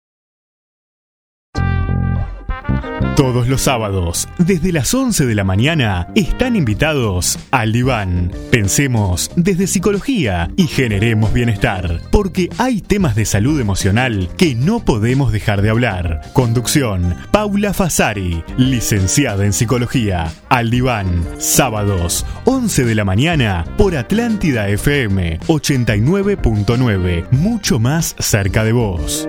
Todos 3.18 3.48
los 3.48 3.62
sábados, 3.62 4.30
desde 4.38 4.72
las 4.72 4.94
11 4.94 5.26
de 5.26 5.34
la 5.34 5.44
mañana, 5.44 6.08
están 6.14 6.56
invitados 6.56 7.40
al 7.50 7.72
diván. 7.72 8.32
Pensemos 8.52 9.32
desde 9.36 9.66
psicología 9.66 10.52
y 10.56 10.68
generemos 10.68 11.34
bienestar, 11.34 12.00
porque 12.12 12.48
hay 12.60 12.80
temas 12.80 13.16
de 13.16 13.26
salud 13.26 13.60
emocional 13.60 14.30
que 14.38 14.54
no 14.54 14.86
podemos 14.86 15.32
dejar 15.32 15.64
de 15.64 15.72
hablar. 15.72 16.22
Conducción, 16.34 17.16
Paula 17.32 17.74
Fasari, 17.74 18.44
licenciada 18.56 19.46
en 19.46 19.54
psicología. 19.54 20.32
Al 20.50 20.70
diván, 20.70 21.26
sábados, 21.40 22.24
11 22.46 22.86
de 22.86 22.94
la 22.94 23.04
mañana, 23.04 23.66
por 23.80 23.98
Atlántida 23.98 24.70
FM 24.70 25.40
89.9, 25.48 27.32
mucho 27.32 27.80
más 27.80 28.16
cerca 28.20 28.64
de 28.64 28.74
vos. 28.74 29.26